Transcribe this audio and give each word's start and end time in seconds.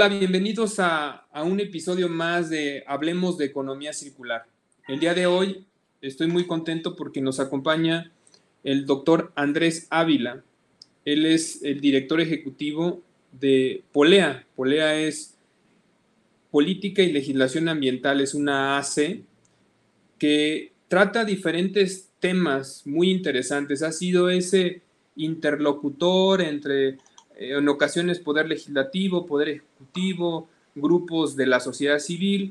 Hola, 0.00 0.16
bienvenidos 0.16 0.78
a, 0.78 1.26
un 1.44 1.58
episodio 1.58 2.08
más 2.08 2.50
de 2.50 2.84
Hablemos 2.86 3.36
de 3.36 3.46
Economía 3.46 3.92
Circular. 3.92 4.46
El 4.86 5.00
día 5.00 5.12
de 5.12 5.26
hoy 5.26 5.66
estoy 6.00 6.28
muy 6.28 6.46
contento 6.46 6.94
porque 6.94 7.20
nos 7.20 7.40
acompaña 7.40 8.12
el 8.62 8.86
doctor 8.86 9.32
Andrés 9.34 9.88
Ávila. 9.90 10.44
Él 11.04 11.26
es 11.26 11.64
el 11.64 11.80
director 11.80 12.20
ejecutivo 12.20 13.02
de 13.32 13.82
Polea. 13.90 14.46
Polea 14.54 15.00
es 15.00 15.36
Política 16.52 17.02
y 17.02 17.10
Legislación 17.10 17.68
Ambiental, 17.68 18.20
es 18.20 18.34
una 18.34 18.78
AC 18.78 19.24
que 20.16 20.70
trata 20.86 21.24
diferentes 21.24 22.10
temas 22.20 22.86
muy 22.86 23.10
interesantes. 23.10 23.82
Ha 23.82 23.90
sido 23.90 24.30
ese 24.30 24.80
interlocutor 25.16 26.40
entre 26.40 26.98
en 27.38 27.68
ocasiones 27.68 28.18
poder 28.18 28.48
legislativo, 28.48 29.26
poder 29.26 29.48
ejecutivo, 29.48 30.48
grupos 30.74 31.36
de 31.36 31.46
la 31.46 31.60
sociedad 31.60 31.98
civil, 31.98 32.50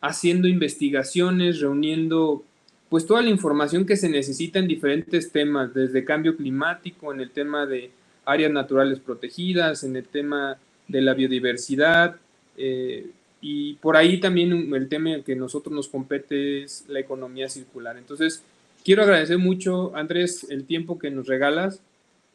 haciendo 0.00 0.48
investigaciones, 0.48 1.60
reuniendo 1.60 2.44
pues 2.88 3.06
toda 3.06 3.22
la 3.22 3.30
información 3.30 3.84
que 3.84 3.96
se 3.96 4.08
necesita 4.08 4.58
en 4.58 4.66
diferentes 4.66 5.30
temas, 5.30 5.74
desde 5.74 6.04
cambio 6.04 6.36
climático, 6.36 7.12
en 7.12 7.20
el 7.20 7.30
tema 7.30 7.66
de 7.66 7.90
áreas 8.24 8.50
naturales 8.50 8.98
protegidas, 8.98 9.84
en 9.84 9.96
el 9.96 10.04
tema 10.04 10.58
de 10.86 11.02
la 11.02 11.14
biodiversidad, 11.14 12.16
eh, 12.56 13.06
y 13.40 13.74
por 13.74 13.96
ahí 13.96 14.18
también 14.18 14.74
el 14.74 14.88
tema 14.88 15.22
que 15.24 15.36
nosotros 15.36 15.74
nos 15.74 15.88
compete 15.88 16.64
es 16.64 16.84
la 16.88 16.98
economía 16.98 17.48
circular. 17.48 17.96
Entonces, 17.96 18.42
quiero 18.84 19.02
agradecer 19.02 19.38
mucho, 19.38 19.94
Andrés, 19.94 20.46
el 20.50 20.64
tiempo 20.64 20.98
que 20.98 21.10
nos 21.10 21.26
regalas 21.26 21.80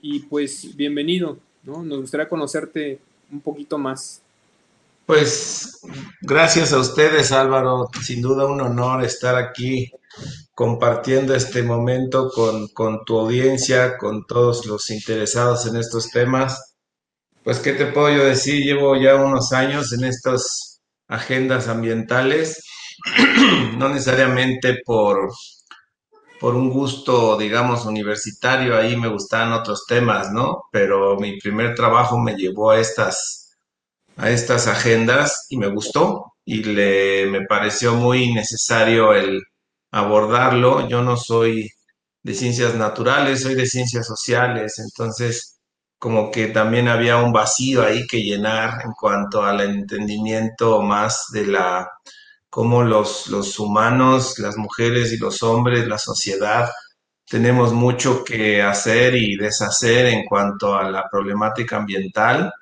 y 0.02 0.20
pues 0.20 0.75
bienvenido. 0.75 1.40
Nos 1.64 2.02
gustaría 2.02 2.28
conocerte 2.28 3.00
un 3.31 3.39
poquito 3.42 3.78
más. 3.78 4.22
Pues 5.06 5.80
gracias 6.22 6.73
a 6.73 6.80
ustedes, 6.80 7.31
Álvaro. 7.31 7.89
Sin 8.02 8.22
duda 8.22 8.45
un 8.45 8.61
honor 8.61 9.03
estar 9.03 9.36
aquí 9.36 9.91
compartiendo 10.53 11.36
este 11.36 11.64
momento 11.64 12.30
con, 12.30 12.67
con 12.69 13.03
tu 13.06 13.19
audiencia, 13.19 13.97
con 13.97 14.25
todos 14.25 14.66
los 14.66 14.89
interesados 14.91 15.66
en 15.66 15.78
estos 15.78 16.09
temas. 16.09 16.75
Pues, 17.44 17.59
¿qué 17.59 17.73
te 17.73 17.88
puedo 17.88 18.16
yo 18.16 18.23
decir? 18.23 18.64
Llevo 18.64 18.95
ya 18.95 19.16
unos 19.16 19.52
años 19.52 19.91
en 19.94 20.06
estas 20.06 20.81
agendas 21.08 21.67
ambientales, 21.67 22.64
no 23.78 23.89
necesariamente 23.89 24.80
por 24.86 25.30
por 26.44 26.56
un 26.56 26.70
gusto, 26.72 27.38
digamos, 27.38 27.86
universitario, 27.86 28.76
ahí 28.76 28.98
me 28.98 29.08
gustaban 29.08 29.54
otros 29.54 29.86
temas, 29.88 30.30
¿no? 30.34 30.64
Pero 30.74 31.16
mi 31.18 31.40
primer 31.40 31.74
trabajo 31.74 32.20
me 32.20 32.36
llevó 32.36 32.72
a 32.72 32.80
estas, 32.82 33.56
a 34.18 34.30
estas 34.30 34.68
agendas 34.68 35.46
y 35.50 35.56
me 35.56 35.68
gustó 35.68 36.34
y 36.44 36.62
le, 36.64 37.28
me 37.28 37.46
pareció 37.46 37.96
muy 37.96 38.34
necesario 38.34 39.14
el 39.14 39.42
abordarlo. 39.90 40.86
Yo 40.90 41.02
no 41.02 41.16
soy 41.16 41.70
de 42.24 42.34
ciencias 42.34 42.76
naturales, 42.76 43.44
soy 43.44 43.56
de 43.56 43.66
ciencias 43.66 44.06
sociales, 44.06 44.80
entonces 44.80 45.62
como 45.98 46.30
que 46.30 46.48
también 46.48 46.90
había 46.90 47.20
un 47.20 47.32
vacío 47.32 47.84
ahí 47.84 48.06
que 48.06 48.22
llenar 48.22 48.82
en 48.84 48.92
cuanto 49.00 49.44
al 49.44 49.62
entendimiento 49.62 50.82
más 50.82 51.28
de 51.32 51.48
la 51.48 51.90
cómo 52.53 52.84
los, 52.84 53.25
los 53.30 53.58
humanos, 53.58 54.38
las 54.38 54.58
mujeres 54.58 55.12
y 55.12 55.18
los 55.18 55.41
hombres, 55.41 55.88
la 55.88 55.97
sociedad, 55.97 56.69
tenemos 57.28 57.74
mucho 57.74 58.24
que 58.24 58.62
hacer 58.62 59.16
y 59.16 59.36
deshacer 59.36 60.06
en 60.06 60.24
cuanto 60.25 60.75
a 60.75 60.88
la 60.88 61.09
problemática 61.09 61.78
ambiental. 61.78 62.53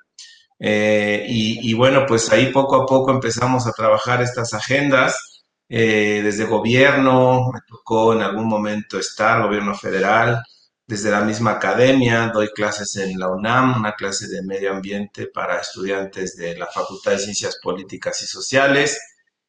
Eh, 0.58 1.26
y, 1.28 1.74
bueno, 1.74 2.06
pues 2.08 2.32
ahí 2.32 2.46
poco 2.50 2.76
a 2.76 2.86
poco 2.86 3.10
empezamos 3.10 3.66
a 3.66 3.72
trabajar 3.72 4.22
estas 4.22 4.54
agendas. 4.54 5.42
Eh, 5.68 6.22
desde 6.24 6.46
gobierno, 6.46 7.50
me 7.52 7.60
tocó 7.68 8.14
en 8.14 8.22
algún 8.22 8.48
momento 8.48 8.98
estar, 8.98 9.42
gobierno 9.42 9.74
federal, 9.74 10.42
desde 10.86 11.10
la 11.10 11.20
misma 11.20 11.52
academia, 11.52 12.30
doy 12.32 12.48
clases 12.48 12.96
en 12.96 13.18
la 13.18 13.28
UNAM, 13.28 13.76
una 13.78 13.92
clase 13.92 14.26
de 14.28 14.42
medio 14.42 14.72
ambiente 14.72 15.26
para 15.26 15.60
estudiantes 15.60 16.34
de 16.36 16.56
la 16.56 16.66
Facultad 16.66 17.12
de 17.12 17.18
Ciencias 17.18 17.58
Políticas 17.62 18.22
y 18.22 18.26
Sociales. 18.26 18.98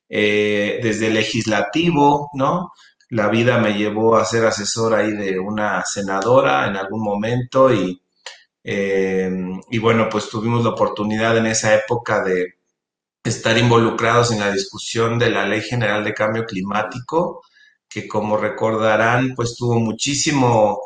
Eh, 0.09 0.79
desde 0.83 1.09
legislativo, 1.09 2.29
¿no? 2.33 2.71
La 3.09 3.29
vida 3.29 3.57
me 3.59 3.73
llevó 3.77 4.15
a 4.17 4.25
ser 4.25 4.45
asesor 4.45 4.93
ahí 4.95 5.11
de 5.11 5.39
una 5.39 5.83
senadora 5.85 6.67
en 6.67 6.75
algún 6.77 7.03
momento 7.03 7.73
y, 7.73 8.01
eh, 8.63 9.31
y 9.71 9.77
bueno, 9.79 10.09
pues 10.09 10.29
tuvimos 10.29 10.63
la 10.63 10.71
oportunidad 10.71 11.37
en 11.37 11.47
esa 11.47 11.73
época 11.75 12.23
de 12.23 12.55
estar 13.23 13.57
involucrados 13.57 14.31
en 14.31 14.39
la 14.39 14.51
discusión 14.51 15.17
de 15.19 15.29
la 15.29 15.45
Ley 15.47 15.61
General 15.61 16.03
de 16.03 16.13
Cambio 16.13 16.45
Climático, 16.45 17.41
que 17.89 18.07
como 18.07 18.37
recordarán, 18.37 19.33
pues 19.35 19.55
tuvo 19.55 19.79
muchísimo 19.79 20.79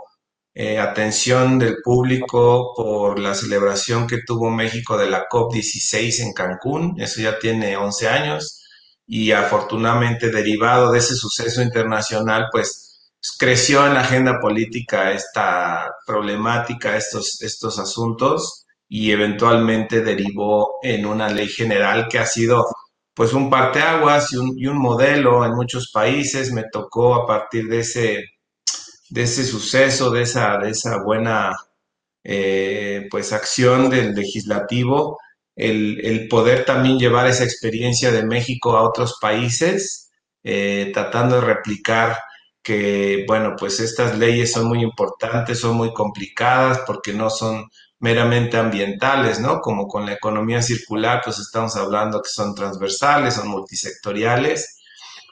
eh, 0.54 0.80
atención 0.80 1.60
del 1.60 1.78
público 1.84 2.74
por 2.76 3.20
la 3.20 3.36
celebración 3.36 4.08
que 4.08 4.20
tuvo 4.26 4.50
México 4.50 4.98
de 4.98 5.10
la 5.10 5.28
COP16 5.30 6.22
en 6.22 6.34
Cancún, 6.34 6.96
eso 7.00 7.22
ya 7.22 7.40
tiene 7.40 7.78
11 7.78 8.08
años, 8.10 8.67
y 9.08 9.32
afortunadamente 9.32 10.30
derivado 10.30 10.92
de 10.92 11.00
ese 11.00 11.16
suceso 11.16 11.62
internacional, 11.62 12.48
pues 12.52 13.10
creció 13.40 13.88
en 13.88 13.94
la 13.94 14.02
agenda 14.02 14.40
política 14.40 15.12
esta 15.12 15.90
problemática, 16.06 16.98
estos, 16.98 17.42
estos 17.42 17.80
asuntos 17.80 18.66
y 18.90 19.12
eventualmente 19.12 20.02
derivó 20.02 20.76
en 20.82 21.06
una 21.06 21.30
ley 21.30 21.48
general 21.48 22.08
que 22.10 22.20
ha 22.20 22.26
sido 22.26 22.66
pues 23.14 23.34
un 23.34 23.50
parteaguas 23.50 24.32
y 24.34 24.38
un, 24.38 24.54
y 24.58 24.68
un 24.68 24.78
modelo 24.78 25.44
en 25.46 25.54
muchos 25.56 25.92
países. 25.92 26.52
Me 26.52 26.66
tocó 26.72 27.16
a 27.16 27.26
partir 27.26 27.68
de 27.68 27.80
ese, 27.80 28.26
de 29.10 29.24
ese 29.24 29.44
suceso, 29.44 30.12
de 30.12 30.22
esa, 30.24 30.58
de 30.58 30.70
esa 30.70 31.02
buena 31.04 31.56
eh, 32.24 33.08
pues 33.10 33.34
acción 33.34 33.90
del 33.90 34.14
legislativo, 34.14 35.18
el, 35.58 36.28
poder 36.30 36.66
también 36.66 37.00
llevar 37.00 37.28
esa 37.28 37.44
experiencia 37.44 38.12
de 38.12 38.24
México 38.26 38.78
a 38.78 38.84
otros 38.84 39.18
países, 39.20 40.12
eh, 40.44 40.92
tratando 40.94 41.36
de 41.36 41.42
replicar 41.42 42.20
que, 42.62 43.26
bueno, 43.28 43.56
pues 43.58 43.80
estas 43.80 44.18
leyes 44.18 44.52
son 44.52 44.68
muy 44.68 44.82
importantes, 44.82 45.60
son 45.60 45.76
muy 45.76 45.94
complicadas 45.94 46.82
porque 46.86 47.14
no 47.14 47.30
son 47.30 47.70
meramente 48.00 48.58
ambientales, 48.58 49.40
¿no? 49.40 49.60
Como 49.62 49.88
con 49.88 50.06
la 50.06 50.14
economía 50.14 50.62
circular, 50.62 51.22
pues 51.24 51.40
estamos 51.40 51.76
hablando 51.76 52.22
que 52.22 52.30
son 52.30 52.54
transversales, 52.54 53.34
son 53.36 53.48
multisectoriales. 53.48 54.80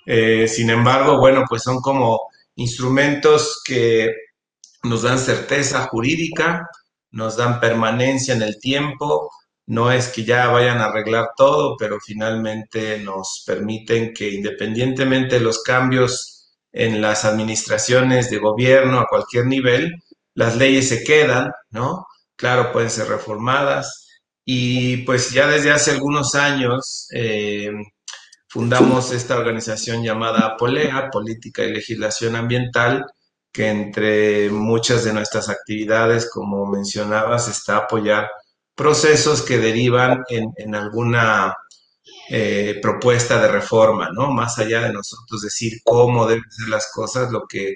Eh, 0.06 0.48
sin 0.48 0.70
embargo, 0.70 1.20
bueno, 1.20 1.44
pues 1.48 1.64
son 1.64 1.82
como 1.82 2.22
instrumentos 2.56 3.62
que 3.66 4.12
nos 4.84 5.04
dan 5.04 5.20
certeza 5.20 5.88
jurídica, 5.88 6.68
nos 7.12 7.38
dan 7.38 7.60
permanencia 7.60 8.34
en 8.34 8.42
el 8.42 8.60
tiempo, 8.60 9.30
no 9.68 9.92
es 9.92 10.10
que 10.10 10.24
ya 10.24 10.48
vayan 10.48 10.80
a 10.80 10.86
arreglar 10.86 11.30
todo, 11.36 11.76
pero 11.78 12.00
finalmente 12.00 13.00
nos 13.00 13.44
permiten 13.46 14.14
que 14.14 14.30
independientemente 14.30 15.36
de 15.36 15.42
los 15.42 15.64
cambios 15.64 16.54
en 16.72 17.02
las 17.02 17.26
administraciones 17.26 18.30
de 18.30 18.38
gobierno 18.38 19.00
a 19.00 19.08
cualquier 19.08 19.46
nivel, 19.46 20.04
las 20.36 20.58
leyes 20.58 20.90
se 20.90 21.04
quedan, 21.04 21.52
¿no? 21.72 22.06
Claro, 22.36 22.72
pueden 22.72 22.90
ser 22.90 23.08
reformadas. 23.08 24.08
Y 24.46 24.98
pues 24.98 25.32
ya 25.32 25.48
desde 25.48 25.72
hace 25.72 25.92
algunos 25.92 26.36
años 26.36 27.08
eh, 27.14 27.72
fundamos 28.50 29.12
esta 29.12 29.38
organización 29.38 30.04
llamada 30.04 30.46
APOLEA, 30.46 31.10
Política 31.12 31.64
y 31.64 31.74
Legislación 31.74 32.36
Ambiental, 32.36 33.06
que 33.52 33.70
entre 33.70 34.50
muchas 34.50 35.06
de 35.06 35.14
nuestras 35.14 35.50
actividades, 35.50 36.30
como 36.30 36.66
mencionabas, 36.68 37.48
está 37.48 37.78
apoyar 37.78 38.28
procesos 38.76 39.42
que 39.42 39.58
derivan 39.58 40.24
en, 40.30 40.76
alguna 40.76 41.56
eh, 42.30 42.80
propuesta 42.82 43.42
de 43.42 43.48
reforma, 43.48 44.10
¿no? 44.14 44.32
Más 44.32 44.60
allá 44.60 44.82
de 44.82 44.94
nosotros 44.94 45.42
decir 45.42 45.80
cómo 45.84 46.28
deben 46.28 46.44
ser 46.50 46.70
las 46.70 46.92
cosas, 46.94 47.32
lo 47.32 47.46
que 47.48 47.76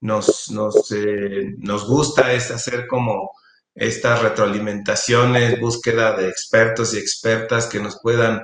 nos, 0.00 0.50
nos, 0.50 0.90
eh, 0.92 1.54
nos 1.58 1.86
gusta 1.86 2.32
es 2.32 2.50
hacer 2.50 2.86
como 2.88 3.30
estas 3.74 4.22
retroalimentaciones, 4.22 5.60
búsqueda 5.60 6.16
de 6.16 6.28
expertos 6.28 6.94
y 6.94 6.98
expertas 6.98 7.66
que 7.66 7.80
nos 7.80 8.00
puedan 8.02 8.42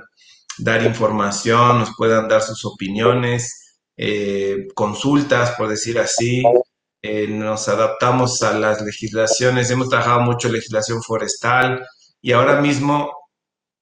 dar 0.58 0.85
información, 0.85 1.81
nos 1.81 1.91
puedan 1.97 2.29
dar 2.29 2.43
sus 2.43 2.64
opiniones, 2.64 3.76
eh, 3.97 4.69
consultas, 4.75 5.53
por 5.53 5.69
decir 5.69 5.99
así. 5.99 6.43
nos 7.29 7.69
adaptamos 7.69 8.43
a 8.43 8.58
las 8.58 8.82
legislaciones, 8.82 9.70
hemos 9.70 9.88
trabajado 9.88 10.20
mucho 10.23 10.49
legislación 10.49 11.03
forestal, 11.03 11.87
y 12.26 12.32
ahora 12.32 12.61
mismo 12.61 13.12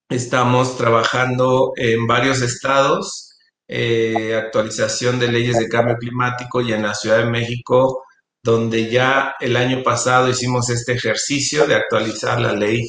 estamos 0.07 0.77
trabajando 0.77 1.71
en 1.77 2.05
varios 2.05 2.43
estados, 2.43 3.35
eh, 3.67 4.35
actualización 4.35 5.17
de 5.17 5.31
leyes 5.31 5.57
de 5.57 5.67
cambio 5.67 5.95
climático 5.97 6.61
y 6.61 6.71
en 6.71 6.83
la 6.83 6.93
Ciudad 6.93 7.17
de 7.17 7.25
México, 7.25 8.03
donde 8.43 8.91
ya 8.91 9.33
el 9.39 9.57
año 9.57 9.81
pasado 9.81 10.29
hicimos 10.29 10.69
este 10.69 10.93
ejercicio 10.93 11.65
de 11.65 11.73
actualizar 11.73 12.39
la 12.39 12.53
ley 12.53 12.87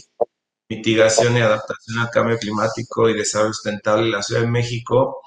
mitigación 0.69 1.39
y 1.39 1.41
adaptación 1.41 2.01
al 2.01 2.11
cambio 2.11 2.37
climático 2.37 3.09
y 3.09 3.15
desarrollo 3.15 3.55
sustentable 3.55 4.05
de 4.05 4.11
la 4.11 4.23
Ciudad 4.23 4.43
de 4.43 4.49
México. 4.49 5.23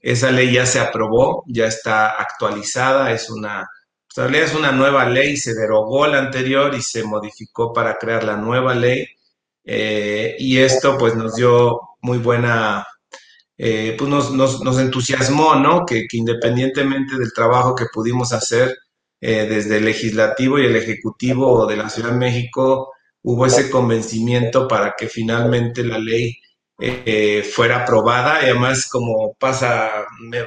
Esa 0.00 0.30
ley 0.30 0.50
ya 0.50 0.64
se 0.64 0.80
aprobó, 0.80 1.44
ya 1.46 1.66
está 1.66 2.12
actualizada, 2.12 3.12
es 3.12 3.28
una, 3.28 3.68
es 4.16 4.54
una 4.54 4.72
nueva 4.72 5.04
ley, 5.04 5.36
se 5.36 5.52
derogó 5.52 6.06
la 6.06 6.20
anterior 6.20 6.74
y 6.74 6.80
se 6.80 7.04
modificó 7.04 7.74
para 7.74 7.98
crear 7.98 8.24
la 8.24 8.38
nueva 8.38 8.74
ley. 8.74 9.06
Eh, 9.64 10.36
y 10.38 10.58
esto 10.58 10.98
pues 10.98 11.14
nos 11.16 11.36
dio 11.36 11.80
muy 12.02 12.18
buena, 12.18 12.86
eh, 13.56 13.96
pues 13.98 14.10
nos, 14.10 14.30
nos, 14.30 14.78
entusiasmó, 14.78 15.56
¿no? 15.56 15.86
Que, 15.86 16.06
que, 16.06 16.18
independientemente 16.18 17.16
del 17.16 17.32
trabajo 17.32 17.74
que 17.74 17.86
pudimos 17.92 18.32
hacer 18.32 18.76
eh, 19.20 19.46
desde 19.48 19.78
el 19.78 19.86
legislativo 19.86 20.58
y 20.58 20.66
el 20.66 20.76
ejecutivo 20.76 21.66
de 21.66 21.76
la 21.76 21.88
Ciudad 21.88 22.10
de 22.10 22.18
México, 22.18 22.92
hubo 23.22 23.46
ese 23.46 23.70
convencimiento 23.70 24.68
para 24.68 24.94
que 24.96 25.08
finalmente 25.08 25.82
la 25.82 25.98
ley 25.98 26.36
fuera 27.52 27.82
aprobada. 27.82 28.40
Y 28.42 28.50
además, 28.50 28.86
como 28.88 29.34
pasa, 29.38 29.90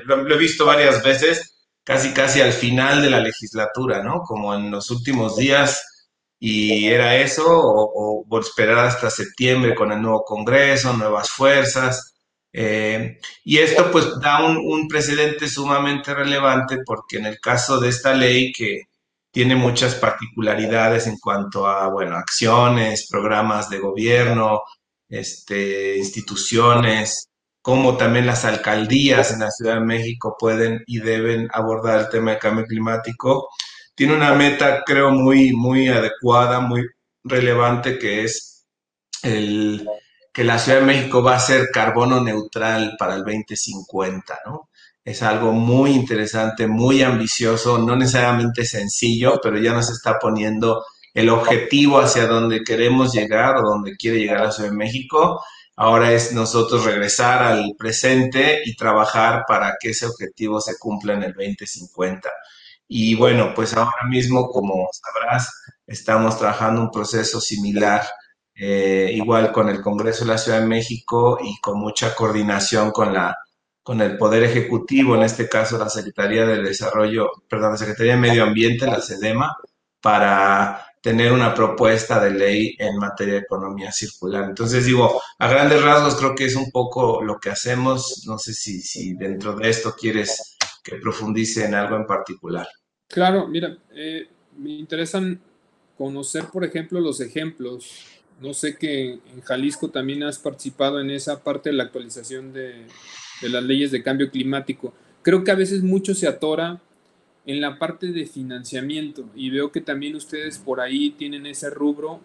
lo, 0.06 0.36
he 0.36 0.38
visto 0.38 0.66
varias 0.66 1.02
veces, 1.04 1.66
casi 1.84 2.14
casi 2.14 2.42
al 2.42 2.52
final 2.54 3.02
de 3.02 3.10
la 3.10 3.20
legislatura, 3.22 4.04
¿no? 4.04 4.22
Como 4.22 4.54
en 4.54 4.70
los 4.70 4.92
últimos 4.92 5.38
días. 5.38 5.82
Y 6.40 6.88
era 6.88 7.16
eso, 7.18 7.46
o, 7.48 8.40
esperar 8.40 8.86
hasta 8.86 9.10
septiembre 9.10 9.76
con 9.76 9.92
el 9.92 10.02
nuevo 10.02 10.24
Congreso, 10.24 10.94
nuevas 10.94 11.30
fuerzas. 11.30 12.14
Eh, 12.54 13.20
y 13.44 13.58
esto 13.58 13.92
pues 13.92 14.20
da 14.22 14.46
un, 14.46 14.58
un, 14.58 14.88
precedente 14.88 15.48
sumamente 15.48 16.14
relevante 16.14 16.78
porque 16.86 17.18
en 17.18 17.26
el 17.28 17.40
caso 17.40 17.80
de 17.80 17.90
esta 17.90 18.14
ley 18.14 18.52
que 18.52 18.84
tiene 19.32 19.56
muchas 19.56 19.96
particularidades 19.96 21.08
en 21.08 21.18
cuanto 21.20 21.68
a, 21.68 21.88
bueno, 21.90 22.16
acciones, 22.16 23.08
programas 23.10 23.70
de 23.70 23.80
gobierno, 23.80 24.62
este, 25.10 25.98
instituciones, 25.98 27.30
como 27.62 27.98
también 27.98 28.26
las 28.26 28.46
alcaldías 28.46 29.32
en 29.32 29.42
la 29.42 29.52
Ciudad 29.52 29.76
de 29.76 29.86
México 29.86 30.36
pueden 30.40 30.84
y 30.88 31.00
deben 31.00 31.50
abordar 31.54 32.00
el 32.00 32.10
tema 32.10 32.32
de 32.32 32.40
cambio 32.40 32.66
climático. 32.66 33.50
Tiene 33.98 34.14
una 34.14 34.36
meta, 34.36 34.84
creo, 34.86 35.10
muy, 35.10 35.54
muy 35.54 35.88
adecuada, 35.88 36.60
muy 36.60 36.86
relevante, 37.24 37.98
que 37.98 38.26
es 38.26 38.68
el, 39.24 39.90
que 40.32 40.44
la 40.44 40.60
Ciudad 40.60 40.82
de 40.82 40.86
México 40.86 41.24
va 41.24 41.36
a 41.36 41.40
ser 41.40 41.70
carbono 41.74 42.22
neutral 42.24 42.96
para 43.00 43.16
el 43.16 43.24
2050, 43.24 44.40
¿no? 44.46 44.70
Es 45.04 45.24
algo 45.24 45.52
muy 45.52 45.94
interesante, 45.94 46.68
muy 46.68 47.02
ambicioso, 47.02 47.80
no 47.80 47.96
necesariamente 47.96 48.66
sencillo, 48.66 49.40
pero 49.42 49.58
ya 49.58 49.74
nos 49.74 49.90
está 49.90 50.20
poniendo 50.20 50.86
el 51.16 51.30
objetivo 51.30 52.00
hacia 52.00 52.28
donde 52.28 52.64
queremos 52.64 53.14
llegar 53.14 53.58
o 53.58 53.64
donde 53.64 53.96
quiere 53.96 54.20
llegar 54.20 54.42
la 54.42 54.52
Ciudad 54.52 54.70
de 54.70 54.76
México. 54.76 55.42
Ahora 55.76 56.12
es 56.12 56.34
nosotros 56.34 56.86
regresar 56.86 57.42
al 57.42 57.74
presente 57.76 58.62
y 58.64 58.76
trabajar 58.76 59.44
para 59.48 59.76
que 59.80 59.90
ese 59.90 60.06
objetivo 60.06 60.62
se 60.62 60.78
cumpla 60.78 61.14
en 61.16 61.24
el 61.24 61.34
2050. 61.34 62.30
Y 62.88 63.16
bueno, 63.16 63.54
pues 63.56 63.74
ahora 63.76 64.06
mismo, 64.10 64.50
como 64.50 64.88
sabrás, 64.92 65.52
estamos 65.86 66.38
trabajando 66.38 66.82
un 66.82 66.92
proceso 66.92 67.42
similar 67.42 68.04
eh, 68.56 69.12
igual 69.14 69.52
con 69.52 69.70
el 69.70 69.82
Congreso 69.82 70.26
de 70.26 70.32
la 70.32 70.38
Ciudad 70.38 70.62
de 70.62 70.68
México 70.68 71.38
y 71.44 71.60
con 71.62 71.80
mucha 71.80 72.16
coordinación 72.16 72.92
con 72.92 73.14
la 73.14 73.36
con 73.84 74.02
el 74.02 74.18
Poder 74.18 74.44
Ejecutivo, 74.44 75.16
en 75.16 75.24
este 75.24 75.48
caso 75.48 75.78
la 75.78 75.90
Secretaría 75.90 76.46
de 76.46 76.62
Desarrollo, 76.62 77.30
perdón, 77.50 77.72
la 77.72 77.78
Secretaría 77.78 78.14
de 78.16 78.20
Medio 78.20 78.44
Ambiente, 78.44 78.86
la 78.86 79.00
SEDEMA, 79.00 79.56
para 80.02 80.86
tener 81.02 81.32
una 81.32 81.54
propuesta 81.54 82.20
de 82.20 82.32
ley 82.32 82.76
en 82.80 82.98
materia 82.98 83.36
de 83.36 83.40
economía 83.42 83.94
circular. 83.94 84.44
Entonces 84.44 84.86
digo, 84.86 85.22
a 85.40 85.48
grandes 85.48 85.82
rasgos 85.82 86.16
creo 86.16 86.36
que 86.36 86.46
es 86.46 86.56
un 86.56 86.70
poco 86.70 87.24
lo 87.24 87.40
que 87.40 87.50
hacemos. 87.50 88.24
No 88.28 88.38
sé 88.38 88.54
si, 88.54 88.82
si 88.82 89.14
dentro 89.14 89.54
de 89.54 89.70
esto 89.70 89.96
quieres 89.98 90.57
que 90.88 90.98
profundice 90.98 91.66
en 91.66 91.76
algo 91.76 91.96
en 91.96 92.06
particular. 92.06 92.68
Claro, 93.08 93.48
mira, 93.48 93.78
eh, 93.96 94.28
me 94.58 94.72
interesan 94.72 95.40
conocer, 95.98 96.46
por 96.52 96.64
ejemplo, 96.64 97.00
los 97.00 97.20
ejemplos 97.20 98.18
no 98.42 98.54
sé 98.54 98.78
que 98.78 99.14
en 99.14 99.42
Jalisco 99.44 99.90
también 99.90 100.24
has 100.24 100.38
participado 100.38 101.00
en 101.00 101.10
esa 101.10 101.44
parte 101.44 101.70
de 101.70 101.76
la 101.76 101.84
actualización 101.84 102.54
de, 102.54 102.86
las 103.42 103.64
leyes 103.64 103.92
de 103.92 104.04
cambio 104.04 104.30
climático. 104.30 104.94
Creo 105.22 105.44
que 105.44 105.52
a 105.52 105.56
veces 105.56 105.82
mucho 105.82 106.14
se 106.14 106.28
atora 106.28 106.80
en 107.46 107.62
la 107.62 107.80
parte 107.80 108.08
de 108.12 108.26
financiamiento 108.26 109.26
y 109.36 109.50
veo 109.50 109.72
que 109.72 109.82
también 109.82 110.16
ustedes 110.16 110.60
por 110.60 110.82
ahí 110.82 111.12
tienen 111.12 111.46
ese 111.46 111.70
rubro, 111.70 112.20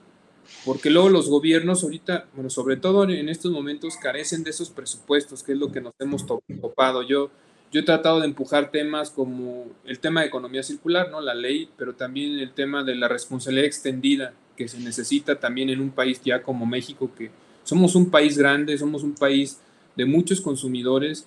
porque 0.64 0.90
luego 0.90 1.08
los 1.08 1.30
gobiernos 1.30 1.82
ahorita, 1.82 2.26
bueno, 2.34 2.50
sobre 2.50 2.76
todo 2.76 3.04
en 3.04 3.28
estos 3.28 3.50
momentos 3.50 3.96
carecen 3.96 4.42
de 4.44 4.50
esos 4.50 4.70
presupuestos, 4.70 5.42
que 5.42 5.52
es 5.52 5.58
lo 5.58 5.72
que 5.72 5.80
nos 5.80 5.94
hemos 5.98 6.26
topado. 6.26 7.02
Yo, 7.02 7.30
yo 7.72 7.80
he 7.80 7.84
tratado 7.84 8.20
de 8.20 8.26
empujar 8.26 8.70
temas 8.70 9.10
como 9.10 9.66
el 9.86 9.98
tema 9.98 10.20
de 10.20 10.26
economía 10.26 10.62
circular, 10.62 11.10
¿no? 11.10 11.22
La 11.22 11.34
ley, 11.34 11.70
pero 11.78 11.94
también 11.94 12.38
el 12.38 12.52
tema 12.52 12.84
de 12.84 12.94
la 12.94 13.08
responsabilidad 13.08 13.64
extendida 13.64 14.34
que 14.56 14.68
se 14.68 14.78
necesita 14.78 15.40
también 15.40 15.70
en 15.70 15.80
un 15.80 15.90
país 15.90 16.20
ya 16.22 16.42
como 16.42 16.66
México, 16.66 17.10
que 17.16 17.30
somos 17.64 17.94
un 17.94 18.10
país 18.10 18.36
grande, 18.36 18.76
somos 18.76 19.02
un 19.02 19.14
país 19.14 19.58
de 19.96 20.04
muchos 20.04 20.42
consumidores 20.42 21.26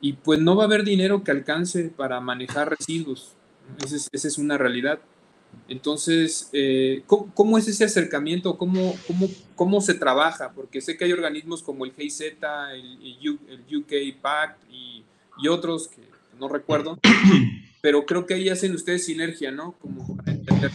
y 0.00 0.14
pues 0.14 0.40
no 0.40 0.56
va 0.56 0.64
a 0.64 0.66
haber 0.66 0.84
dinero 0.84 1.22
que 1.22 1.30
alcance 1.30 1.90
para 1.94 2.18
manejar 2.18 2.70
residuos. 2.70 3.32
Esa 3.84 3.96
es, 3.96 4.08
esa 4.10 4.28
es 4.28 4.38
una 4.38 4.56
realidad. 4.56 5.00
Entonces, 5.68 6.48
eh, 6.54 7.04
¿cómo, 7.06 7.58
es 7.58 7.68
ese 7.68 7.84
acercamiento? 7.84 8.56
¿Cómo, 8.56 8.96
cómo, 9.06 9.28
¿Cómo 9.54 9.80
se 9.82 9.94
trabaja? 9.94 10.52
Porque 10.52 10.80
sé 10.80 10.96
que 10.96 11.04
hay 11.04 11.12
organismos 11.12 11.62
como 11.62 11.84
el 11.84 11.92
GIZ, 11.92 12.20
el, 12.20 12.98
el 13.02 13.76
UK 13.76 14.20
Pact 14.20 14.64
y, 14.70 15.04
y, 15.38 15.48
otros 15.48 15.88
que 15.88 16.02
no 16.38 16.48
recuerdo, 16.48 16.98
pero 17.80 18.06
creo 18.06 18.26
que 18.26 18.34
ahí 18.34 18.48
hacen 18.48 18.74
ustedes 18.74 19.06
sinergia, 19.06 19.50
¿no? 19.50 19.72
Como 19.80 20.16
para 20.16 20.32
entender. 20.32 20.70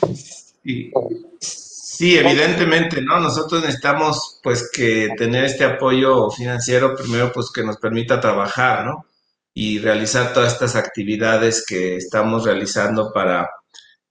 Sí, 1.99 2.17
evidentemente, 2.17 3.01
¿no? 3.01 3.19
Nosotros 3.19 3.61
necesitamos, 3.61 4.39
pues, 4.41 4.69
que 4.71 5.09
tener 5.17 5.45
este 5.45 5.65
apoyo 5.65 6.29
financiero, 6.29 6.95
primero, 6.95 7.31
pues, 7.33 7.51
que 7.53 7.63
nos 7.63 7.77
permita 7.77 8.21
trabajar, 8.21 8.85
¿no? 8.85 9.05
Y 9.53 9.79
realizar 9.79 10.33
todas 10.33 10.53
estas 10.53 10.75
actividades 10.75 11.65
que 11.67 11.97
estamos 11.97 12.45
realizando 12.45 13.11
para 13.13 13.49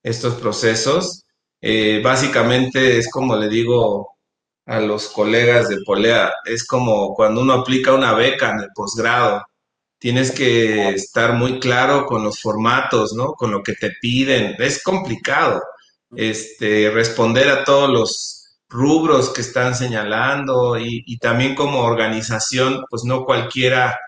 estos 0.02 0.34
procesos. 0.34 1.25
Eh, 1.61 2.00
básicamente 2.04 2.99
es 2.99 3.11
como 3.11 3.37
le 3.37 3.49
digo 3.49 4.18
a 4.66 4.80
los 4.80 5.08
colegas 5.08 5.68
de 5.70 5.78
Polea, 5.84 6.32
es 6.44 6.66
como 6.66 7.14
cuando 7.14 7.40
uno 7.40 7.54
aplica 7.54 7.94
una 7.94 8.12
beca 8.14 8.50
en 8.50 8.61
el 8.61 8.68
posgrado. 8.75 9.42
Tienes 9.98 10.30
que 10.30 10.90
estar 10.90 11.34
muy 11.34 11.58
claro 11.58 12.06
con 12.06 12.22
los 12.24 12.40
formatos, 12.40 13.14
¿no? 13.14 13.32
Con 13.32 13.50
lo 13.50 13.62
que 13.62 13.72
te 13.72 13.92
piden. 14.00 14.54
Es 14.58 14.82
complicado 14.82 15.60
este, 16.16 16.90
responder 16.90 17.48
a 17.48 17.64
todos 17.64 17.90
los 17.90 18.38
rubros 18.68 19.30
que 19.30 19.40
están 19.40 19.74
señalando 19.74 20.78
y, 20.78 21.18
también 21.18 21.54
como 21.54 21.80
organización, 21.80 22.84
pues 22.90 23.04
no 23.04 23.24
cualquiera 23.24 23.98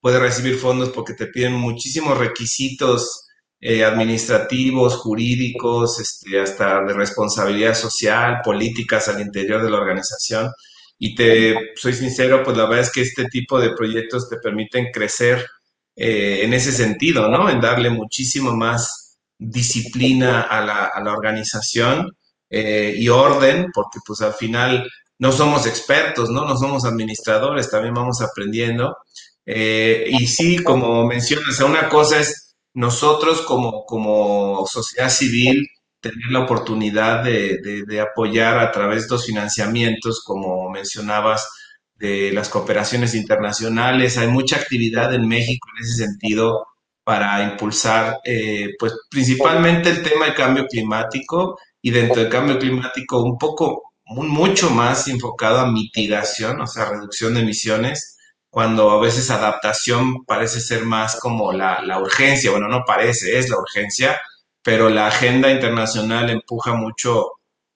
puede 0.00 0.18
recibir 0.18 0.58
fondos 0.58 0.90
porque 0.90 1.14
te 1.14 1.26
piden 1.26 1.54
muchísimos 1.54 2.16
requisitos 2.16 3.26
eh, 3.60 3.84
administrativos, 3.84 4.96
jurídicos, 4.96 6.00
este, 6.00 6.40
hasta 6.40 6.82
de 6.84 6.94
responsabilidad 6.94 7.74
social, 7.74 8.40
políticas 8.44 9.08
al 9.08 9.20
interior 9.20 9.62
de 9.62 9.70
la 9.70 9.78
organización. 9.78 10.50
Y 10.98 11.14
te 11.14 11.54
soy 11.76 11.92
sincero, 11.92 12.42
pues 12.42 12.56
la 12.56 12.64
verdad 12.64 12.80
es 12.80 12.92
que 12.92 13.02
este 13.02 13.24
tipo 13.26 13.60
de 13.60 13.70
proyectos 13.70 14.28
te 14.28 14.36
permiten 14.36 14.86
crecer 14.92 15.46
eh, 15.94 16.40
en 16.42 16.54
ese 16.54 16.72
sentido, 16.72 17.28
¿no? 17.28 17.50
En 17.50 17.60
darle 17.60 17.90
muchísimo 17.90 18.54
más 18.54 19.18
disciplina 19.38 20.42
a 20.42 20.64
la, 20.64 20.86
a 20.86 21.02
la 21.02 21.12
organización 21.12 22.16
eh, 22.48 22.94
y 22.96 23.08
orden, 23.08 23.66
porque 23.74 23.98
pues 24.06 24.20
al 24.22 24.34
final 24.34 24.88
no 25.18 25.32
somos 25.32 25.66
expertos, 25.66 26.30
¿no? 26.30 26.46
No 26.46 26.56
somos 26.56 26.84
administradores, 26.84 27.70
también 27.70 27.94
vamos 27.94 28.20
aprendiendo. 28.20 28.96
Eh, 29.44 30.06
y 30.08 30.26
sí, 30.26 30.58
como 30.62 31.06
mencionas, 31.06 31.60
una 31.60 31.88
cosa 31.88 32.20
es 32.20 32.54
nosotros 32.74 33.42
como, 33.42 33.84
como 33.86 34.66
sociedad 34.66 35.08
civil 35.08 35.66
tener 36.08 36.30
la 36.30 36.40
oportunidad 36.40 37.22
de, 37.22 37.58
de, 37.62 37.84
de 37.86 38.00
apoyar 38.00 38.58
a 38.58 38.70
través 38.70 39.08
de 39.08 39.14
los 39.14 39.26
financiamientos, 39.26 40.22
como 40.24 40.70
mencionabas, 40.70 41.48
de 41.94 42.32
las 42.32 42.48
cooperaciones 42.48 43.14
internacionales. 43.14 44.18
Hay 44.18 44.28
mucha 44.28 44.56
actividad 44.56 45.14
en 45.14 45.26
México 45.26 45.68
en 45.76 45.84
ese 45.84 46.06
sentido 46.06 46.66
para 47.04 47.42
impulsar, 47.44 48.18
eh, 48.24 48.74
pues 48.78 48.92
principalmente 49.08 49.90
el 49.90 50.02
tema 50.02 50.24
del 50.24 50.34
cambio 50.34 50.66
climático 50.66 51.56
y 51.80 51.90
dentro 51.90 52.20
del 52.20 52.30
cambio 52.30 52.58
climático 52.58 53.22
un 53.22 53.38
poco, 53.38 53.92
mucho 54.06 54.70
más 54.70 55.06
enfocado 55.08 55.60
a 55.60 55.70
mitigación, 55.70 56.60
o 56.60 56.66
sea, 56.66 56.90
reducción 56.90 57.34
de 57.34 57.40
emisiones, 57.40 58.16
cuando 58.50 58.90
a 58.90 59.00
veces 59.00 59.30
adaptación 59.30 60.24
parece 60.24 60.60
ser 60.60 60.84
más 60.84 61.18
como 61.20 61.52
la, 61.52 61.80
la 61.82 62.00
urgencia, 62.00 62.50
bueno, 62.50 62.68
no 62.68 62.82
parece, 62.84 63.38
es 63.38 63.50
la 63.50 63.58
urgencia, 63.58 64.18
pero 64.66 64.90
la 64.90 65.06
agenda 65.06 65.52
internacional 65.52 66.28
empuja 66.28 66.74
mucho 66.74 67.34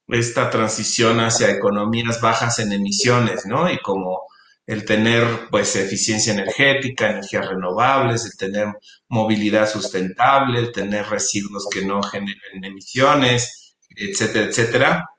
esta 0.09 0.51
transición 0.51 1.21
hacia 1.21 1.49
economías 1.49 2.21
bajas 2.21 2.59
en 2.59 2.73
emisiones, 2.73 3.47
¿no? 3.47 3.71
Y 3.73 3.79
como 3.79 4.23
el 4.67 4.85
tener 4.85 5.25
pues 5.53 5.77
eficiencia 5.77 6.33
energética, 6.33 7.11
energías 7.11 7.47
renovables, 7.47 8.25
el 8.25 8.37
tener 8.37 8.67
movilidad 9.09 9.71
sustentable, 9.71 10.59
el 10.59 10.73
tener 10.73 11.07
residuos 11.07 11.69
que 11.71 11.85
no 11.85 12.03
generen 12.03 12.65
emisiones, 12.65 13.77
etcétera, 13.91 14.47
etcétera. 14.47 15.11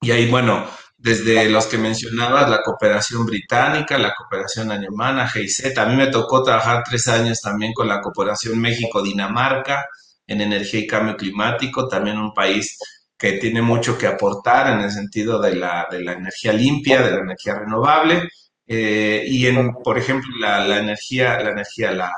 Y 0.00 0.12
ahí, 0.12 0.30
bueno, 0.30 0.66
desde 0.96 1.46
los 1.50 1.66
que 1.66 1.76
mencionabas, 1.76 2.48
la 2.48 2.62
cooperación 2.62 3.26
británica, 3.26 3.98
la 3.98 4.14
cooperación 4.14 4.70
alemana, 4.70 5.28
GIZ. 5.28 5.76
A 5.76 5.84
mí 5.84 5.94
me 5.94 6.06
tocó 6.06 6.42
trabajar 6.42 6.84
tres 6.88 7.06
años 7.06 7.42
también 7.42 7.74
con 7.74 7.86
la 7.86 8.00
cooperación 8.00 8.58
México-Dinamarca 8.58 9.84
en 10.28 10.40
energía 10.40 10.80
y 10.80 10.86
cambio 10.86 11.16
climático, 11.16 11.88
también 11.88 12.18
un 12.18 12.32
país 12.32 12.78
que 13.18 13.32
tiene 13.32 13.60
mucho 13.62 13.98
que 13.98 14.06
aportar 14.06 14.72
en 14.72 14.84
el 14.84 14.90
sentido 14.92 15.40
de 15.40 15.56
la, 15.56 15.88
de 15.90 16.02
la 16.04 16.12
energía 16.12 16.52
limpia, 16.52 17.02
de 17.02 17.10
la 17.10 17.22
energía 17.22 17.54
renovable. 17.58 18.28
Eh, 18.66 19.24
y 19.26 19.46
en, 19.46 19.72
por 19.82 19.98
ejemplo, 19.98 20.28
la, 20.38 20.64
la, 20.64 20.78
energía, 20.78 21.40
la 21.40 21.50
energía, 21.50 21.90
la 21.90 22.12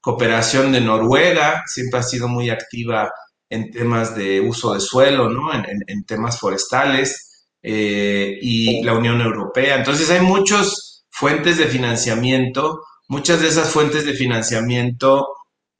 cooperación 0.00 0.72
de 0.72 0.80
Noruega 0.80 1.62
siempre 1.66 2.00
ha 2.00 2.02
sido 2.02 2.26
muy 2.26 2.50
activa 2.50 3.12
en 3.48 3.70
temas 3.70 4.16
de 4.16 4.40
uso 4.40 4.74
de 4.74 4.80
suelo, 4.80 5.28
¿no? 5.28 5.52
En, 5.52 5.64
en, 5.86 6.04
temas 6.04 6.38
forestales 6.38 7.46
eh, 7.62 8.38
y 8.40 8.82
la 8.82 8.94
Unión 8.94 9.20
Europea. 9.20 9.76
Entonces 9.76 10.10
hay 10.10 10.20
muchas 10.20 11.04
fuentes 11.10 11.58
de 11.58 11.66
financiamiento, 11.66 12.80
muchas 13.08 13.40
de 13.40 13.48
esas 13.48 13.70
fuentes 13.70 14.04
de 14.06 14.14
financiamiento, 14.14 15.26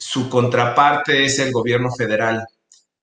su 0.01 0.31
contraparte 0.31 1.25
es 1.27 1.39
el 1.39 1.53
gobierno 1.53 1.91
federal. 1.93 2.45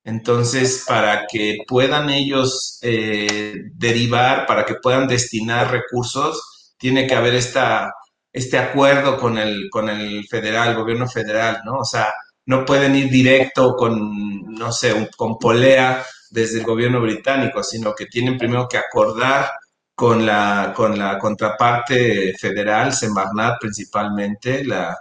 Entonces, 0.03 0.83
para 0.87 1.27
que 1.27 1.59
puedan 1.67 2.09
ellos 2.09 2.79
eh, 2.81 3.53
derivar, 3.73 4.45
para 4.47 4.65
que 4.65 4.75
puedan 4.75 5.07
destinar 5.07 5.71
recursos, 5.71 6.73
tiene 6.77 7.05
que 7.07 7.15
haber 7.15 7.35
esta, 7.35 7.91
este 8.33 8.57
acuerdo 8.57 9.17
con 9.19 9.37
el, 9.37 9.69
con 9.69 9.89
el 9.89 10.25
federal, 10.27 10.69
el 10.69 10.75
gobierno 10.75 11.07
federal, 11.07 11.61
¿no? 11.65 11.79
O 11.79 11.85
sea, 11.85 12.13
no 12.47 12.65
pueden 12.65 12.95
ir 12.95 13.09
directo 13.09 13.75
con, 13.75 14.53
no 14.53 14.71
sé, 14.71 15.09
con 15.15 15.37
polea 15.37 16.03
desde 16.31 16.59
el 16.59 16.65
gobierno 16.65 17.01
británico, 17.01 17.63
sino 17.63 17.93
que 17.93 18.07
tienen 18.07 18.37
primero 18.37 18.67
que 18.67 18.77
acordar 18.77 19.51
con 19.93 20.25
la, 20.25 20.73
con 20.75 20.97
la 20.97 21.19
contraparte 21.19 22.33
federal, 22.39 22.93
Semarnat 22.93 23.59
principalmente, 23.59 24.63
la, 24.65 24.97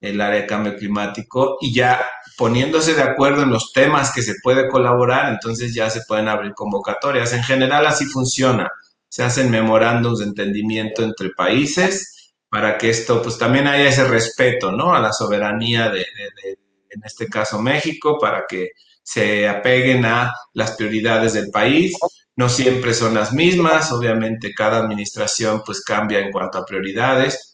el 0.00 0.20
área 0.20 0.40
de 0.40 0.46
cambio 0.46 0.76
climático, 0.76 1.58
y 1.60 1.74
ya 1.74 2.00
poniéndose 2.36 2.94
de 2.94 3.02
acuerdo 3.02 3.42
en 3.42 3.50
los 3.50 3.72
temas 3.72 4.12
que 4.12 4.22
se 4.22 4.34
puede 4.42 4.68
colaborar, 4.68 5.30
entonces 5.32 5.74
ya 5.74 5.90
se 5.90 6.02
pueden 6.08 6.28
abrir 6.28 6.54
convocatorias. 6.54 7.32
En 7.32 7.42
general 7.42 7.86
así 7.86 8.06
funciona. 8.06 8.68
Se 9.08 9.22
hacen 9.22 9.50
memorándums 9.50 10.20
de 10.20 10.26
entendimiento 10.26 11.02
entre 11.02 11.30
países 11.30 12.32
para 12.48 12.78
que 12.78 12.90
esto, 12.90 13.20
pues 13.22 13.38
también 13.38 13.66
haya 13.66 13.88
ese 13.88 14.04
respeto, 14.04 14.72
¿no? 14.72 14.94
A 14.94 15.00
la 15.00 15.12
soberanía 15.12 15.90
de, 15.90 15.98
de 15.98 16.58
en 16.90 17.02
este 17.04 17.28
caso 17.28 17.60
México, 17.60 18.18
para 18.18 18.44
que 18.48 18.70
se 19.02 19.48
apeguen 19.48 20.04
a 20.04 20.32
las 20.54 20.72
prioridades 20.72 21.34
del 21.34 21.50
país. 21.50 21.96
No 22.36 22.48
siempre 22.48 22.94
son 22.94 23.14
las 23.14 23.32
mismas, 23.32 23.92
obviamente 23.92 24.54
cada 24.54 24.78
administración 24.78 25.62
pues 25.64 25.82
cambia 25.84 26.20
en 26.20 26.30
cuanto 26.30 26.58
a 26.58 26.64
prioridades 26.64 27.49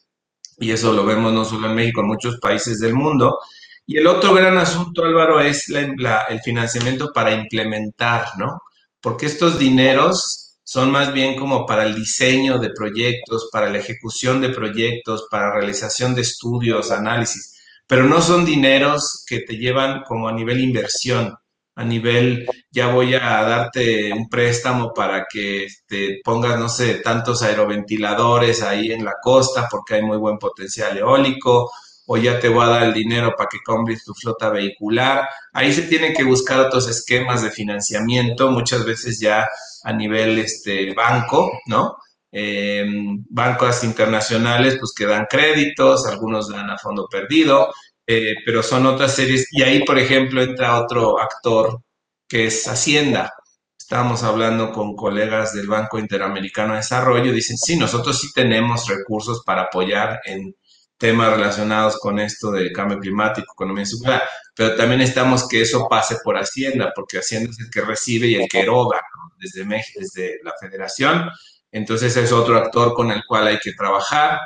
y 0.58 0.70
eso 0.70 0.92
lo 0.92 1.04
vemos 1.04 1.32
no 1.32 1.44
solo 1.44 1.68
en 1.68 1.74
México, 1.74 2.00
en 2.00 2.08
muchos 2.08 2.38
países 2.38 2.78
del 2.80 2.94
mundo. 2.94 3.38
Y 3.86 3.98
el 3.98 4.06
otro 4.06 4.34
gran 4.34 4.58
asunto, 4.58 5.04
Álvaro, 5.04 5.40
es 5.40 5.68
el 5.68 6.40
financiamiento 6.44 7.12
para 7.12 7.32
implementar, 7.32 8.26
¿no? 8.38 8.60
Porque 9.00 9.26
estos 9.26 9.58
dineros 9.58 10.58
son 10.64 10.90
más 10.90 11.12
bien 11.12 11.36
como 11.36 11.64
para 11.64 11.84
el 11.84 11.94
diseño 11.94 12.58
de 12.58 12.70
proyectos, 12.70 13.48
para 13.52 13.70
la 13.70 13.78
ejecución 13.78 14.40
de 14.40 14.48
proyectos, 14.48 15.28
para 15.30 15.54
realización 15.54 16.14
de 16.14 16.22
estudios, 16.22 16.90
análisis 16.90 17.56
pero 17.86 18.04
no 18.04 18.20
son 18.20 18.44
dineros 18.44 19.24
que 19.26 19.40
te 19.40 19.56
llevan 19.56 20.02
como 20.02 20.28
a 20.28 20.32
nivel 20.32 20.60
inversión, 20.60 21.34
a 21.74 21.84
nivel, 21.84 22.46
ya 22.76 22.88
voy 22.88 23.14
a 23.14 23.42
darte 23.42 24.12
un 24.12 24.28
préstamo 24.28 24.92
para 24.92 25.24
que 25.32 25.66
te 25.86 26.04
este, 26.04 26.20
pongas, 26.22 26.58
no 26.58 26.68
sé, 26.68 26.96
tantos 26.96 27.42
aeroventiladores 27.42 28.62
ahí 28.62 28.92
en 28.92 29.02
la 29.02 29.14
costa 29.22 29.66
porque 29.70 29.94
hay 29.94 30.02
muy 30.02 30.18
buen 30.18 30.36
potencial 30.36 30.94
eólico, 30.98 31.70
o 32.06 32.18
ya 32.18 32.38
te 32.38 32.50
voy 32.50 32.66
a 32.66 32.68
dar 32.68 32.82
el 32.82 32.92
dinero 32.92 33.32
para 33.34 33.48
que 33.50 33.60
compres 33.64 34.04
tu 34.04 34.12
flota 34.12 34.50
vehicular. 34.50 35.26
Ahí 35.54 35.72
se 35.72 35.84
tienen 35.84 36.12
que 36.12 36.22
buscar 36.24 36.60
otros 36.60 36.86
esquemas 36.86 37.42
de 37.42 37.50
financiamiento, 37.50 38.50
muchas 38.50 38.84
veces 38.84 39.18
ya 39.20 39.48
a 39.84 39.92
nivel 39.94 40.38
este, 40.38 40.92
banco, 40.92 41.50
¿no? 41.68 41.96
Eh, 42.30 42.84
bancos 43.30 43.84
internacionales 43.84 44.76
pues 44.78 44.92
que 44.94 45.06
dan 45.06 45.26
créditos, 45.30 46.06
algunos 46.06 46.50
dan 46.50 46.68
a 46.68 46.76
fondo 46.76 47.06
perdido, 47.10 47.72
eh, 48.06 48.34
pero 48.44 48.62
son 48.62 48.84
otras 48.84 49.14
series. 49.14 49.46
Y 49.50 49.62
ahí, 49.62 49.82
por 49.82 49.98
ejemplo, 49.98 50.42
entra 50.42 50.78
otro 50.78 51.18
actor 51.18 51.80
que 52.28 52.46
es 52.46 52.66
Hacienda. 52.66 53.32
Estábamos 53.78 54.22
hablando 54.22 54.72
con 54.72 54.96
colegas 54.96 55.54
del 55.54 55.68
Banco 55.68 55.98
Interamericano 55.98 56.72
de 56.72 56.78
Desarrollo, 56.78 57.32
dicen, 57.32 57.56
sí, 57.56 57.76
nosotros 57.76 58.18
sí 58.18 58.32
tenemos 58.34 58.88
recursos 58.88 59.42
para 59.44 59.62
apoyar 59.62 60.20
en 60.24 60.54
temas 60.98 61.30
relacionados 61.30 61.98
con 61.98 62.18
esto 62.18 62.50
del 62.50 62.72
cambio 62.72 62.98
climático, 62.98 63.52
economía 63.52 63.84
circular, 63.84 64.22
pero 64.54 64.74
también 64.76 65.02
estamos 65.02 65.46
que 65.46 65.60
eso 65.60 65.86
pase 65.88 66.16
por 66.24 66.36
Hacienda, 66.36 66.92
porque 66.94 67.18
Hacienda 67.18 67.50
es 67.50 67.60
el 67.60 67.70
que 67.70 67.82
recibe 67.82 68.26
y 68.26 68.34
el 68.36 68.48
que 68.48 68.60
eroga 68.60 69.00
desde 69.38 69.64
México, 69.64 70.00
desde 70.00 70.38
la 70.42 70.52
federación, 70.58 71.30
entonces 71.70 72.16
es 72.16 72.32
otro 72.32 72.56
actor 72.56 72.94
con 72.94 73.10
el 73.10 73.22
cual 73.26 73.48
hay 73.48 73.58
que 73.58 73.72
trabajar. 73.74 74.40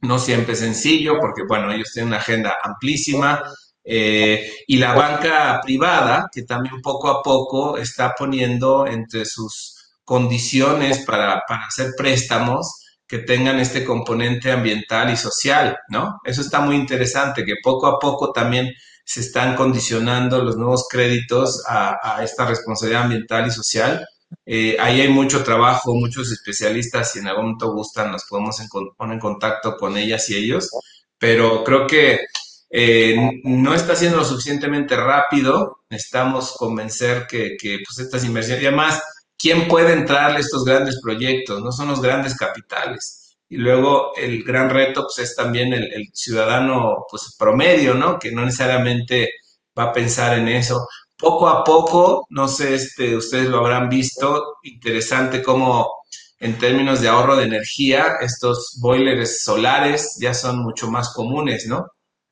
No 0.00 0.18
siempre 0.18 0.54
es 0.54 0.60
sencillo 0.60 1.18
porque, 1.20 1.42
bueno, 1.46 1.70
ellos 1.70 1.92
tienen 1.92 2.08
una 2.08 2.16
agenda 2.16 2.56
amplísima. 2.62 3.42
Eh, 3.84 4.50
y 4.66 4.76
la 4.76 4.94
banca 4.94 5.60
privada, 5.62 6.28
que 6.32 6.42
también 6.42 6.80
poco 6.82 7.08
a 7.08 7.22
poco 7.22 7.76
está 7.78 8.14
poniendo 8.16 8.86
entre 8.86 9.24
sus 9.24 9.76
condiciones 10.04 11.04
para, 11.04 11.42
para 11.46 11.66
hacer 11.66 11.92
préstamos 11.96 12.84
que 13.06 13.18
tengan 13.18 13.58
este 13.58 13.84
componente 13.84 14.50
ambiental 14.50 15.12
y 15.12 15.16
social, 15.16 15.76
¿no? 15.88 16.20
Eso 16.24 16.40
está 16.40 16.60
muy 16.60 16.76
interesante, 16.76 17.44
que 17.44 17.56
poco 17.62 17.86
a 17.86 17.98
poco 17.98 18.32
también 18.32 18.72
se 19.04 19.20
están 19.20 19.56
condicionando 19.56 20.42
los 20.42 20.56
nuevos 20.56 20.86
créditos 20.88 21.62
a, 21.68 21.98
a 22.02 22.24
esta 22.24 22.46
responsabilidad 22.46 23.02
ambiental 23.02 23.46
y 23.46 23.50
social 23.50 24.06
eh, 24.46 24.76
ahí 24.80 25.00
hay 25.00 25.08
mucho 25.08 25.44
trabajo, 25.44 25.94
muchos 25.94 26.32
especialistas, 26.32 27.12
si 27.12 27.18
en 27.20 27.28
algún 27.28 27.44
momento 27.44 27.72
gustan, 27.72 28.10
nos 28.10 28.24
podemos 28.24 28.56
poner 28.96 29.14
en 29.14 29.20
contacto 29.20 29.76
con 29.76 29.96
ellas 29.96 30.28
y 30.30 30.36
ellos, 30.36 30.70
pero 31.18 31.62
creo 31.64 31.86
que 31.86 32.20
eh, 32.72 33.40
no 33.44 33.74
está 33.74 33.94
siendo 33.94 34.18
lo 34.18 34.24
suficientemente 34.24 34.96
rápido. 34.96 35.80
Necesitamos 35.90 36.54
convencer 36.56 37.26
que, 37.28 37.56
pues, 37.60 37.98
estas 37.98 38.24
inversiones, 38.24 38.62
y 38.62 38.66
además, 38.66 39.02
¿quién 39.38 39.68
puede 39.68 39.92
entrar 39.92 40.34
a 40.34 40.38
estos 40.38 40.64
grandes 40.64 41.00
proyectos? 41.02 41.62
No 41.62 41.70
son 41.70 41.88
los 41.88 42.00
grandes 42.00 42.34
capitales. 42.34 43.36
Y 43.48 43.58
luego 43.58 44.12
el 44.16 44.42
gran 44.42 44.70
reto 44.70 45.02
pues, 45.02 45.28
es 45.28 45.36
también 45.36 45.74
el, 45.74 45.84
el 45.92 46.08
ciudadano 46.14 47.04
pues, 47.10 47.36
promedio, 47.38 47.94
¿no? 47.94 48.18
Que 48.18 48.32
no 48.32 48.44
necesariamente 48.44 49.30
va 49.78 49.84
a 49.84 49.92
pensar 49.92 50.38
en 50.38 50.48
eso 50.48 50.86
poco 51.22 51.48
a 51.48 51.62
poco, 51.62 52.26
no 52.30 52.48
sé, 52.48 52.74
este, 52.74 53.16
ustedes 53.16 53.48
lo 53.48 53.58
habrán 53.58 53.88
visto, 53.88 54.56
interesante 54.64 55.40
cómo 55.40 55.88
en 56.40 56.58
términos 56.58 57.00
de 57.00 57.08
ahorro 57.08 57.36
de 57.36 57.44
energía, 57.44 58.16
estos 58.20 58.76
boilers 58.80 59.44
solares 59.44 60.16
ya 60.20 60.34
son 60.34 60.58
mucho 60.58 60.90
más 60.90 61.12
comunes, 61.14 61.66
¿no? 61.68 61.86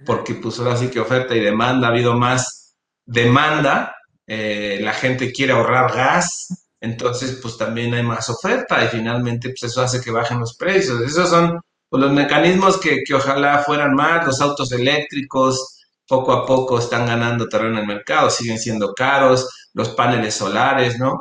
Porque 0.04 0.34
pues 0.34 0.58
ahora 0.58 0.76
sí 0.76 0.88
que 0.88 1.00
oferta 1.00 1.34
y 1.34 1.40
demanda, 1.40 1.88
ha 1.88 1.90
habido 1.90 2.16
más 2.16 2.74
demanda, 3.04 3.94
eh, 4.26 4.78
la 4.80 4.92
gente 4.92 5.32
quiere 5.32 5.52
ahorrar 5.52 5.92
gas, 5.92 6.48
entonces 6.80 7.38
pues 7.42 7.58
también 7.58 7.92
hay 7.94 8.02
más 8.02 8.28
oferta 8.30 8.82
y 8.84 8.88
finalmente 8.88 9.50
pues 9.50 9.64
eso 9.64 9.82
hace 9.82 10.00
que 10.00 10.10
bajen 10.10 10.40
los 10.40 10.56
precios. 10.56 11.00
Esos 11.02 11.28
son 11.28 11.60
pues, 11.88 12.02
los 12.02 12.12
mecanismos 12.12 12.78
que, 12.78 13.02
que 13.04 13.14
ojalá 13.14 13.58
fueran 13.58 13.94
más, 13.94 14.26
los 14.26 14.40
autos 14.40 14.72
eléctricos, 14.72 15.80
poco 16.10 16.32
a 16.32 16.44
poco 16.46 16.78
están 16.78 17.06
ganando 17.06 17.48
terreno 17.48 17.74
en 17.74 17.80
el 17.82 17.86
mercado, 17.86 18.30
siguen 18.30 18.58
siendo 18.58 18.94
caros, 18.94 19.48
los 19.74 19.90
paneles 19.90 20.34
solares, 20.34 20.98
¿no? 20.98 21.20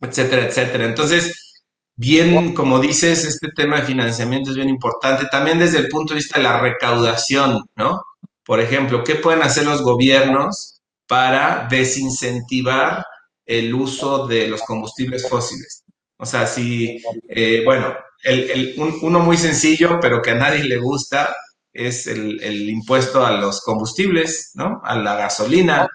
Etcétera, 0.00 0.46
etcétera. 0.46 0.84
Entonces, 0.84 1.51
bien, 1.96 2.54
como 2.54 2.78
dices, 2.78 3.24
este 3.24 3.48
tema 3.54 3.76
de 3.76 3.86
financiamiento 3.86 4.50
es 4.50 4.56
bien 4.56 4.68
importante, 4.68 5.26
también 5.30 5.58
desde 5.58 5.78
el 5.78 5.88
punto 5.88 6.14
de 6.14 6.18
vista 6.18 6.38
de 6.38 6.44
la 6.44 6.60
recaudación, 6.60 7.62
¿no? 7.76 8.02
Por 8.44 8.60
ejemplo, 8.60 9.04
¿qué 9.04 9.16
pueden 9.16 9.42
hacer 9.42 9.64
los 9.64 9.82
gobiernos 9.82 10.80
para 11.06 11.68
desincentivar 11.70 13.04
el 13.46 13.74
uso 13.74 14.26
de 14.26 14.48
los 14.48 14.62
combustibles 14.62 15.28
fósiles? 15.28 15.84
O 16.16 16.26
sea, 16.26 16.46
si, 16.46 17.02
eh, 17.28 17.62
bueno, 17.64 17.94
el, 18.22 18.74
uno 19.02 19.20
muy 19.20 19.36
sencillo, 19.36 19.98
pero 20.00 20.22
que 20.22 20.30
a 20.30 20.36
nadie 20.36 20.64
le 20.64 20.78
gusta, 20.78 21.34
es 21.72 22.06
el, 22.06 22.68
impuesto 22.68 23.24
a 23.24 23.32
los 23.32 23.60
combustibles, 23.62 24.52
¿no? 24.54 24.80
A 24.84 24.96
la 24.96 25.16
gasolina, 25.16 25.88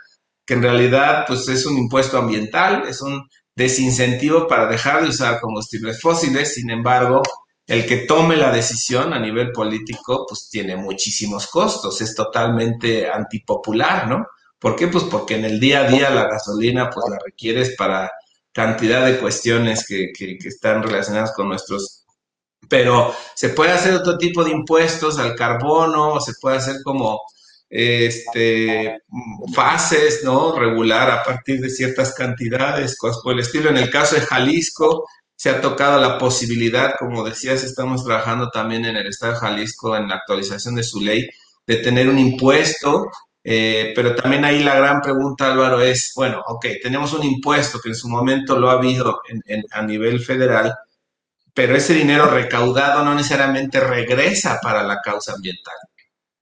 que 0.45 0.55
en 0.55 0.63
realidad 0.63 1.25
pues 1.27 1.47
es 1.49 1.65
un 1.65 1.77
impuesto 1.77 2.17
ambiental, 2.17 2.83
es 2.87 3.01
un 3.01 3.27
desincentivo 3.57 4.47
para 4.47 4.67
dejar 4.67 5.01
de 5.01 5.09
usar 5.09 5.41
combustibles 5.41 5.99
fósiles. 5.99 6.53
Sin 6.53 6.69
embargo, 6.69 7.23
el 7.65 7.87
que 7.87 7.97
tome 7.97 8.37
la 8.37 8.51
decisión 8.51 9.13
a 9.13 9.19
nivel 9.19 9.51
político, 9.51 10.25
pues 10.29 10.47
tiene 10.49 10.75
muchísimos 10.77 11.47
costos, 11.47 11.99
es 12.01 12.13
totalmente 12.13 13.09
antipopular, 13.09 14.07
¿no? 14.07 14.27
¿Por 14.59 14.75
qué? 14.75 14.87
Pues 14.87 15.05
porque 15.05 15.35
en 15.35 15.45
el 15.45 15.59
día 15.59 15.81
a 15.81 15.87
día 15.87 16.09
la 16.11 16.27
gasolina, 16.27 16.89
pues 16.91 17.07
la 17.09 17.17
requieres 17.25 17.75
para 17.75 18.11
cantidad 18.51 19.05
de 19.05 19.17
cuestiones 19.17 19.85
que, 19.87 20.11
que, 20.15 20.37
que 20.37 20.47
están 20.47 20.83
relacionadas 20.83 21.33
con 21.33 21.49
nuestros 21.49 22.05
pero 22.69 23.13
se 23.33 23.49
puede 23.49 23.71
hacer 23.71 23.93
otro 23.93 24.17
tipo 24.17 24.43
de 24.43 24.51
impuestos 24.51 25.19
al 25.19 25.35
carbono, 25.35 26.19
se 26.19 26.33
puede 26.41 26.57
hacer 26.57 26.77
como 26.83 27.21
este, 27.69 29.01
fases, 29.53 30.23
¿no? 30.23 30.57
Regular 30.57 31.09
a 31.11 31.23
partir 31.23 31.59
de 31.61 31.69
ciertas 31.69 32.13
cantidades, 32.13 32.97
cosas 32.97 33.21
por 33.23 33.33
el 33.33 33.39
estilo. 33.39 33.69
En 33.69 33.77
el 33.77 33.89
caso 33.89 34.15
de 34.15 34.21
Jalisco, 34.21 35.05
se 35.35 35.49
ha 35.49 35.61
tocado 35.61 36.01
la 36.01 36.17
posibilidad, 36.17 36.95
como 36.97 37.23
decías, 37.23 37.63
estamos 37.63 38.03
trabajando 38.03 38.49
también 38.49 38.85
en 38.85 38.97
el 38.97 39.07
Estado 39.07 39.33
de 39.33 39.39
Jalisco 39.39 39.95
en 39.95 40.07
la 40.07 40.15
actualización 40.15 40.75
de 40.75 40.83
su 40.83 40.99
ley, 40.99 41.29
de 41.65 41.75
tener 41.77 42.09
un 42.09 42.17
impuesto, 42.17 43.11
eh, 43.43 43.93
pero 43.95 44.15
también 44.15 44.45
ahí 44.45 44.63
la 44.63 44.75
gran 44.75 44.99
pregunta, 44.99 45.51
Álvaro, 45.51 45.79
es, 45.79 46.11
bueno, 46.15 46.41
ok, 46.47 46.65
tenemos 46.81 47.13
un 47.13 47.23
impuesto 47.23 47.79
que 47.79 47.89
en 47.89 47.95
su 47.95 48.09
momento 48.09 48.57
lo 48.57 48.69
ha 48.69 48.73
habido 48.73 49.21
a 49.71 49.81
nivel 49.83 50.19
federal, 50.21 50.73
pero 51.53 51.75
ese 51.75 51.93
dinero 51.93 52.27
recaudado 52.29 53.05
no 53.05 53.13
necesariamente 53.13 53.79
regresa 53.79 54.59
para 54.61 54.83
la 54.83 55.01
causa 55.01 55.33
ambiental. 55.33 55.75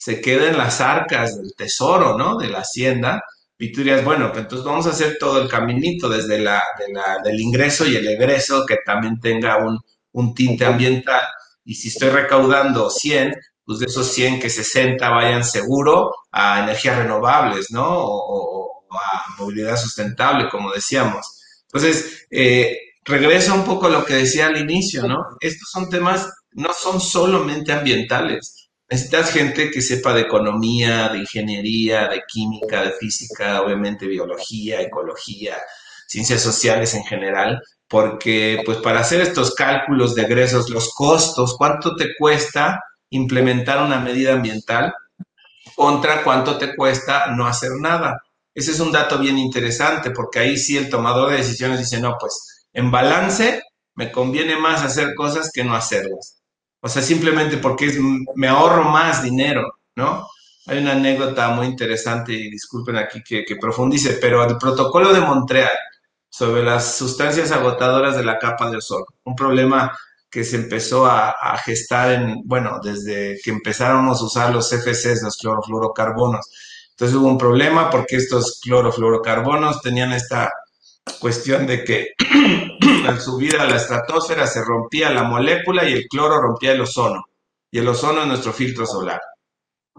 Se 0.05 0.21
queda 0.21 0.49
en 0.49 0.57
las 0.59 0.81
arcas 0.81 1.35
del 1.35 1.55
tesoro, 1.55 2.15
¿no? 2.15 2.37
De 2.37 2.47
la 2.47 2.59
hacienda. 2.59 3.23
Y 3.57 3.71
tú 3.71 3.79
dirías, 3.79 4.03
bueno, 4.05 4.31
pues 4.31 4.43
entonces 4.43 4.63
vamos 4.63 4.85
a 4.85 4.91
hacer 4.91 5.17
todo 5.19 5.41
el 5.41 5.49
caminito 5.49 6.07
desde 6.07 6.37
la, 6.37 6.61
del 7.23 7.39
ingreso 7.41 7.87
y 7.87 7.95
el 7.95 8.07
egreso 8.07 8.67
que 8.67 8.77
también 8.85 9.19
tenga 9.19 9.57
un, 9.65 9.79
un 10.11 10.35
tinte 10.35 10.63
ambiental. 10.63 11.23
Y 11.63 11.73
si 11.73 11.87
estoy 11.87 12.09
recaudando 12.09 12.91
100, 12.91 13.33
pues 13.65 13.79
de 13.79 13.87
esos 13.87 14.05
100 14.13 14.39
que 14.41 14.51
60 14.51 15.09
vayan 15.09 15.43
seguro 15.43 16.11
a 16.31 16.61
energías 16.63 16.97
renovables, 16.99 17.71
¿no? 17.71 17.83
O, 17.87 18.59
o 18.91 18.93
a 18.95 19.23
movilidad 19.39 19.75
sustentable, 19.75 20.49
como 20.49 20.71
decíamos. 20.71 21.25
Entonces, 21.63 22.27
eh, 22.29 22.77
regreso 23.03 23.55
un 23.55 23.63
poco 23.65 23.87
a 23.87 23.89
lo 23.89 24.05
que 24.05 24.13
decía 24.13 24.45
al 24.45 24.57
inicio, 24.57 25.07
¿no? 25.07 25.17
Estos 25.39 25.67
son 25.71 25.89
temas, 25.89 26.31
no 26.51 26.69
son 26.73 27.01
solamente 27.01 27.73
ambientales. 27.73 28.64
Necesitas 28.89 29.31
gente 29.31 29.71
que 29.71 29.81
sepa 29.81 30.13
de 30.13 30.21
economía, 30.21 31.09
de 31.09 31.19
ingeniería, 31.19 32.07
de 32.07 32.21
química, 32.27 32.83
de 32.83 32.91
física, 32.91 33.61
obviamente 33.61 34.07
biología, 34.07 34.81
ecología, 34.81 35.57
ciencias 36.07 36.41
sociales 36.41 36.93
en 36.93 37.03
general, 37.03 37.61
porque 37.87 38.61
pues 38.65 38.77
para 38.79 38.99
hacer 38.99 39.21
estos 39.21 39.55
cálculos 39.55 40.13
de 40.13 40.23
egresos, 40.23 40.69
los 40.69 40.93
costos, 40.93 41.55
cuánto 41.57 41.95
te 41.95 42.15
cuesta 42.17 42.79
implementar 43.09 43.83
una 43.83 43.99
medida 43.99 44.33
ambiental 44.33 44.93
contra 45.75 46.23
cuánto 46.23 46.57
te 46.57 46.75
cuesta 46.75 47.27
no 47.27 47.47
hacer 47.47 47.71
nada. 47.79 48.21
Ese 48.53 48.71
es 48.71 48.79
un 48.79 48.91
dato 48.91 49.17
bien 49.17 49.37
interesante 49.37 50.11
porque 50.11 50.39
ahí 50.39 50.57
sí 50.57 50.77
el 50.77 50.89
tomador 50.89 51.31
de 51.31 51.37
decisiones 51.37 51.79
dice, 51.79 51.99
no, 51.99 52.17
pues 52.19 52.67
en 52.73 52.91
balance, 52.91 53.61
me 53.95 54.11
conviene 54.11 54.57
más 54.57 54.83
hacer 54.83 55.15
cosas 55.15 55.51
que 55.53 55.63
no 55.63 55.75
hacerlas. 55.75 56.41
O 56.81 56.89
sea, 56.89 57.01
simplemente 57.01 57.57
porque 57.57 57.91
me 58.35 58.47
ahorro 58.47 58.85
más 58.85 59.23
dinero, 59.23 59.79
¿no? 59.95 60.27
Hay 60.67 60.79
una 60.79 60.93
anécdota 60.93 61.49
muy 61.49 61.67
interesante, 61.67 62.33
y 62.33 62.49
disculpen 62.49 62.97
aquí 62.97 63.21
que, 63.23 63.55
profundice, 63.59 64.17
pero 64.21 64.43
el 64.43 64.57
protocolo 64.57 65.13
de 65.13 65.21
Montreal 65.21 65.71
sobre 66.29 66.63
las 66.63 66.95
sustancias 66.97 67.51
agotadoras 67.51 68.17
de 68.17 68.25
la 68.25 68.37
capa 68.37 68.69
de 68.69 68.77
ozono, 68.77 69.05
un 69.23 69.35
problema 69.35 69.97
que 70.29 70.43
se 70.43 70.57
empezó 70.57 71.05
a, 71.05 71.29
a, 71.29 71.57
gestar 71.57 72.11
en, 72.11 72.41
bueno, 72.45 72.79
desde 72.83 73.39
que 73.43 73.51
empezáramos 73.51 74.19
a 74.19 74.25
usar 74.25 74.53
los 74.53 74.69
CFCs, 74.69 75.23
los 75.23 75.37
clorofluorocarbonos. 75.37 76.45
Entonces 76.91 77.15
hubo 77.15 77.27
un 77.27 77.37
problema 77.37 77.89
porque 77.89 78.17
estos 78.17 78.59
clorofluorocarbonos 78.61 79.81
tenían 79.81 80.11
esta 80.13 80.51
cuestión 81.19 81.67
de 81.67 81.83
que 81.83 82.13
al 83.07 83.19
subir 83.19 83.57
a 83.57 83.65
la 83.65 83.77
estratosfera 83.77 84.47
se 84.47 84.63
rompía 84.63 85.09
la 85.11 85.23
molécula 85.23 85.87
y 85.87 85.93
el 85.93 86.07
cloro 86.07 86.41
rompía 86.41 86.73
el 86.73 86.81
ozono. 86.81 87.25
Y 87.71 87.79
el 87.79 87.87
ozono 87.87 88.21
es 88.21 88.27
nuestro 88.27 88.53
filtro 88.53 88.85
solar. 88.85 89.21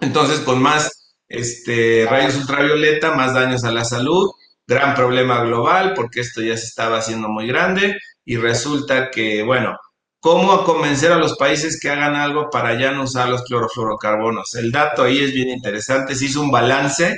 Entonces, 0.01 0.41
con 0.41 0.61
más 0.61 1.15
este, 1.29 2.07
rayos 2.09 2.37
ultravioleta, 2.37 3.15
más 3.15 3.35
daños 3.35 3.65
a 3.65 3.73
la 3.73 3.85
salud, 3.85 4.31
gran 4.67 4.95
problema 4.95 5.43
global 5.43 5.95
porque 5.95 6.21
esto 6.21 6.43
ya 6.43 6.57
se 6.57 6.67
estaba 6.67 6.99
haciendo 6.99 7.29
muy 7.29 7.47
grande 7.47 7.97
y 8.25 8.37
resulta 8.37 9.11
que, 9.11 9.43
bueno, 9.43 9.79
¿cómo 10.21 10.65
convencer 10.65 11.13
a 11.13 11.19
los 11.19 11.37
países 11.37 11.79
que 11.81 11.91
hagan 11.91 12.17
algo 12.17 12.51
para 12.51 12.79
ya 12.79 12.91
no 12.91 13.05
usar 13.05 13.29
los 13.29 13.45
clorofluorocarbonos? 13.45 14.55
El 14.57 14.73
dato 14.73 15.05
ahí 15.05 15.23
es 15.23 15.33
bien 15.33 15.49
interesante, 15.49 16.15
se 16.15 16.27
hizo 16.27 16.41
un 16.41 16.51
balance, 16.51 17.17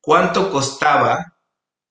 ¿cuánto 0.00 0.50
costaba 0.50 1.34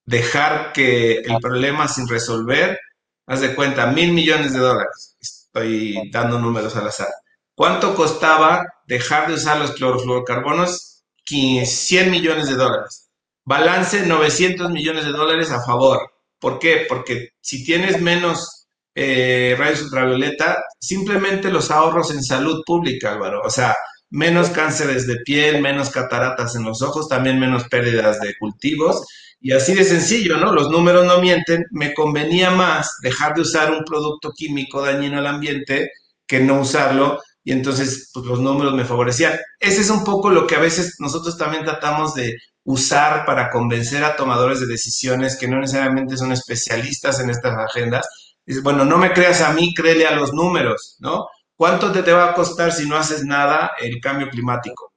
dejar 0.10 0.74
que 0.74 1.19
el 1.19 1.38
problema 1.39 1.88
sin 1.88 2.08
resolver, 2.08 2.80
haz 3.28 3.41
de 3.41 3.54
cuenta, 3.54 3.86
mil 3.88 4.12
millones 4.12 4.54
de 4.54 4.60
dólares. 4.60 5.15
Estoy 5.22 6.10
dando 6.12 6.39
números 6.39 6.76
al 6.76 6.88
azar. 6.88 7.10
¿Cuánto 7.56 7.93
costaba 7.95 8.65
dejar 8.88 9.28
de 9.28 9.36
usar 9.36 9.60
los 9.60 9.72
clorofluorocarbonos? 9.72 11.04
100 11.26 12.10
millones 12.10 12.50
de 12.50 12.56
dólares. 12.56 13.12
Balance 13.45 14.04
900 14.04 14.72
millones 14.72 15.06
de 15.06 15.12
dólares 15.12 15.52
a 15.52 15.63
favor. 15.63 16.12
¿Por 16.39 16.58
qué? 16.58 16.88
Porque 16.89 17.34
si 17.39 17.63
tienes 17.63 18.02
menos 18.02 18.67
eh, 18.95 19.56
rayos 19.60 19.84
ultravioleta, 19.84 20.63
simplemente 20.80 21.52
los 21.52 21.69
ahorros 21.69 22.10
en 22.10 22.24
salud 22.24 22.63
pública, 22.65 23.12
Álvaro. 23.12 23.41
O 23.43 23.50
sea, 23.52 23.76
menos 24.10 24.50
cánceres 24.50 25.06
de 25.06 25.17
piel, 25.17 25.62
menos 25.62 25.91
cataratas 25.91 26.56
en 26.56 26.63
los 26.63 26.82
ojos, 26.82 27.08
también 27.08 27.39
menos 27.39 27.65
pérdidas 27.65 28.19
de 28.22 28.36
cultivos 28.39 29.06
y 29.41 29.54
así 29.54 29.73
de 29.73 29.84
sencillo, 29.84 30.38
¿no? 30.38 30.54
Los 30.54 30.69
números 30.69 31.06
no 31.06 31.21
mienten. 31.21 31.65
Me 31.71 31.93
convenía 31.93 32.52
más 32.52 32.97
dejar 33.02 33.36
de 33.36 33.41
usar 33.41 33.71
un 33.71 33.84
producto 33.86 34.32
químico 34.36 34.82
dañino 34.82 35.19
al 35.19 35.28
ambiente 35.28 35.91
que 36.28 36.39
no 36.41 36.60
usarlo 36.62 37.19
y 37.43 37.52
entonces 37.54 38.12
pues, 38.13 38.25
los 38.25 38.39
números 38.39 38.73
me 38.73 38.86
favorecían. 38.86 39.38
Ese 39.60 39.82
es 39.82 39.89
un 39.89 40.04
poco 40.04 40.30
lo 40.30 40.45
que 40.45 40.56
a 40.56 40.60
veces 40.60 40.95
nosotros 40.99 41.38
también 41.38 41.63
tratamos 41.63 42.13
de 42.15 42.36
usar 42.63 43.25
para 43.25 43.49
convencer 43.49 44.04
a 44.04 44.15
tomadores 44.15 44.60
de 44.60 44.67
decisiones 44.67 45.38
que 45.38 45.47
no 45.47 45.60
necesariamente 45.60 46.17
son 46.17 46.32
especialistas 46.32 47.19
en 47.19 47.30
estas 47.30 47.58
agendas. 47.58 48.08
Dice, 48.45 48.62
bueno, 48.62 48.86
no 48.86 48.97
me 48.97 49.13
creas 49.13 49.41
a 49.41 49.54
mí, 49.54 49.73
créele 49.73 50.06
a 50.06 50.15
los 50.15 50.34
números, 50.34 50.97
¿no? 50.99 51.28
¿Cuánto 51.56 51.91
te, 51.91 52.04
te 52.04 52.13
va 52.13 52.32
a 52.32 52.34
costar 52.34 52.71
si 52.71 52.88
no 52.88 52.97
haces 52.97 53.23
nada 53.23 53.71
el 53.80 53.99
cambio 54.02 54.30
climático? 54.30 54.88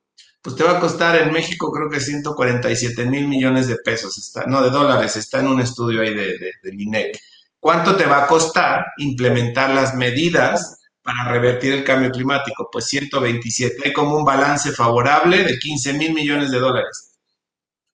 Pues 0.42 0.56
te 0.56 0.64
va 0.64 0.72
a 0.72 0.80
costar 0.80 1.16
en 1.16 1.32
México 1.32 1.70
creo 1.70 1.88
que 1.88 2.00
147 2.00 3.06
mil 3.06 3.28
millones 3.28 3.68
de 3.68 3.76
pesos, 3.76 4.18
está, 4.18 4.44
no 4.46 4.60
de 4.62 4.70
dólares, 4.70 5.16
está 5.16 5.38
en 5.38 5.46
un 5.46 5.60
estudio 5.60 6.02
ahí 6.02 6.12
de, 6.12 6.36
de. 6.62 7.12
¿Cuánto 7.60 7.94
te 7.94 8.06
va 8.06 8.24
a 8.24 8.26
costar 8.26 8.86
implementar 8.98 9.70
las 9.70 9.94
medidas 9.94 10.80
para 11.00 11.30
revertir 11.30 11.72
el 11.72 11.84
cambio 11.84 12.10
climático? 12.10 12.68
Pues 12.72 12.86
127. 12.86 13.82
Hay 13.84 13.92
como 13.92 14.16
un 14.16 14.24
balance 14.24 14.72
favorable 14.72 15.44
de 15.44 15.56
15 15.56 15.92
mil 15.92 16.12
millones 16.12 16.50
de 16.50 16.58
dólares. 16.58 17.12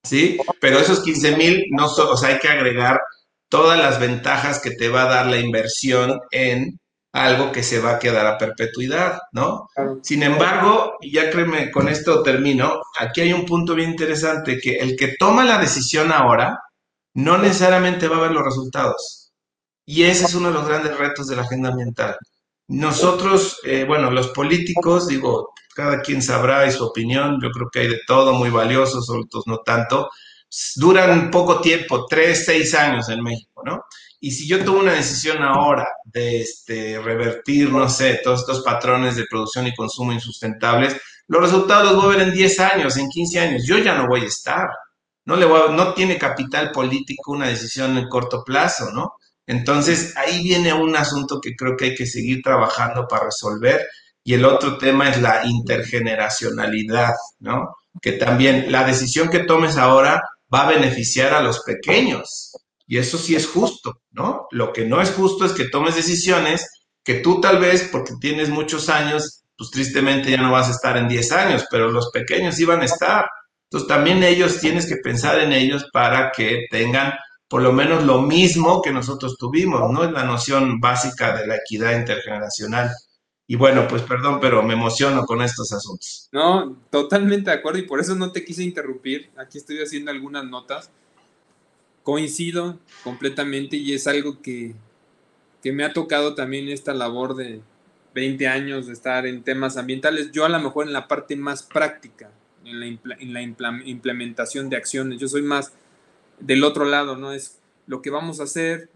¿Sí? 0.03 0.39
Pero 0.59 0.79
esos 0.79 1.03
15 1.03 1.37
mil, 1.37 1.65
no 1.69 1.85
o 1.85 2.17
sea, 2.17 2.29
hay 2.29 2.39
que 2.39 2.47
agregar 2.47 2.99
todas 3.47 3.77
las 3.77 3.99
ventajas 3.99 4.59
que 4.59 4.71
te 4.71 4.89
va 4.89 5.03
a 5.03 5.09
dar 5.09 5.27
la 5.27 5.37
inversión 5.37 6.19
en 6.31 6.79
algo 7.19 7.51
que 7.51 7.63
se 7.63 7.79
va 7.79 7.91
a 7.91 7.99
quedar 7.99 8.25
a 8.25 8.37
perpetuidad, 8.37 9.19
¿no? 9.33 9.67
Sin 10.01 10.23
embargo, 10.23 10.97
ya 11.01 11.29
créeme, 11.29 11.69
con 11.69 11.89
esto 11.89 12.23
termino, 12.23 12.81
aquí 12.97 13.21
hay 13.21 13.33
un 13.33 13.45
punto 13.45 13.75
bien 13.75 13.91
interesante, 13.91 14.59
que 14.59 14.77
el 14.77 14.95
que 14.95 15.15
toma 15.19 15.43
la 15.43 15.57
decisión 15.57 16.11
ahora 16.11 16.57
no 17.15 17.37
necesariamente 17.37 18.07
va 18.07 18.17
a 18.17 18.21
ver 18.21 18.31
los 18.31 18.45
resultados. 18.45 19.31
Y 19.85 20.03
ese 20.03 20.25
es 20.25 20.35
uno 20.35 20.47
de 20.47 20.53
los 20.53 20.67
grandes 20.67 20.97
retos 20.97 21.27
de 21.27 21.35
la 21.35 21.41
agenda 21.41 21.69
ambiental. 21.69 22.15
Nosotros, 22.69 23.59
eh, 23.63 23.83
bueno, 23.85 24.11
los 24.11 24.29
políticos, 24.29 25.07
digo, 25.07 25.49
cada 25.75 26.01
quien 26.01 26.21
sabrá 26.21 26.67
y 26.67 26.71
su 26.71 26.85
opinión, 26.85 27.39
yo 27.41 27.49
creo 27.49 27.69
que 27.69 27.79
hay 27.79 27.87
de 27.89 27.99
todo 28.07 28.33
muy 28.33 28.49
valiosos, 28.49 29.09
otros 29.09 29.43
no 29.47 29.57
tanto, 29.57 30.09
duran 30.75 31.31
poco 31.31 31.59
tiempo, 31.59 32.05
tres, 32.05 32.45
seis 32.45 32.73
años 32.75 33.09
en 33.09 33.21
México, 33.23 33.61
¿no? 33.65 33.83
Y 34.19 34.31
si 34.31 34.47
yo 34.47 34.63
tomo 34.65 34.79
una 34.79 34.93
decisión 34.93 35.41
ahora 35.41 35.87
de 36.03 36.41
este, 36.41 36.99
revertir, 36.99 37.71
no 37.71 37.89
sé, 37.89 38.19
todos 38.23 38.41
estos 38.41 38.61
patrones 38.63 39.15
de 39.15 39.25
producción 39.29 39.67
y 39.67 39.75
consumo 39.75 40.11
insustentables, 40.11 40.97
los 41.27 41.41
resultados 41.41 41.91
los 41.91 42.03
voy 42.03 42.15
a 42.15 42.17
ver 42.17 42.27
en 42.27 42.33
10 42.33 42.59
años, 42.59 42.97
en 42.97 43.07
15 43.07 43.39
años. 43.39 43.63
Yo 43.65 43.77
ya 43.77 43.95
no 43.95 44.07
voy 44.07 44.21
a 44.21 44.27
estar. 44.27 44.67
No, 45.25 45.35
le 45.35 45.45
voy 45.45 45.73
no 45.75 45.93
tiene 45.93 46.17
capital 46.17 46.71
político 46.71 47.31
una 47.31 47.47
decisión 47.47 47.97
en 47.97 48.09
corto 48.09 48.43
plazo, 48.43 48.91
¿no? 48.91 49.13
Entonces, 49.45 50.15
ahí 50.17 50.43
viene 50.43 50.73
un 50.73 50.95
asunto 50.95 51.39
que 51.41 51.55
creo 51.55 51.75
que 51.77 51.85
hay 51.85 51.95
que 51.95 52.05
seguir 52.05 52.41
trabajando 52.43 53.07
para 53.07 53.25
resolver. 53.25 53.87
Y 54.23 54.33
el 54.33 54.45
otro 54.45 54.77
tema 54.77 55.09
es 55.09 55.21
la 55.21 55.45
intergeneracionalidad, 55.45 57.13
¿no? 57.39 57.75
Que 58.01 58.13
también 58.13 58.71
la 58.71 58.83
decisión 58.83 59.29
que 59.29 59.39
tomes 59.39 59.77
ahora 59.77 60.21
va 60.53 60.67
a 60.67 60.71
beneficiar 60.71 61.33
a 61.33 61.41
los 61.41 61.61
pequeños, 61.63 62.51
Y 62.89 62.97
eso 62.97 63.19
sí 63.19 63.35
es 63.35 63.47
justo, 63.47 64.01
¿no? 64.09 64.47
Lo 64.49 64.73
que 64.73 64.83
no 64.83 64.99
es 64.99 65.11
justo 65.11 65.45
es 65.45 65.51
que 65.51 65.69
tomes 65.69 65.95
decisiones 65.95 66.67
que 67.03 67.13
tú 67.13 67.39
tal 67.39 67.59
vez, 67.59 67.87
porque 67.91 68.13
tienes 68.19 68.49
muchos 68.49 68.89
años, 68.89 69.43
pues 69.55 69.69
tristemente 69.69 70.31
ya 70.31 70.41
no 70.41 70.51
vas 70.51 70.69
a 70.69 70.71
estar 70.71 70.97
en 70.97 71.07
10 71.07 71.31
años, 71.33 71.65
pero 71.69 71.91
los 71.91 72.09
pequeños 72.09 72.59
iban 72.59 72.81
a 72.81 72.85
estar. 72.85 73.29
Entonces 73.65 73.87
también 73.87 74.23
ellos 74.23 74.59
tienes 74.59 74.87
que 74.87 74.95
pensar 74.95 75.39
en 75.39 75.51
ellos 75.51 75.85
para 75.93 76.31
que 76.31 76.65
tengan 76.71 77.13
por 77.47 77.61
lo 77.61 77.71
menos 77.73 78.05
lo 78.05 78.23
mismo 78.23 78.81
que 78.81 78.91
nosotros 78.91 79.37
tuvimos, 79.37 79.91
¿no? 79.91 80.03
Es 80.03 80.11
la 80.11 80.23
noción 80.23 80.79
básica 80.79 81.37
de 81.37 81.45
la 81.45 81.57
equidad 81.57 81.95
intergeneracional. 81.95 82.89
Y 83.45 83.55
bueno, 83.55 83.87
pues 83.87 84.01
perdón, 84.01 84.39
pero 84.39 84.63
me 84.63 84.73
emociono 84.73 85.25
con 85.27 85.43
estos 85.43 85.71
asuntos. 85.73 86.27
No, 86.31 86.75
totalmente 86.89 87.51
de 87.51 87.57
acuerdo 87.57 87.77
y 87.77 87.83
por 87.83 87.99
eso 87.99 88.15
no 88.15 88.31
te 88.31 88.43
quise 88.43 88.63
interrumpir. 88.63 89.29
Aquí 89.37 89.59
estoy 89.59 89.79
haciendo 89.79 90.09
algunas 90.09 90.43
notas. 90.45 90.91
Coincido 92.03 92.79
completamente 93.03 93.77
y 93.77 93.93
es 93.93 94.07
algo 94.07 94.41
que, 94.41 94.75
que 95.61 95.71
me 95.71 95.83
ha 95.83 95.93
tocado 95.93 96.35
también 96.35 96.69
esta 96.69 96.93
labor 96.93 97.35
de 97.35 97.61
20 98.15 98.47
años 98.47 98.87
de 98.87 98.93
estar 98.93 99.25
en 99.25 99.43
temas 99.43 99.77
ambientales. 99.77 100.31
Yo 100.31 100.45
a 100.45 100.49
lo 100.49 100.59
mejor 100.59 100.87
en 100.87 100.93
la 100.93 101.07
parte 101.07 101.35
más 101.35 101.63
práctica, 101.63 102.31
en 102.65 102.79
la, 102.79 103.15
en 103.19 103.33
la 103.33 103.41
implementación 103.41 104.69
de 104.69 104.77
acciones. 104.77 105.19
Yo 105.19 105.27
soy 105.27 105.41
más 105.41 105.73
del 106.39 106.63
otro 106.63 106.85
lado, 106.85 107.15
¿no? 107.15 107.33
Es 107.33 107.59
lo 107.87 108.01
que 108.01 108.11
vamos 108.11 108.39
a 108.39 108.43
hacer, 108.43 108.89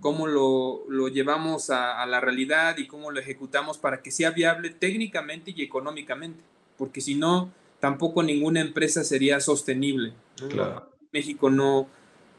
cómo 0.00 0.26
lo, 0.26 0.84
lo 0.88 1.08
llevamos 1.08 1.68
a, 1.68 2.02
a, 2.02 2.06
la 2.06 2.18
realidad 2.20 2.78
y 2.78 2.86
cómo 2.86 3.10
lo 3.10 3.20
ejecutamos 3.20 3.76
para 3.76 4.00
que 4.00 4.10
sea 4.10 4.30
viable 4.30 4.70
técnicamente 4.70 5.52
y 5.54 5.62
económicamente, 5.62 6.42
porque 6.78 7.02
si 7.02 7.14
no, 7.14 7.52
tampoco 7.78 8.22
ninguna 8.22 8.62
empresa 8.62 9.04
sería 9.04 9.40
sostenible. 9.40 10.14
Claro. 10.48 10.88
México 11.12 11.50
no, 11.50 11.88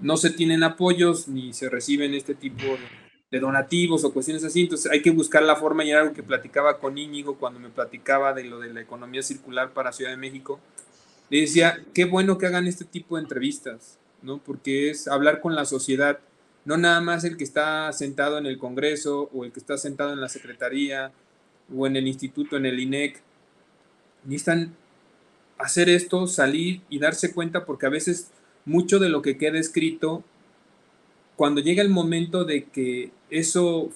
no 0.02 0.18
se 0.18 0.30
tienen 0.30 0.64
apoyos 0.64 1.28
ni 1.28 1.54
se 1.54 1.70
reciben 1.70 2.14
este 2.14 2.36
tipo 2.36 2.64
de, 3.32 3.40
donativos 3.40 4.04
o 4.04 4.12
cuestiones 4.12 4.44
así, 4.44 4.62
entonces 4.62 4.92
hay 4.92 5.02
que 5.02 5.12
buscar 5.12 5.44
la 5.44 5.56
forma 5.56 5.84
y 5.84 5.92
era 5.92 6.02
algo 6.02 6.14
que 6.14 6.24
platicaba 6.24 6.80
con 6.80 6.98
Íñigo 6.98 7.38
cuando 7.38 7.60
me 7.60 7.70
platicaba 7.70 8.34
de 8.34 8.46
lo 8.46 8.60
de 8.60 8.74
la 8.74 8.82
economía 8.82 9.22
circular 9.22 9.72
para 9.72 9.92
Ciudad 9.92 10.12
de 10.12 10.18
México. 10.18 10.60
Le 11.30 11.42
decía, 11.42 11.84
qué 11.94 12.06
bueno 12.06 12.40
que 12.40 12.48
hagan 12.48 12.66
este 12.66 12.86
tipo 12.86 13.18
de 13.18 13.22
entrevistas, 13.22 14.00
¿no? 14.24 14.40
Porque 14.40 14.90
es 14.90 15.08
hablar 15.08 15.42
con 15.42 15.54
la 15.54 15.66
sociedad, 15.66 16.20
no 16.66 16.78
nada 16.78 17.02
más 17.02 17.24
el 17.24 17.38
que 17.38 17.44
está 17.44 17.94
sentado 17.94 18.40
en 18.40 18.48
el 18.48 18.58
Congreso 18.58 19.30
o 19.32 19.46
el 19.46 19.52
que 19.52 19.60
está 19.60 19.78
sentado 19.78 20.12
en 20.12 20.22
la 20.22 20.30
Secretaría 20.30 21.12
o 21.76 21.86
en 21.86 21.98
el 21.98 22.08
instituto, 22.08 22.58
en 22.58 22.66
el 22.66 22.80
INEC. 22.80 23.22
Necesitan 24.24 24.76
hacer 25.60 25.88
esto, 25.88 26.26
salir 26.26 26.82
y 26.90 26.98
darse 26.98 27.32
cuenta 27.32 27.66
porque 27.66 27.86
a 27.86 27.90
veces 27.90 28.32
mucho 28.66 29.00
de 29.00 29.10
lo 29.10 29.22
que 29.22 29.38
queda 29.38 29.60
escrito, 29.60 30.24
cuando 31.36 31.62
llega 31.62 31.82
el 31.82 31.90
momento 31.90 32.44
de 32.44 32.66
que 32.66 33.12
eso 33.30 33.90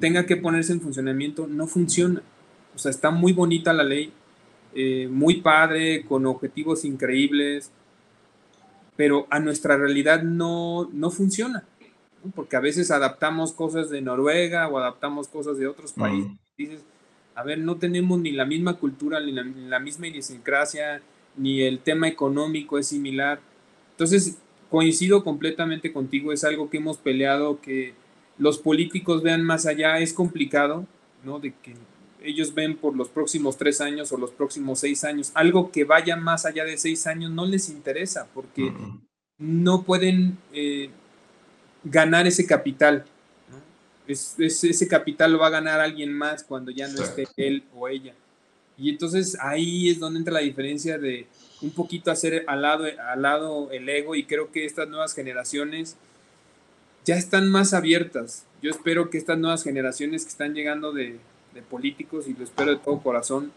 tenga 0.00 0.26
que 0.26 0.36
ponerse 0.36 0.72
en 0.72 0.80
funcionamiento, 0.80 1.46
no 1.46 1.66
funciona. 1.66 2.22
O 2.74 2.78
sea, 2.78 2.90
está 2.90 3.10
muy 3.10 3.32
bonita 3.32 3.72
la 3.72 3.84
ley, 3.84 4.12
eh, 4.74 5.08
muy 5.10 5.40
padre, 5.40 6.04
con 6.04 6.26
objetivos 6.26 6.84
increíbles, 6.84 7.70
pero 8.96 9.26
a 9.30 9.38
nuestra 9.38 9.76
realidad 9.76 10.22
no, 10.22 10.90
no 10.92 11.10
funciona, 11.10 11.64
¿no? 12.24 12.32
porque 12.32 12.56
a 12.56 12.60
veces 12.60 12.90
adaptamos 12.90 13.52
cosas 13.52 13.90
de 13.90 14.02
Noruega 14.02 14.68
o 14.68 14.78
adaptamos 14.78 15.28
cosas 15.28 15.58
de 15.58 15.68
otros 15.68 15.92
países. 15.92 16.32
Dices, 16.56 16.84
a 17.36 17.44
ver, 17.44 17.60
no 17.60 17.76
tenemos 17.76 18.18
ni 18.18 18.32
la 18.32 18.44
misma 18.44 18.74
cultura, 18.74 19.20
ni 19.20 19.30
la, 19.30 19.44
ni 19.44 19.68
la 19.68 19.78
misma 19.78 20.08
idiosincrasia, 20.08 21.00
ni 21.36 21.62
el 21.62 21.78
tema 21.78 22.08
económico 22.08 22.78
es 22.78 22.88
similar. 22.88 23.38
Entonces, 23.98 24.38
coincido 24.70 25.24
completamente 25.24 25.92
contigo, 25.92 26.32
es 26.32 26.44
algo 26.44 26.70
que 26.70 26.76
hemos 26.76 26.98
peleado, 26.98 27.60
que 27.60 27.94
los 28.38 28.58
políticos 28.58 29.24
vean 29.24 29.42
más 29.42 29.66
allá, 29.66 29.98
es 29.98 30.12
complicado, 30.12 30.86
¿no? 31.24 31.40
De 31.40 31.52
que 31.52 31.74
ellos 32.22 32.54
ven 32.54 32.76
por 32.76 32.94
los 32.94 33.08
próximos 33.08 33.56
tres 33.56 33.80
años 33.80 34.12
o 34.12 34.16
los 34.16 34.30
próximos 34.30 34.78
seis 34.78 35.02
años. 35.02 35.32
Algo 35.34 35.72
que 35.72 35.82
vaya 35.82 36.14
más 36.14 36.46
allá 36.46 36.64
de 36.64 36.78
seis 36.78 37.08
años 37.08 37.32
no 37.32 37.44
les 37.44 37.70
interesa 37.70 38.28
porque 38.32 38.62
uh 38.62 38.70
-uh. 38.70 39.00
no 39.38 39.82
pueden 39.82 40.38
eh, 40.52 40.90
ganar 41.82 42.28
ese 42.28 42.46
capital. 42.46 43.04
¿no? 43.50 43.56
Es, 44.06 44.36
es, 44.38 44.62
ese 44.62 44.86
capital 44.86 45.32
lo 45.32 45.40
va 45.40 45.48
a 45.48 45.58
ganar 45.58 45.80
alguien 45.80 46.12
más 46.12 46.44
cuando 46.44 46.70
ya 46.70 46.86
no 46.86 47.02
esté 47.02 47.26
él 47.36 47.64
o 47.74 47.88
ella. 47.88 48.14
Y 48.76 48.90
entonces 48.90 49.36
ahí 49.40 49.90
es 49.90 49.98
donde 49.98 50.20
entra 50.20 50.34
la 50.34 50.40
diferencia 50.40 50.98
de 50.98 51.26
un 51.60 51.70
poquito 51.70 52.10
hacer 52.10 52.44
al 52.46 52.62
lado, 52.62 52.84
al 52.84 53.22
lado 53.22 53.70
el 53.72 53.88
ego 53.88 54.14
y 54.14 54.24
creo 54.24 54.52
que 54.52 54.64
estas 54.64 54.88
nuevas 54.88 55.14
generaciones 55.14 55.96
ya 57.04 57.16
están 57.16 57.48
más 57.48 57.74
abiertas. 57.74 58.44
Yo 58.62 58.70
espero 58.70 59.10
que 59.10 59.18
estas 59.18 59.38
nuevas 59.38 59.64
generaciones 59.64 60.24
que 60.24 60.30
están 60.30 60.54
llegando 60.54 60.92
de, 60.92 61.16
políticos 61.70 62.26
y 62.28 62.34
lo 62.34 62.44
espero 62.44 62.70
de 62.70 62.76
todo 62.76 63.00
corazón, 63.00 63.50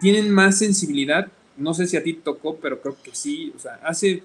tienen 0.00 0.30
más 0.30 0.58
sensibilidad. 0.58 1.28
No 1.58 1.74
sé 1.74 1.86
si 1.86 1.98
a 1.98 2.02
ti 2.02 2.14
tocó, 2.14 2.56
pero 2.56 2.80
creo 2.80 2.96
que 3.02 3.14
sí. 3.14 3.52
O 3.54 3.58
sea, 3.58 3.78
hace, 3.82 4.22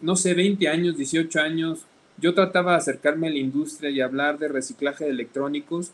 no 0.00 0.16
sé, 0.16 0.34
20 0.34 0.66
años, 0.68 0.96
18 0.96 1.40
años, 1.40 1.84
yo 2.16 2.34
trataba 2.34 2.72
de 2.72 2.78
acercarme 2.78 3.28
a 3.28 3.30
la 3.30 3.38
industria 3.38 3.90
y 3.90 4.00
hablar 4.00 4.38
de 4.38 4.48
reciclaje 4.48 5.04
de 5.04 5.10
electrónicos 5.10 5.92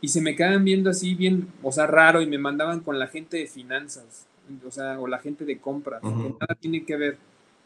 y 0.00 0.08
se 0.08 0.20
me 0.20 0.34
quedaban 0.34 0.64
viendo 0.64 0.90
así 0.90 1.14
bien, 1.14 1.48
o 1.62 1.72
sea, 1.72 1.86
raro 1.86 2.22
y 2.22 2.26
me 2.26 2.38
mandaban 2.38 2.80
con 2.80 2.98
la 2.98 3.06
gente 3.06 3.36
de 3.36 3.46
finanzas, 3.46 4.26
o 4.66 4.70
sea, 4.70 5.00
o 5.00 5.06
la 5.06 5.18
gente 5.18 5.44
de 5.44 5.58
compras, 5.58 6.02
uh 6.02 6.08
-huh. 6.08 6.22
que 6.22 6.28
nada 6.40 6.54
tiene 6.60 6.84
que 6.84 6.96
ver. 6.96 7.16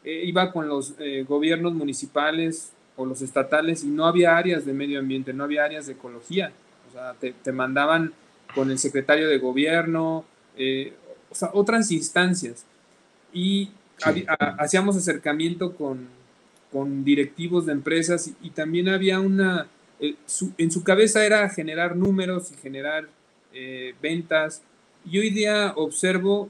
Eh, 0.05 0.25
iba 0.27 0.53
con 0.53 0.69
los 0.69 0.95
eh, 0.99 1.25
gobiernos 1.27 1.75
municipales 1.75 2.73
o 2.97 3.07
los 3.07 3.23
estatales 3.23 3.85
y 3.85 3.89
no 3.89 4.07
había 4.07 4.37
áreas 4.37 4.65
de 4.65 4.73
medio 4.73 4.99
ambiente, 4.99 5.33
no 5.33 5.45
había 5.45 5.65
áreas 5.65 5.87
de 5.87 5.95
ecología 5.95 6.53
sea, 6.95 7.15
te, 7.15 7.33
te, 7.33 7.53
mandaban 7.53 8.13
con 8.55 8.71
el 8.71 8.79
secretario 8.79 9.29
de 9.29 9.39
gobierno, 9.39 10.25
eh, 10.57 10.95
o 11.31 11.35
sea, 11.35 11.51
otras 11.53 11.91
instancias. 11.91 12.65
Y 13.33 13.71
sí. 13.99 14.25
hacíamos 14.59 14.97
acercamiento 14.97 15.75
con, 15.75 16.07
con, 16.73 17.05
directivos 17.05 17.67
de 17.67 17.73
empresas 17.73 18.29
y, 18.29 18.37
y 18.47 18.51
también 18.51 18.89
había 18.89 19.19
una, 19.21 19.67
eh, 20.01 20.15
su, 20.27 20.53
en 20.57 20.71
su 20.71 20.85
cabeza 20.85 21.27
era 21.27 21.49
generar 21.51 21.97
números 21.97 22.53
y 22.53 22.57
generar 22.57 23.09
eh, 23.53 23.95
ventas. 24.01 24.63
Y 25.05 25.19
hoy 25.19 25.31
día 25.31 25.73
observo 25.77 26.49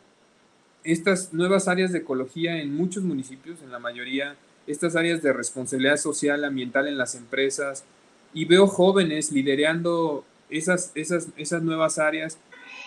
estas 0.84 1.32
nuevas 1.32 1.66
áreas 1.66 1.92
de 1.92 1.98
ecología 1.98 2.60
en 2.60 2.74
muchos 2.74 3.02
municipios, 3.02 3.62
en 3.62 3.72
la 3.72 3.78
mayoría, 3.78 4.36
estas 4.66 4.96
áreas 4.96 5.22
de 5.22 5.32
responsabilidad 5.32 5.96
social, 5.96 6.44
ambiental 6.44 6.86
en 6.86 6.98
las 6.98 7.14
empresas, 7.14 7.84
y 8.32 8.44
veo 8.44 8.66
jóvenes 8.66 9.32
liderando 9.32 10.24
esas, 10.50 10.92
esas, 10.94 11.28
esas 11.36 11.62
nuevas 11.62 11.98
áreas 11.98 12.38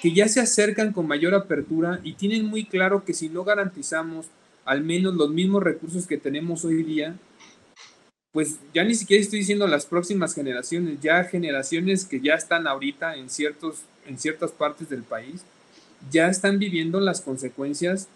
que 0.02 0.14
ya 0.14 0.28
se 0.28 0.40
acercan 0.40 0.94
con 0.94 1.08
mayor 1.08 1.34
apertura 1.34 2.00
y 2.04 2.14
tienen 2.14 2.46
muy 2.46 2.66
claro 2.66 3.04
que 3.04 3.14
si 3.14 3.30
no 3.30 3.44
garantizamos 3.44 4.28
al 4.66 4.84
menos 4.84 5.16
los 5.16 5.30
mismos 5.30 5.64
recursos 5.64 6.06
que 6.06 6.18
tenemos 6.18 6.66
hoy 6.66 6.84
día, 6.84 7.16
pues 8.34 8.60
ya 8.74 8.84
ni 8.84 8.94
siquiera 8.94 9.24
estoy 9.24 9.40
diciendo 9.40 9.66
las 9.66 9.86
próximas 9.86 10.36
generaciones, 10.36 11.00
ya 11.02 11.24
generaciones 11.24 12.06
que 12.06 12.20
ya 12.20 12.36
están 12.36 12.68
ahorita 12.68 13.16
en, 13.16 13.30
ciertos, 13.30 13.84
en 14.06 14.20
ciertas 14.20 14.52
partes 14.52 14.90
del 14.90 15.04
país, 15.04 15.44
ya 16.12 16.30
están 16.30 16.60
viviendo 16.60 17.00
las 17.00 17.22
consecuencias 17.22 18.08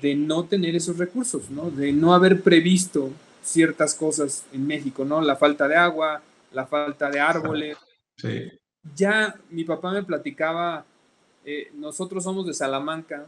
de 0.00 0.14
no 0.14 0.44
tener 0.44 0.76
esos 0.76 0.98
recursos, 0.98 1.50
¿no? 1.50 1.70
de 1.70 1.92
no 1.92 2.14
haber 2.14 2.42
previsto 2.42 3.10
ciertas 3.42 3.94
cosas 3.94 4.44
en 4.52 4.66
México, 4.66 5.04
¿no? 5.04 5.20
La 5.20 5.36
falta 5.36 5.68
de 5.68 5.76
agua, 5.76 6.20
la 6.52 6.66
falta 6.66 7.10
de 7.10 7.20
árboles. 7.20 7.76
Sí 8.16 8.50
ya 8.94 9.34
mi 9.50 9.64
papá 9.64 9.92
me 9.92 10.02
platicaba, 10.02 10.84
eh, 11.44 11.70
nosotros 11.74 12.24
somos 12.24 12.46
de 12.46 12.54
Salamanca, 12.54 13.24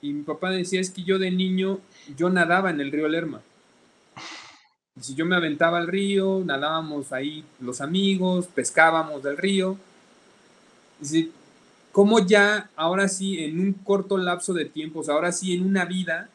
y 0.00 0.12
mi 0.12 0.22
papá 0.22 0.50
decía, 0.50 0.80
es 0.80 0.90
que 0.90 1.02
yo 1.02 1.18
de 1.18 1.30
niño, 1.30 1.78
yo 2.16 2.30
nadaba 2.30 2.70
en 2.70 2.80
el 2.80 2.90
río 2.90 3.08
Lerma. 3.08 3.40
Y 4.96 5.02
si 5.02 5.14
yo 5.14 5.24
me 5.24 5.36
aventaba 5.36 5.78
al 5.78 5.86
río, 5.86 6.42
nadábamos 6.44 7.12
ahí 7.12 7.44
los 7.60 7.80
amigos, 7.80 8.46
pescábamos 8.48 9.22
del 9.22 9.36
río. 9.36 9.76
Dice, 10.98 11.30
¿cómo 11.92 12.26
ya, 12.26 12.70
ahora 12.76 13.08
sí, 13.08 13.38
en 13.44 13.60
un 13.60 13.72
corto 13.72 14.16
lapso 14.16 14.54
de 14.54 14.64
tiempo, 14.64 15.00
o 15.00 15.04
sea, 15.04 15.14
ahora 15.14 15.32
sí, 15.32 15.54
en 15.54 15.64
una 15.64 15.84
vida, 15.84 16.28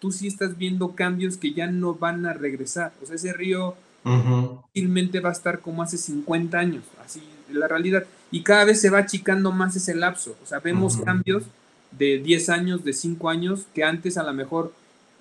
tú 0.00 0.10
sí 0.12 0.26
estás 0.26 0.56
viendo 0.56 0.94
cambios 0.94 1.36
que 1.36 1.52
ya 1.52 1.66
no 1.66 1.94
van 1.94 2.24
a 2.26 2.32
regresar? 2.32 2.92
O 3.02 3.06
sea, 3.06 3.16
ese 3.16 3.32
río 3.32 3.74
fácilmente 4.02 5.18
uh 5.18 5.20
-huh. 5.20 5.24
va 5.24 5.28
a 5.28 5.32
estar 5.32 5.60
como 5.60 5.82
hace 5.82 5.96
50 5.96 6.58
años, 6.58 6.84
así 7.04 7.22
la 7.52 7.68
realidad. 7.68 8.04
Y 8.30 8.42
cada 8.42 8.64
vez 8.64 8.80
se 8.80 8.90
va 8.90 8.98
achicando 8.98 9.52
más 9.52 9.76
ese 9.76 9.94
lapso. 9.94 10.36
O 10.42 10.46
sea, 10.46 10.60
vemos 10.60 10.96
uh 10.96 11.00
-huh. 11.00 11.04
cambios 11.04 11.44
de 11.90 12.18
10 12.18 12.48
años, 12.48 12.84
de 12.84 12.92
5 12.92 13.28
años, 13.28 13.66
que 13.74 13.84
antes 13.84 14.16
a 14.16 14.22
lo 14.22 14.32
mejor 14.32 14.72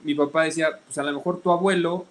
mi 0.04 0.16
papá 0.16 0.44
decía, 0.44 0.80
pues 0.86 0.98
a 0.98 1.04
lo 1.04 1.14
mejor 1.14 1.42
tu 1.42 1.52
abuelo, 1.52 2.06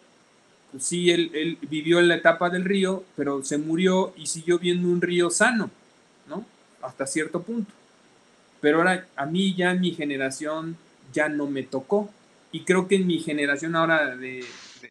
pues 0.70 0.85
sí, 0.85 1.11
él, 1.11 1.30
él 1.35 1.59
vivió 1.68 1.98
en 1.98 2.09
la 2.09 2.16
etapa 2.16 2.50
del 2.50 2.64
río, 2.64 3.02
pero 3.16 3.42
se 3.42 3.59
murió 3.59 4.12
y 4.16 4.26
siguió 4.26 4.59
viendo 4.59 4.88
un 4.88 5.00
río 5.00 5.30
sano, 5.30 5.64
¿no? 5.64 5.80
Hasta 6.83 7.07
cierto 7.07 7.43
punto. 7.43 7.73
Pero 8.61 8.79
ahora 8.79 9.07
a 9.16 9.27
mí 9.27 9.55
ya 9.55 9.75
mi 9.75 9.93
generación 9.93 10.77
ya 11.12 11.29
no 11.29 11.47
me 11.47 11.62
tocó. 11.62 12.11
Y 12.53 12.64
creo 12.64 12.88
que 12.88 12.97
en 12.97 13.07
mi 13.07 13.19
generación 13.21 13.77
ahora 13.77 14.16
de, 14.16 14.45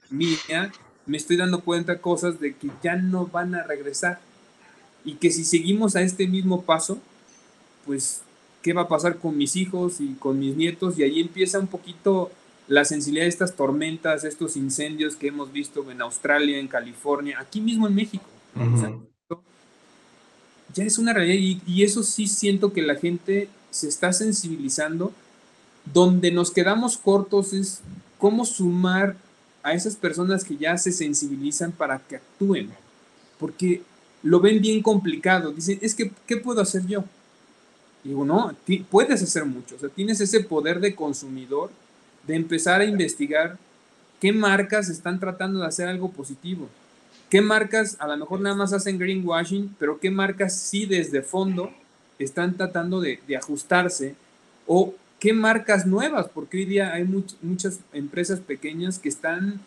mía, 0.09 0.71
me 1.05 1.17
estoy 1.17 1.37
dando 1.37 1.61
cuenta 1.61 1.99
cosas 1.99 2.39
de 2.39 2.55
que 2.55 2.69
ya 2.83 2.95
no 2.95 3.27
van 3.27 3.55
a 3.55 3.63
regresar 3.63 4.19
y 5.03 5.15
que 5.15 5.31
si 5.31 5.43
seguimos 5.43 5.95
a 5.95 6.01
este 6.01 6.27
mismo 6.27 6.63
paso, 6.63 6.99
pues, 7.85 8.21
¿qué 8.61 8.73
va 8.73 8.83
a 8.83 8.87
pasar 8.87 9.17
con 9.17 9.37
mis 9.37 9.55
hijos 9.55 10.01
y 10.01 10.13
con 10.15 10.39
mis 10.39 10.55
nietos? 10.55 10.97
Y 10.99 11.03
ahí 11.03 11.19
empieza 11.19 11.59
un 11.59 11.67
poquito 11.67 12.31
la 12.67 12.85
sensibilidad 12.85 13.25
de 13.25 13.29
estas 13.29 13.55
tormentas, 13.55 14.23
estos 14.23 14.55
incendios 14.55 15.15
que 15.15 15.27
hemos 15.27 15.51
visto 15.51 15.89
en 15.89 16.01
Australia, 16.01 16.59
en 16.59 16.67
California, 16.67 17.39
aquí 17.39 17.61
mismo 17.61 17.87
en 17.87 17.95
México. 17.95 18.25
Ya 20.73 20.83
es 20.83 20.97
una 20.97 21.13
realidad 21.13 21.37
y, 21.37 21.61
y, 21.65 21.83
eso 21.83 22.03
sí 22.03 22.27
siento 22.27 22.73
que 22.73 22.81
la 22.81 22.95
gente 22.95 23.49
se 23.71 23.87
está 23.87 24.13
sensibilizando. 24.13 25.11
Donde 25.93 26.31
nos 26.31 26.51
quedamos 26.51 26.97
cortos 26.97 27.53
es 27.53 27.81
cómo 28.17 28.45
sumar 28.45 29.15
a 29.63 29.73
esas 29.73 29.95
personas 29.95 30.43
que 30.43 30.57
ya 30.57 30.77
se 30.77 30.91
sensibilizan 30.91 31.71
para 31.71 31.99
que 31.99 32.17
actúen. 32.17 32.69
Porque 33.39 33.81
lo 34.21 34.39
ven 34.39 34.61
bien 34.61 34.81
complicado. 34.81 35.51
Dicen, 35.51 35.79
es 35.81 35.95
que, 35.95 36.11
¿qué 36.27 36.37
puedo 36.37 36.61
hacer 36.61 36.85
yo? 36.85 37.03
digo, 38.03 38.25
no, 38.25 38.55
puedes 38.89 39.21
hacer 39.21 39.45
mucho. 39.45 39.75
O 39.75 39.79
sea, 39.79 39.89
tienes 39.89 40.21
ese 40.21 40.41
poder 40.41 40.79
de 40.79 40.95
consumidor 40.95 41.69
de 42.25 42.35
empezar 42.35 42.81
a 42.81 42.85
investigar 42.85 43.57
qué 44.19 44.31
marcas 44.31 44.89
están 44.89 45.19
tratando 45.19 45.59
de 45.59 45.67
hacer 45.67 45.87
algo 45.87 46.11
positivo. 46.11 46.69
¿Qué 47.29 47.41
marcas 47.41 47.95
a 47.99 48.07
lo 48.07 48.17
mejor 48.17 48.41
nada 48.41 48.55
más 48.55 48.73
hacen 48.73 48.97
greenwashing, 48.97 49.75
pero 49.77 49.99
qué 49.99 50.09
marcas 50.09 50.59
sí 50.59 50.87
desde 50.87 51.21
fondo 51.21 51.71
están 52.17 52.57
tratando 52.57 53.01
de, 53.01 53.19
ajustarse? 53.37 54.15
¿O 54.65 54.95
qué 55.19 55.33
marcas 55.33 55.85
nuevas? 55.85 56.27
Porque 56.33 56.57
hoy 56.57 56.65
día 56.65 56.91
hay 56.91 57.03
muchas 57.03 57.81
empresas 57.93 58.39
pequeñas 58.39 58.97
que 58.97 59.09
están 59.09 59.61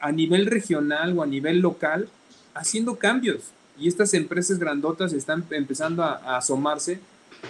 a 0.00 0.10
nivel 0.10 0.46
regional 0.46 1.16
o 1.16 1.22
a 1.22 1.26
nivel 1.26 1.60
local 1.60 2.08
haciendo 2.54 2.96
cambios 2.96 3.52
y 3.78 3.86
estas 3.86 4.12
empresas 4.14 4.58
grandotas 4.58 5.12
están 5.12 5.44
empezando 5.50 6.02
a, 6.02 6.36
asomarse 6.36 6.98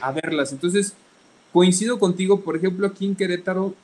a 0.03 0.13
verlas. 0.13 0.53
Entonces, 0.53 0.93
coincido 1.51 1.99
contigo, 1.99 2.43
por 2.43 2.57
ejemplo, 2.57 2.87
aquí 2.87 3.07
en 3.07 3.17
Querétaro, 3.17 3.75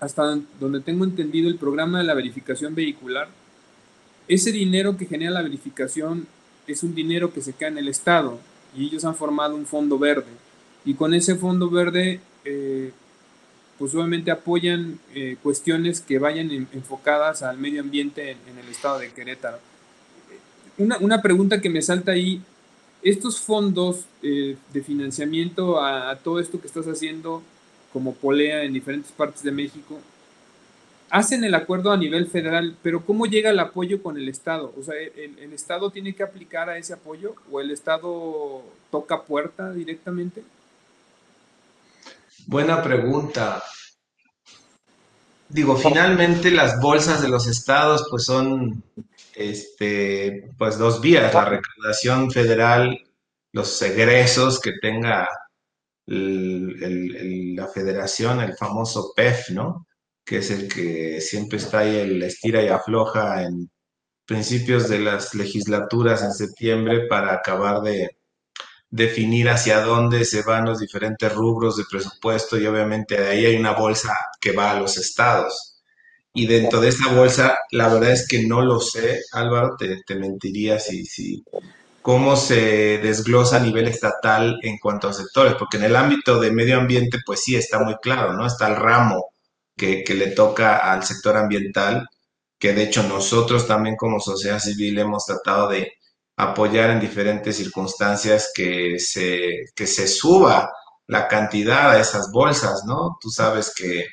hasta 0.00 0.38
donde 0.58 0.80
tengo 0.80 1.04
entendido 1.04 1.48
el 1.48 1.58
programa 1.58 1.98
de 1.98 2.04
la 2.04 2.14
verificación 2.14 2.74
vehicular, 2.74 3.28
ese 4.28 4.52
dinero 4.52 4.96
que 4.96 5.06
genera 5.06 5.32
la 5.32 5.42
verificación 5.42 6.26
es 6.66 6.82
un 6.82 6.94
dinero 6.94 7.32
que 7.32 7.40
se 7.40 7.52
queda 7.52 7.68
en 7.68 7.78
el 7.78 7.88
Estado 7.88 8.38
y 8.76 8.86
ellos 8.86 9.04
han 9.04 9.14
formado 9.14 9.54
un 9.54 9.66
fondo 9.66 9.98
verde. 9.98 10.30
Y 10.84 10.94
con 10.94 11.14
ese 11.14 11.34
fondo 11.34 11.70
verde, 11.70 12.20
eh, 12.44 12.92
pues 13.78 13.94
obviamente 13.94 14.30
apoyan 14.30 14.98
eh, 15.14 15.36
cuestiones 15.42 16.00
que 16.00 16.18
vayan 16.18 16.50
enfocadas 16.72 17.42
al 17.42 17.58
medio 17.58 17.80
ambiente 17.80 18.32
en 18.32 18.58
el 18.58 18.68
estado 18.68 18.98
de 18.98 19.10
Querétaro 19.10 19.58
una, 20.78 21.20
pregunta 21.20 21.60
que 21.60 21.68
me 21.68 21.82
salta 21.82 22.12
ahí, 22.12 22.40
estos 23.02 23.40
fondos 23.40 24.04
eh, 24.22 24.56
de 24.72 24.82
financiamiento 24.82 25.82
a, 25.82 26.16
todo 26.16 26.40
esto 26.40 26.60
que 26.60 26.66
estás 26.66 26.86
haciendo 26.86 27.42
como 27.92 28.14
polea 28.14 28.64
en 28.64 28.72
diferentes 28.72 29.12
partes 29.12 29.42
de 29.42 29.50
México, 29.50 29.98
hacen 31.10 31.44
el 31.44 31.54
acuerdo 31.54 31.90
a 31.90 31.96
nivel 31.96 32.26
federal, 32.28 32.76
pero 32.82 33.04
¿cómo 33.04 33.26
llega 33.26 33.50
el 33.50 33.58
apoyo 33.58 34.02
con 34.02 34.16
el 34.16 34.28
Estado? 34.28 34.72
O 34.78 34.82
sea, 34.82 34.94
¿el, 34.96 35.52
Estado 35.52 35.90
tiene 35.90 36.14
que 36.14 36.22
aplicar 36.22 36.68
a 36.68 36.78
ese 36.78 36.92
apoyo 36.92 37.34
o 37.50 37.60
el 37.60 37.70
Estado 37.70 38.62
toca 38.90 39.22
puerta 39.22 39.72
directamente? 39.72 40.42
Buena 42.46 42.82
pregunta. 42.82 43.62
Digo, 45.48 45.76
finalmente 45.76 46.50
las 46.50 46.80
bolsas 46.80 47.22
de 47.22 47.28
los 47.28 47.46
estados 47.46 48.06
pues 48.10 48.24
son 48.24 48.82
este, 49.34 50.50
pues 50.58 50.76
dos 50.76 51.00
vías, 51.00 51.32
la 51.32 51.44
recaudación 51.46 52.30
federal, 52.30 52.98
los 53.52 53.80
egresos 53.80 54.60
que 54.60 54.72
tenga 54.80 55.28
la 56.06 57.66
federación, 57.68 58.40
el 58.40 58.56
famoso 58.56 59.12
PEF, 59.14 59.50
¿no? 59.50 59.87
Que 60.28 60.38
es 60.38 60.50
el 60.50 60.68
que 60.68 61.20
siempre 61.20 61.58
está 61.58 61.80
ahí, 61.80 61.96
el 61.96 62.22
estira 62.22 62.62
y 62.62 62.68
afloja 62.68 63.42
en 63.44 63.70
principios 64.26 64.88
de 64.88 65.00
las 65.00 65.34
legislaturas 65.34 66.22
en 66.22 66.32
septiembre 66.32 67.06
para 67.08 67.32
acabar 67.32 67.80
de 67.80 68.18
definir 68.90 69.48
hacia 69.48 69.80
dónde 69.80 70.24
se 70.24 70.42
van 70.42 70.66
los 70.66 70.80
diferentes 70.80 71.32
rubros 71.34 71.76
de 71.76 71.84
presupuesto 71.90 72.58
y 72.58 72.66
obviamente 72.66 73.20
de 73.20 73.28
ahí 73.28 73.46
hay 73.46 73.56
una 73.56 73.72
bolsa 73.72 74.14
que 74.40 74.52
va 74.52 74.72
a 74.72 74.78
los 74.78 74.98
estados 74.98 75.78
y 76.38 76.46
dentro 76.46 76.80
de 76.80 76.88
esa 76.88 77.12
bolsa, 77.12 77.58
la 77.72 77.88
verdad 77.88 78.12
es 78.12 78.28
que 78.28 78.46
no 78.46 78.62
lo 78.62 78.78
sé, 78.78 79.22
Álvaro, 79.32 79.76
te, 79.76 80.14
mentiría 80.14 80.78
si, 80.78 81.04
si, 81.04 81.42
cómo 82.00 82.36
se 82.36 82.98
desglosa 82.98 83.56
a 83.56 83.60
nivel 83.60 83.88
estatal 83.88 84.58
en 84.62 84.78
cuanto 84.78 85.08
a 85.08 85.12
sectores, 85.12 85.54
porque 85.58 85.78
en 85.78 85.84
el 85.84 85.96
ámbito 85.96 86.38
de 86.38 86.52
medio 86.52 86.78
ambiente, 86.78 87.18
pues 87.26 87.42
sí, 87.42 87.56
está 87.56 87.80
muy 87.80 87.96
claro, 87.96 88.34
¿no? 88.34 88.46
Está 88.46 88.68
el 88.68 88.76
ramo 88.76 89.32
que, 89.78 90.04
le 90.14 90.28
toca 90.32 90.78
al 90.78 91.04
sector 91.04 91.36
ambiental, 91.36 92.06
que 92.58 92.74
de 92.74 92.84
hecho 92.84 93.02
nosotros 93.04 93.66
también 93.66 93.96
como 93.96 94.20
sociedad 94.20 94.58
civil 94.58 94.98
hemos 94.98 95.24
tratado 95.26 95.68
de 95.68 95.92
apoyar 96.36 96.90
en 96.90 97.00
diferentes 97.00 97.56
circunstancias 97.56 98.52
que 98.54 98.98
se, 98.98 99.64
que 99.74 99.86
se 99.86 100.06
suba 100.08 100.70
la 101.06 101.28
cantidad 101.28 101.92
a 101.92 102.00
esas 102.00 102.30
bolsas, 102.30 102.84
¿no? 102.86 103.16
Tú 103.20 103.30
sabes 103.30 103.72
que 103.74 104.04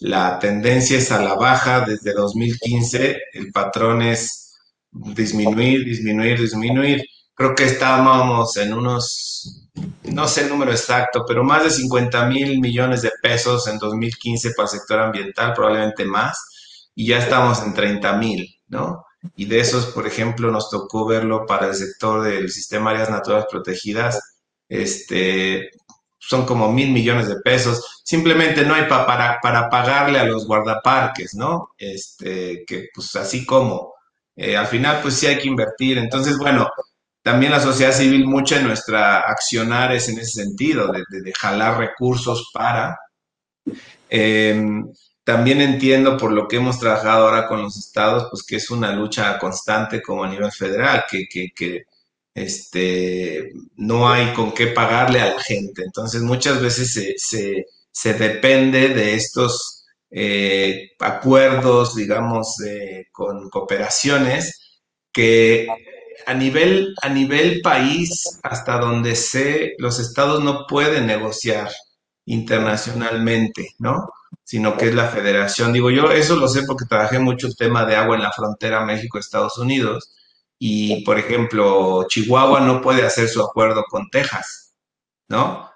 la 0.00 0.38
tendencia 0.38 0.98
es 0.98 1.10
a 1.10 1.22
la 1.22 1.34
baja 1.34 1.80
desde 1.80 2.12
2015, 2.12 3.18
el 3.32 3.52
patrón 3.52 4.02
es 4.02 4.54
disminuir, 4.90 5.84
disminuir, 5.84 6.40
disminuir. 6.40 7.04
Creo 7.34 7.54
que 7.54 7.64
estábamos 7.64 8.56
en 8.56 8.72
unos, 8.74 9.65
no 10.04 10.28
sé 10.28 10.42
el 10.42 10.48
número 10.48 10.70
exacto, 10.70 11.24
pero 11.26 11.44
más 11.44 11.64
de 11.64 11.70
50 11.70 12.26
mil 12.26 12.60
millones 12.60 13.02
de 13.02 13.12
pesos 13.22 13.66
en 13.68 13.78
2015 13.78 14.52
para 14.56 14.64
el 14.64 14.78
sector 14.78 15.00
ambiental, 15.00 15.52
probablemente 15.54 16.04
más, 16.04 16.90
y 16.94 17.08
ya 17.08 17.18
estamos 17.18 17.62
en 17.62 17.74
30 17.74 18.16
mil, 18.16 18.60
¿no? 18.68 19.04
Y 19.34 19.46
de 19.46 19.60
esos, 19.60 19.86
por 19.86 20.06
ejemplo, 20.06 20.50
nos 20.50 20.70
tocó 20.70 21.06
verlo 21.06 21.46
para 21.46 21.66
el 21.66 21.74
sector 21.74 22.22
del 22.22 22.50
sistema 22.50 22.90
áreas 22.90 23.10
naturales 23.10 23.46
protegidas, 23.50 24.38
este, 24.68 25.70
son 26.18 26.46
como 26.46 26.72
mil 26.72 26.92
millones 26.92 27.28
de 27.28 27.36
pesos, 27.36 28.02
simplemente 28.04 28.64
no 28.64 28.74
hay 28.74 28.86
para, 28.88 29.38
para 29.40 29.68
pagarle 29.68 30.18
a 30.18 30.24
los 30.24 30.46
guardaparques, 30.46 31.34
¿no? 31.34 31.70
Este, 31.78 32.64
que 32.66 32.88
pues 32.94 33.14
así 33.16 33.44
como, 33.44 33.94
eh, 34.34 34.56
al 34.56 34.66
final 34.66 35.00
pues 35.02 35.14
sí 35.14 35.26
hay 35.26 35.38
que 35.38 35.48
invertir, 35.48 35.98
entonces 35.98 36.38
bueno, 36.38 36.68
también 37.26 37.50
la 37.50 37.58
sociedad 37.58 37.90
civil, 37.90 38.24
mucha 38.24 38.56
de 38.56 38.62
nuestra 38.62 39.18
accionar 39.18 39.92
es 39.92 40.08
en 40.08 40.20
ese 40.20 40.44
sentido, 40.44 40.92
de, 40.92 41.32
jalar 41.32 41.76
recursos 41.76 42.50
para. 42.54 42.96
Em, 44.08 44.86
también 45.24 45.60
entiendo 45.60 46.16
por 46.16 46.30
lo 46.30 46.46
que 46.46 46.58
hemos 46.58 46.78
trabajado 46.78 47.26
ahora 47.26 47.48
con 47.48 47.62
los 47.62 47.76
estados, 47.76 48.28
pues 48.30 48.44
que 48.44 48.54
es 48.54 48.70
una 48.70 48.92
lucha 48.92 49.40
constante 49.40 50.00
como 50.00 50.22
a 50.22 50.28
nivel 50.28 50.52
federal, 50.52 51.04
que, 51.10 51.26
que, 51.28 51.48
que 51.52 51.86
este, 52.32 53.50
no 53.74 54.08
hay 54.08 54.32
con 54.32 54.52
qué 54.52 54.68
pagarle 54.68 55.20
a 55.20 55.34
la 55.34 55.40
gente. 55.40 55.82
Entonces 55.82 56.22
muchas 56.22 56.62
veces 56.62 57.16
se, 57.92 58.14
depende 58.14 58.90
de 58.90 59.14
estos 59.14 59.84
eh, 60.12 60.92
acuerdos, 61.00 61.96
digamos, 61.96 62.58
con 63.10 63.50
cooperaciones 63.50 64.80
que 65.12 65.66
a 66.26 66.34
nivel, 66.34 66.94
a 67.02 67.08
nivel 67.08 67.60
país, 67.62 68.38
hasta 68.42 68.78
donde 68.78 69.14
sé, 69.16 69.74
los 69.78 69.98
estados 69.98 70.42
no 70.42 70.66
pueden 70.66 71.06
negociar 71.06 71.70
internacionalmente, 72.26 73.74
¿no? 73.78 74.08
Sino 74.44 74.76
que 74.76 74.88
es 74.88 74.94
la 74.94 75.08
federación. 75.08 75.72
Digo, 75.72 75.90
yo 75.90 76.10
eso 76.10 76.36
lo 76.36 76.48
sé 76.48 76.62
porque 76.64 76.84
trabajé 76.86 77.18
mucho 77.18 77.46
el 77.46 77.56
tema 77.56 77.84
de 77.84 77.96
agua 77.96 78.16
en 78.16 78.22
la 78.22 78.32
frontera 78.32 78.84
México-Estados 78.84 79.58
Unidos 79.58 80.12
y, 80.58 81.04
por 81.04 81.18
ejemplo, 81.18 82.06
Chihuahua 82.08 82.60
no 82.60 82.80
puede 82.80 83.04
hacer 83.04 83.28
su 83.28 83.42
acuerdo 83.42 83.84
con 83.88 84.08
Texas, 84.10 84.74
¿no? 85.28 85.70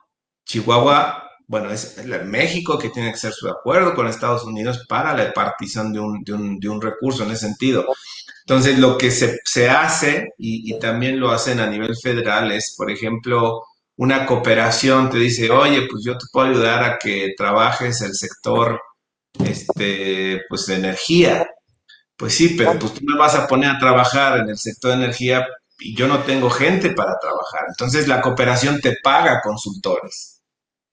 Chihuahua, 0.45 1.31
bueno, 1.47 1.71
es 1.71 1.97
México 2.25 2.79
que 2.79 2.91
tiene 2.91 3.11
que 3.11 3.17
hacer 3.17 3.33
su 3.33 3.49
acuerdo 3.49 3.95
con 3.95 4.07
Estados 4.07 4.45
Unidos 4.45 4.85
para 4.89 5.17
la 5.17 5.33
partición 5.33 5.93
de 5.93 6.01
un, 6.01 6.23
de 6.25 6.33
un, 6.33 6.59
de 6.59 6.69
un 6.69 6.81
recurso 6.81 7.25
en 7.25 7.33
ese 7.33 7.47
sentido. 7.47 7.87
Entonces, 8.47 8.79
lo 8.79 8.99
que 8.99 9.11
se, 9.11 9.39
se 9.45 9.69
hace, 9.69 10.31
y, 10.39 10.73
y, 10.75 10.79
también 10.79 11.21
lo 11.21 11.31
hacen 11.31 11.61
a 11.61 11.67
nivel 11.67 11.97
federal, 11.97 12.51
es, 12.53 12.75
por 12.77 12.91
ejemplo, 12.91 13.63
una 13.97 14.27
cooperación 14.27 15.11
te 15.11 15.19
dice, 15.19 15.51
oye, 15.51 15.87
pues 15.91 16.03
yo 16.05 16.17
te 16.17 16.27
puedo 16.33 16.49
ayudar 16.49 16.83
a 16.85 16.99
que 16.99 17.35
trabajes 17.37 18.01
el 18.03 18.15
sector 18.15 18.81
este, 19.45 20.41
pues, 20.49 20.67
de 20.67 20.77
energía, 20.77 21.47
pues 22.17 22.35
sí, 22.35 22.55
pero 22.57 22.79
pues 22.79 22.95
tú 22.95 23.01
me 23.05 23.19
vas 23.19 23.35
a 23.35 23.47
poner 23.47 23.71
a 23.71 23.79
trabajar 23.79 24.41
en 24.41 24.51
el 24.51 24.59
sector 24.59 24.91
de 24.91 25.05
energía 25.05 25.47
y 25.79 25.97
yo 25.97 26.07
no 26.07 26.21
tengo 26.21 26.51
gente 26.51 26.91
para 26.91 27.19
trabajar. 27.19 27.67
Entonces 27.69 28.09
la 28.09 28.21
cooperación 28.21 28.81
te 28.81 28.97
paga 29.03 29.41
consultores. 29.43 30.43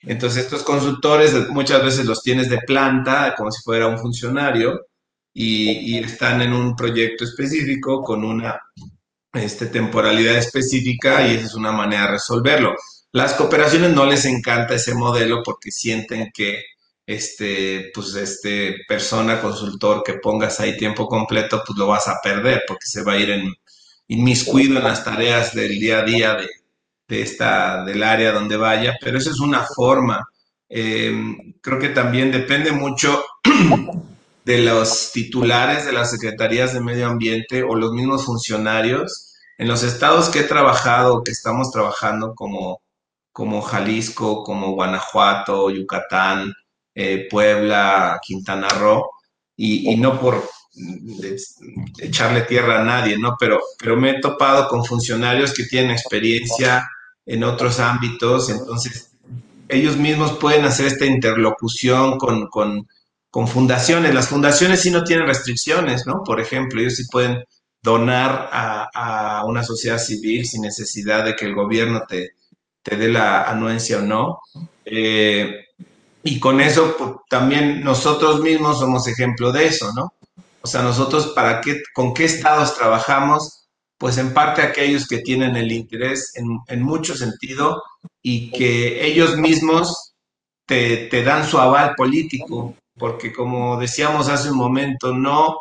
Entonces 0.01 0.45
estos 0.45 0.63
consultores 0.63 1.49
muchas 1.49 1.83
veces 1.83 2.05
los 2.05 2.23
tienes 2.23 2.49
de 2.49 2.59
planta, 2.59 3.35
como 3.37 3.51
si 3.51 3.61
fuera 3.63 3.87
un 3.87 3.99
funcionario, 3.99 4.79
y, 5.39 5.99
están 5.99 6.41
en 6.41 6.51
un 6.51 6.75
proyecto 6.75 7.23
específico 7.23 8.01
con 8.01 8.23
una 8.23 8.59
este, 9.33 9.67
temporalidad 9.67 10.35
específica 10.35 11.27
y 11.27 11.35
esa 11.35 11.45
es 11.45 11.53
una 11.53 11.71
manera 11.71 12.03
de 12.03 12.11
resolverlo. 12.13 12.75
Las 13.11 13.35
cooperaciones 13.35 13.93
no 13.93 14.05
les 14.07 14.25
encanta 14.25 14.73
ese 14.73 14.95
modelo 14.95 15.43
porque 15.43 15.69
sienten 15.69 16.31
que 16.33 16.63
este, 17.05 17.91
pues 17.93 18.15
este 18.15 18.77
persona, 18.87 19.39
consultor 19.39 20.01
que 20.03 20.13
pongas 20.15 20.59
ahí 20.59 20.75
tiempo 20.75 21.07
completo, 21.07 21.61
pues 21.65 21.77
lo 21.77 21.85
vas 21.85 22.07
a 22.07 22.19
perder 22.21 22.63
porque 22.67 22.87
se 22.87 23.03
va 23.03 23.13
a 23.13 23.19
ir 23.19 23.29
en, 23.29 23.53
inmiscuido 24.07 24.77
en 24.77 24.85
las 24.85 25.05
tareas 25.05 25.53
del 25.53 25.79
día 25.79 25.99
a 25.99 26.03
día 26.03 26.33
de, 26.33 26.49
de 27.07 27.21
esta, 27.21 27.85
del 27.85 28.01
área 28.01 28.31
donde 28.31 28.57
vaya, 28.57 28.95
pero 28.99 29.19
esa 29.19 29.29
es 29.29 29.39
una 29.39 29.63
forma. 29.63 30.27
Eh, 30.67 31.13
creo 31.61 31.77
que 31.77 31.89
también 31.89 32.31
depende 32.31 32.71
mucho 32.71 33.23
de 34.47 34.59
los 34.59 35.11
titulares 35.11 35.85
de 35.85 35.91
las 35.91 36.09
secretarías 36.09 36.73
de 36.73 36.79
medio 36.79 37.07
ambiente 37.07 37.63
o 37.63 37.75
los 37.75 37.91
mismos 37.91 38.23
funcionarios. 38.23 39.35
En 39.57 39.67
los 39.67 39.83
estados 39.83 40.29
que 40.29 40.39
he 40.39 40.43
trabajado, 40.43 41.21
que 41.21 41.31
estamos 41.31 41.69
trabajando 41.69 42.33
como, 42.33 42.79
como 43.33 43.61
Jalisco, 43.61 44.43
como 44.43 44.71
Guanajuato, 44.71 45.69
Yucatán, 45.69 46.53
eh, 46.95 47.27
Puebla, 47.29 48.21
Quintana 48.25 48.69
Roo, 48.69 49.09
y, 49.57 49.93
no 49.97 50.17
por 50.17 50.41
echarle 51.99 52.43
tierra 52.43 52.79
a 52.79 52.85
nadie, 52.85 53.17
¿no? 53.19 53.35
Pero, 53.37 53.59
pero 53.77 53.97
me 53.97 54.11
he 54.11 54.21
topado 54.21 54.69
con 54.69 54.85
funcionarios 54.85 55.53
que 55.53 55.65
tienen 55.65 55.91
experiencia 55.91 56.87
en 57.25 57.43
otros 57.43 57.81
ámbitos, 57.81 58.49
entonces 58.49 59.11
ellos 59.67 59.97
mismos 59.97 60.37
pueden 60.37 60.63
hacer 60.63 60.85
esta 60.85 61.05
interlocución 61.05 62.17
con, 62.17 62.47
con, 62.47 62.87
con 63.29 63.47
fundaciones. 63.47 64.13
Las 64.13 64.29
fundaciones 64.29 64.81
sí 64.81 64.91
no 64.91 65.03
tienen 65.03 65.27
restricciones, 65.27 66.05
¿no? 66.05 66.23
Por 66.23 66.39
ejemplo, 66.39 66.79
ellos 66.79 66.95
sí 66.95 67.03
pueden 67.11 67.43
donar 67.81 68.49
a, 68.51 69.43
una 69.45 69.63
sociedad 69.63 69.97
civil 69.97 70.45
sin 70.45 70.61
necesidad 70.61 71.23
de 71.23 71.35
que 71.35 71.45
el 71.45 71.55
gobierno 71.55 72.03
te, 72.07 72.31
te 72.83 72.97
dé 72.97 73.07
la 73.09 73.43
anuencia 73.43 73.99
o 73.99 74.01
no. 74.01 74.39
Eh, 74.85 75.65
y 76.23 76.39
con 76.39 76.59
eso 76.59 76.95
pues, 76.97 77.11
también 77.29 77.81
nosotros 77.83 78.41
mismos 78.41 78.79
somos 78.79 79.07
ejemplo 79.07 79.51
de 79.51 79.67
eso, 79.67 79.93
¿no? 79.93 80.13
O 80.61 80.67
sea, 80.67 80.81
nosotros 80.81 81.27
para 81.27 81.61
qué, 81.61 81.81
con 81.93 82.13
qué 82.13 82.25
estados 82.25 82.75
trabajamos, 82.75 83.67
pues 83.97 84.17
en 84.17 84.33
parte 84.33 84.61
aquellos 84.61 85.07
que 85.07 85.19
tienen 85.19 85.55
el 85.55 85.71
interés 85.71 86.33
en, 86.35 86.45
en 86.67 86.83
mucho 86.83 87.15
sentido 87.15 87.81
y 88.21 88.51
que 88.51 89.05
ellos 89.05 89.37
mismos 89.37 90.13
te, 90.65 91.07
te, 91.07 91.23
dan 91.23 91.47
su 91.47 91.57
aval 91.57 91.95
político 91.95 92.75
porque 92.97 93.31
como 93.33 93.79
decíamos 93.79 94.29
hace 94.29 94.49
un 94.51 94.57
momento, 94.57 95.13
no, 95.13 95.57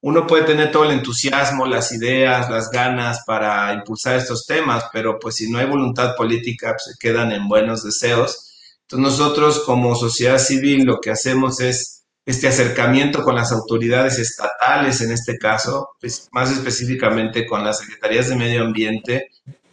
uno 0.00 0.26
puede 0.26 0.44
tener 0.44 0.70
todo 0.70 0.84
el 0.84 0.90
entusiasmo, 0.90 1.66
las 1.66 1.92
ideas, 1.92 2.50
las 2.50 2.70
ganas 2.70 3.20
para 3.26 3.72
impulsar 3.72 4.16
estos 4.16 4.44
temas, 4.44 4.84
pero 4.92 5.18
pues 5.18 5.36
si 5.36 5.50
no 5.50 5.58
hay 5.58 5.66
voluntad 5.66 6.14
política, 6.16 6.72
pues 6.72 6.84
se 6.84 6.98
quedan 7.00 7.32
en 7.32 7.48
buenos 7.48 7.82
deseos. 7.82 8.50
Entonces 8.82 9.18
nosotros 9.18 9.60
como 9.60 9.94
sociedad 9.94 10.38
civil 10.38 10.84
lo 10.84 11.00
que 11.00 11.10
hacemos 11.10 11.60
es 11.60 12.04
este 12.26 12.48
acercamiento 12.48 13.22
con 13.22 13.34
las 13.34 13.52
autoridades 13.52 14.18
estatales, 14.18 15.00
en 15.00 15.12
este 15.12 15.38
caso, 15.38 15.90
pues 16.00 16.28
más 16.32 16.50
específicamente 16.50 17.46
con 17.46 17.64
las 17.64 17.78
secretarías 17.78 18.28
de 18.28 18.36
medio 18.36 18.62
ambiente, 18.62 19.28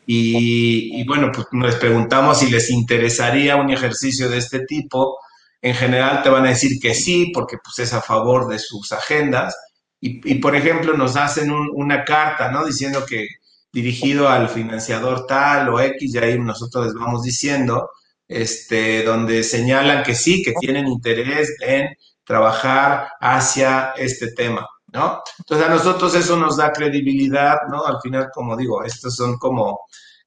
y, 0.05 0.99
y 0.99 1.05
bueno, 1.05 1.31
pues 1.33 1.47
nos 1.51 1.75
preguntamos 1.75 2.39
si 2.39 2.49
les 2.49 2.69
interesaría 2.69 3.55
un 3.55 3.69
ejercicio 3.69 4.29
de 4.29 4.37
este 4.37 4.65
tipo, 4.65 5.17
en 5.61 5.75
general 5.75 6.23
te 6.23 6.29
van 6.29 6.45
a 6.45 6.49
decir 6.49 6.79
que 6.81 6.95
sí, 6.95 7.31
porque 7.33 7.57
pues, 7.63 7.79
es 7.79 7.93
a 7.93 8.01
favor 8.01 8.47
de 8.47 8.59
sus 8.59 8.91
agendas. 8.91 9.55
Y, 10.03 10.35
por 10.35 10.55
ejemplo, 10.55 10.97
nos 10.97 11.15
hacen 11.15 11.51
una 11.51 12.03
carta, 12.03 12.49
¿no? 12.49 12.65
Diciendo 12.65 13.05
que 13.05 13.27
dirigido 13.71 14.27
al 14.27 14.49
financiador 14.49 15.27
tal 15.27 15.69
o 15.69 15.79
X, 15.79 16.15
y 16.15 16.17
ahí 16.17 16.39
nosotros 16.39 16.87
les 16.87 16.95
vamos 16.95 17.21
diciendo, 17.21 17.87
este, 18.27 19.03
donde 19.03 19.43
señalan 19.43 20.01
que 20.03 20.15
sí, 20.15 20.41
que 20.41 20.53
tienen 20.59 20.87
interés 20.87 21.55
en 21.61 21.87
trabajar 22.23 23.09
hacia 23.19 23.93
este 23.95 24.31
tema, 24.31 24.67
¿no? 24.87 25.21
Entonces 25.37 25.67
a 25.67 25.69
nosotros 25.69 26.15
eso 26.15 26.35
nos 26.35 26.57
da 26.57 26.71
credibilidad, 26.71 27.57
¿no? 27.69 27.85
Al 27.85 28.01
final, 28.01 28.29
como 28.33 28.57
digo, 28.57 28.83
estos 28.83 29.15
son 29.15 29.37
como, 29.37 29.81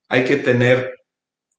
hay 0.09 0.25
que 0.25 0.37
tener 0.37 0.93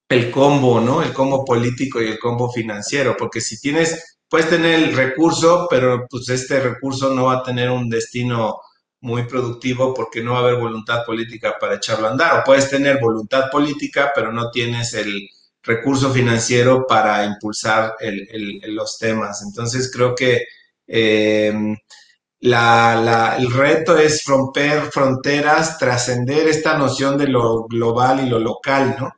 el 0.08 0.30
combo, 0.30 0.80
¿no? 0.80 1.02
El 1.02 1.12
combo 1.12 1.44
político 1.44 2.00
y 2.00 2.08
el 2.08 2.18
combo 2.18 2.50
financiero, 2.50 3.16
porque 3.18 3.40
si 3.40 3.58
tienes, 3.60 4.18
puedes 4.28 4.48
tener 4.48 4.74
el 4.74 4.96
recurso, 4.96 5.66
pero 5.68 6.06
pues 6.08 6.28
este 6.28 6.60
recurso 6.60 7.12
no 7.14 7.24
va 7.24 7.38
a 7.38 7.42
tener 7.42 7.70
un 7.70 7.88
destino 7.88 8.60
muy 9.00 9.24
productivo 9.24 9.94
porque 9.94 10.22
no 10.22 10.32
va 10.32 10.38
a 10.38 10.42
haber 10.42 10.56
voluntad 10.56 11.04
política 11.04 11.56
para 11.60 11.76
echarlo 11.76 12.06
a 12.08 12.10
andar. 12.10 12.40
O 12.40 12.44
puedes 12.44 12.68
tener 12.70 12.98
voluntad 13.00 13.50
política, 13.50 14.12
pero 14.14 14.32
no 14.32 14.50
tienes 14.50 14.94
el 14.94 15.28
recurso 15.62 16.12
financiero 16.12 16.86
para 16.86 17.24
impulsar 17.24 17.94
los 18.68 18.98
temas. 18.98 19.42
Entonces 19.42 19.90
creo 19.92 20.14
que 20.14 20.44
em, 20.86 21.76
el 22.40 23.52
reto 23.52 23.98
es 23.98 24.24
romper 24.24 24.82
fronteras, 24.92 25.78
trascender 25.78 26.48
esta 26.48 26.78
noción 26.78 27.18
de 27.18 27.28
lo 27.28 27.64
global 27.64 28.24
y 28.24 28.28
lo 28.28 28.38
local, 28.38 28.96
¿no? 28.98 29.12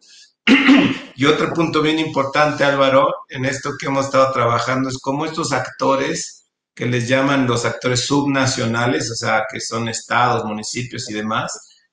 Y 1.15 1.25
otro 1.25 1.53
punto 1.53 1.83
bien 1.83 1.99
importante, 1.99 2.63
Álvaro, 2.63 3.13
en 3.29 3.45
esto 3.45 3.73
que 3.79 3.87
hemos 3.87 4.07
estado 4.07 4.33
trabajando 4.33 4.89
es 4.89 4.99
cómo 4.99 5.27
estos 5.27 5.53
actores, 5.53 6.47
que 6.75 6.87
les 6.87 7.09
llaman 7.09 7.47
los 7.47 7.65
actores 7.65 8.07
subnacionales, 8.07 9.11
o 9.11 9.17
sea, 9.17 9.43
que 9.51 9.59
son 9.59 9.89
estados, 9.89 10.45
municipios 10.45 11.11
y 11.11 11.15
demás, 11.15 11.53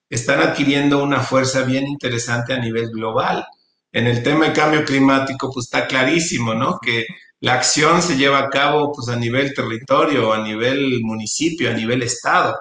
están 0.10 0.42
adquiriendo 0.42 1.04
una 1.04 1.22
fuerza 1.22 1.64
bien 1.64 1.88
interesante 1.88 2.54
a 2.54 2.60
nivel 2.60 2.92
global. 2.92 3.46
En 3.92 4.06
el 4.06 4.22
tema 4.22 4.46
del 4.46 4.54
cambio 4.54 4.86
climático, 4.86 5.50
pues 5.52 5.66
está 5.66 5.88
clarísimo, 5.88 6.54
¿no? 6.54 6.78
Que 6.80 7.06
la 7.40 7.56
acción 7.56 8.02
se 8.02 8.18
lleva 8.18 8.40
a 8.40 8.50
cabo 8.50 8.92
pues 8.94 9.10
a 9.10 9.16
nivel 9.16 9.54
territorio, 9.54 10.34
a 10.34 10.44
nivel 10.44 11.00
municipio, 11.02 11.70
a 11.70 11.74
nivel 11.74 12.04
estado. 12.04 12.56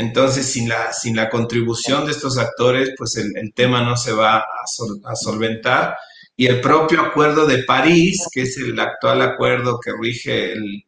Entonces, 0.00 0.50
sin 0.50 0.66
la, 0.66 0.94
sin 0.94 1.14
la 1.14 1.28
contribución 1.28 2.06
de 2.06 2.12
estos 2.12 2.38
actores, 2.38 2.94
pues 2.96 3.16
el, 3.16 3.52
tema 3.54 3.82
no 3.82 3.98
se 3.98 4.12
va 4.14 4.38
a, 4.38 5.14
solventar. 5.14 5.94
Y 6.34 6.46
el 6.46 6.62
propio 6.62 7.02
Acuerdo 7.02 7.44
de 7.44 7.64
París, 7.64 8.26
que 8.32 8.42
es 8.42 8.56
el 8.56 8.80
actual 8.80 9.20
acuerdo 9.20 9.78
que 9.78 9.92
rige 9.92 10.52
el, 10.52 10.84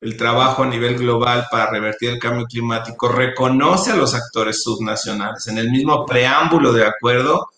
el 0.00 0.16
trabajo 0.16 0.62
a 0.62 0.66
nivel 0.66 0.96
global 0.96 1.48
para 1.50 1.68
revertir 1.68 2.10
el 2.10 2.20
cambio 2.20 2.46
climático, 2.46 3.08
reconoce 3.08 3.90
a 3.90 3.96
los 3.96 4.14
actores 4.14 4.62
subnacionales. 4.62 5.48
En 5.48 5.58
el 5.58 5.68
mismo 5.72 6.06
preámbulo 6.06 6.72
de 6.72 6.86
acuerdo, 6.86 7.48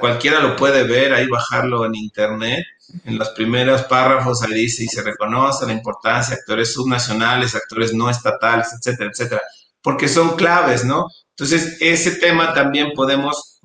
cualquiera 0.00 0.40
lo 0.40 0.56
puede 0.56 0.84
ver, 0.84 1.12
ahí 1.12 1.28
bajarlo 1.28 1.84
en 1.84 1.96
internet. 1.96 2.64
En 3.04 3.18
los 3.18 3.28
primeros 3.30 3.82
párrafos 3.82 4.42
ahí 4.42 4.54
dice 4.54 4.84
y 4.84 4.86
se 4.86 5.02
reconoce 5.02 5.66
la 5.66 5.74
importancia 5.74 6.34
de 6.34 6.40
actores 6.40 6.72
subnacionales, 6.72 7.54
actores 7.54 7.92
no 7.92 8.08
estatales, 8.08 8.68
etcétera, 8.72 9.10
etcétera 9.12 9.42
porque 9.84 10.08
son 10.08 10.34
claves, 10.34 10.84
¿no? 10.84 11.08
Entonces, 11.36 11.76
ese 11.78 12.12
tema 12.12 12.54
también 12.54 12.92
podemos 12.96 13.60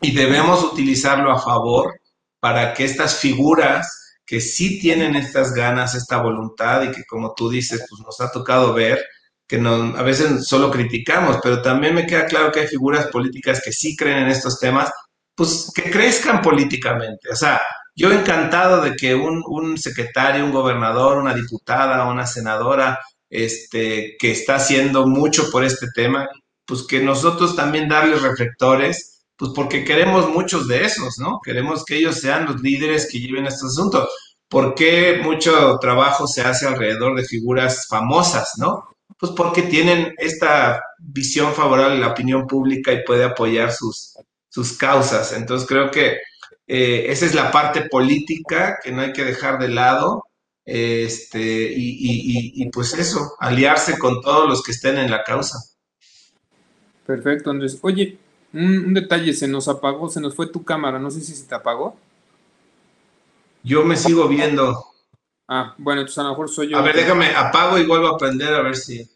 y 0.00 0.12
debemos 0.12 0.64
utilizarlo 0.64 1.30
a 1.30 1.40
favor 1.40 2.00
para 2.40 2.74
que 2.74 2.84
estas 2.84 3.14
figuras 3.20 4.16
que 4.26 4.40
sí 4.40 4.80
tienen 4.80 5.14
estas 5.14 5.54
ganas, 5.54 5.94
esta 5.94 6.20
voluntad 6.20 6.82
y 6.82 6.90
que 6.90 7.04
como 7.04 7.34
tú 7.34 7.48
dices, 7.48 7.86
pues 7.88 8.02
nos 8.02 8.20
ha 8.20 8.32
tocado 8.32 8.74
ver, 8.74 9.04
que 9.46 9.58
no, 9.58 9.96
a 9.96 10.02
veces 10.02 10.48
solo 10.48 10.68
criticamos, 10.68 11.38
pero 11.40 11.62
también 11.62 11.94
me 11.94 12.06
queda 12.06 12.26
claro 12.26 12.50
que 12.50 12.60
hay 12.60 12.66
figuras 12.66 13.06
políticas 13.06 13.62
que 13.64 13.72
sí 13.72 13.94
creen 13.94 14.24
en 14.24 14.28
estos 14.28 14.58
temas, 14.58 14.90
pues 15.36 15.70
que 15.72 15.90
crezcan 15.90 16.42
políticamente. 16.42 17.30
O 17.30 17.36
sea, 17.36 17.60
yo 17.94 18.10
encantado 18.10 18.80
de 18.80 18.96
que 18.96 19.14
un, 19.14 19.42
un 19.46 19.78
secretario, 19.78 20.44
un 20.44 20.52
gobernador, 20.52 21.18
una 21.18 21.34
diputada, 21.34 22.08
una 22.08 22.26
senadora 22.26 22.98
este, 23.32 24.16
que 24.18 24.30
está 24.30 24.56
haciendo 24.56 25.06
mucho 25.06 25.50
por 25.50 25.64
este 25.64 25.86
tema, 25.94 26.28
pues 26.66 26.82
que 26.82 27.00
nosotros 27.00 27.56
también 27.56 27.88
darles 27.88 28.20
reflectores, 28.20 29.24
pues 29.36 29.52
porque 29.54 29.84
queremos 29.84 30.28
muchos 30.28 30.68
de 30.68 30.84
esos, 30.84 31.18
¿no? 31.18 31.40
Queremos 31.42 31.82
que 31.84 31.96
ellos 31.96 32.20
sean 32.20 32.44
los 32.44 32.60
líderes 32.60 33.08
que 33.10 33.18
lleven 33.18 33.46
estos 33.46 33.72
asuntos. 33.72 34.08
¿Por 34.48 34.74
qué 34.74 35.20
mucho 35.24 35.78
trabajo 35.80 36.26
se 36.26 36.42
hace 36.42 36.66
alrededor 36.66 37.16
de 37.16 37.24
figuras 37.24 37.86
famosas, 37.88 38.52
¿no? 38.58 38.84
Pues 39.18 39.32
porque 39.32 39.62
tienen 39.62 40.14
esta 40.18 40.82
visión 40.98 41.54
favorable 41.54 41.96
a 41.96 42.00
la 42.00 42.12
opinión 42.12 42.46
pública 42.46 42.92
y 42.92 43.02
puede 43.02 43.24
apoyar 43.24 43.72
sus, 43.72 44.12
sus 44.50 44.76
causas. 44.76 45.32
Entonces 45.32 45.66
creo 45.66 45.90
que 45.90 46.18
eh, 46.66 47.06
esa 47.08 47.24
es 47.24 47.34
la 47.34 47.50
parte 47.50 47.88
política 47.88 48.78
que 48.84 48.92
no 48.92 49.00
hay 49.00 49.14
que 49.14 49.24
dejar 49.24 49.58
de 49.58 49.68
lado 49.68 50.24
este, 50.64 51.72
y, 51.72 51.90
y, 51.90 52.62
y, 52.62 52.70
pues 52.70 52.94
eso, 52.94 53.34
aliarse 53.40 53.98
con 53.98 54.20
todos 54.20 54.48
los 54.48 54.62
que 54.62 54.72
estén 54.72 54.96
en 54.96 55.10
la 55.10 55.24
causa. 55.24 55.58
Perfecto, 57.04 57.50
Andrés. 57.50 57.78
Oye, 57.82 58.18
un, 58.52 58.94
detalle, 58.94 59.32
se 59.32 59.48
nos 59.48 59.66
apagó, 59.68 60.08
se 60.08 60.20
nos 60.20 60.34
fue 60.34 60.46
tu 60.46 60.64
cámara, 60.64 60.98
no 60.98 61.10
sé 61.10 61.20
si 61.20 61.34
se 61.34 61.46
te 61.46 61.54
apagó. 61.54 61.96
Yo 63.64 63.84
me 63.84 63.96
sigo 63.96 64.28
viendo. 64.28 64.86
Ah, 65.48 65.74
bueno, 65.78 66.02
entonces 66.02 66.18
a 66.18 66.24
lo 66.24 66.30
mejor 66.30 66.48
soy 66.48 66.68
yo. 66.68 66.78
A 66.78 66.82
ver, 66.82 66.96
déjame, 66.96 67.34
apago 67.34 67.78
y 67.78 67.86
vuelvo 67.86 68.08
a 68.08 68.12
aprender 68.12 68.54
a 68.54 68.62
ver 68.62 68.76
si. 68.76 69.08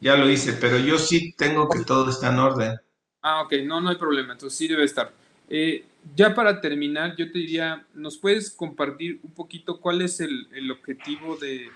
Ya 0.00 0.16
lo 0.16 0.28
hice, 0.28 0.52
pero 0.54 0.78
yo 0.78 0.98
sí 0.98 1.34
tengo 1.36 1.68
que 1.68 1.80
todo 1.80 2.10
está 2.10 2.32
en 2.32 2.38
orden. 2.38 2.80
Ah, 3.22 3.42
ok, 3.42 3.54
no, 3.64 3.80
no 3.80 3.90
hay 3.90 3.96
problema, 3.96 4.34
entonces 4.34 4.56
sí 4.56 4.68
debe 4.68 4.84
estar. 4.84 5.12
Eh, 5.48 5.84
ya 6.14 6.34
para 6.34 6.60
terminar, 6.60 7.16
yo 7.16 7.30
te 7.30 7.38
diría, 7.38 7.84
¿nos 7.94 8.18
puedes 8.18 8.50
compartir 8.50 9.18
un 9.22 9.30
poquito 9.32 9.80
cuál 9.80 10.02
es 10.02 10.20
el, 10.20 10.48
el, 10.54 10.70
objetivo 10.70 11.36
de, 11.36 11.68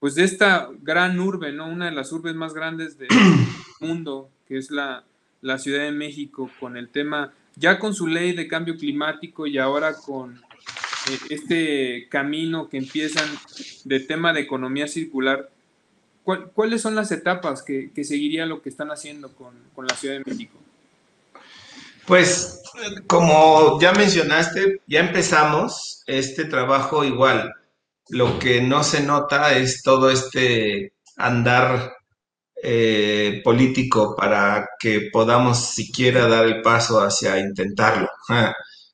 pues 0.00 0.14
de 0.14 0.24
esta 0.24 0.70
gran 0.82 1.18
urbe, 1.20 1.52
¿no? 1.52 1.68
Una 1.68 1.86
de 1.86 1.92
las 1.92 2.12
urbes 2.12 2.34
más 2.34 2.54
grandes 2.54 2.98
del 2.98 3.08
mundo, 3.80 4.30
que 4.48 4.58
es 4.58 4.70
la, 4.70 5.04
la 5.42 5.58
Ciudad 5.58 5.84
de 5.84 5.92
México, 5.92 6.50
con 6.58 6.76
el 6.76 6.88
tema, 6.88 7.32
ya 7.56 7.78
con 7.78 7.94
su 7.94 8.06
ley 8.06 8.32
de 8.32 8.48
cambio 8.48 8.76
climático 8.76 9.46
y 9.46 9.58
ahora 9.58 9.94
con 9.94 10.34
eh, 10.34 11.18
este 11.30 12.08
camino 12.08 12.68
que 12.68 12.78
empiezan 12.78 13.28
de 13.84 14.00
tema 14.00 14.32
de 14.32 14.40
economía 14.40 14.88
circular, 14.88 15.50
¿cuáles 16.22 16.80
son 16.80 16.94
las 16.94 17.12
etapas 17.12 17.62
que, 17.62 17.90
que, 17.94 18.04
seguiría 18.04 18.46
lo 18.46 18.62
que 18.62 18.70
están 18.70 18.90
haciendo 18.90 19.34
con, 19.34 19.54
con 19.74 19.86
la 19.86 19.94
Ciudad 19.94 20.16
de 20.18 20.24
México? 20.24 20.58
Pues, 22.06 22.62
como 23.06 23.80
ya 23.80 23.92
mencionaste, 23.92 24.80
ya 24.86 25.00
empezamos 25.00 26.02
este 26.06 26.44
trabajo 26.44 27.04
igual. 27.04 27.52
Lo 28.08 28.38
que 28.38 28.60
no 28.60 28.84
se 28.84 29.02
nota 29.02 29.56
es 29.56 29.82
todo 29.82 30.10
este 30.10 30.92
andar 31.16 31.94
eh, 32.62 33.40
político 33.44 34.14
para 34.16 34.68
que 34.78 35.10
podamos 35.12 35.74
siquiera 35.74 36.26
dar 36.28 36.46
el 36.46 36.62
paso 36.62 37.00
hacia 37.00 37.38
intentarlo. 37.38 38.08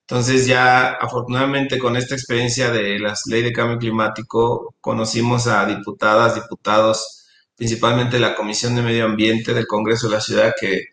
Entonces 0.01 0.47
ya 0.47 0.95
afortunadamente 0.95 1.79
con 1.79 1.97
esta 1.97 2.15
experiencia 2.17 2.71
de 2.71 2.99
la 2.99 3.15
ley 3.27 3.43
de 3.43 3.53
cambio 3.53 3.79
climático 3.79 4.75
conocimos 4.81 5.47
a 5.47 5.65
diputadas, 5.67 6.35
diputados, 6.35 7.27
principalmente 7.57 8.19
la 8.19 8.35
Comisión 8.35 8.75
de 8.75 8.83
Medio 8.83 9.05
Ambiente 9.05 9.55
del 9.55 9.69
Congreso 9.69 10.09
de 10.09 10.15
la 10.17 10.21
Ciudad 10.21 10.53
que, 10.61 10.87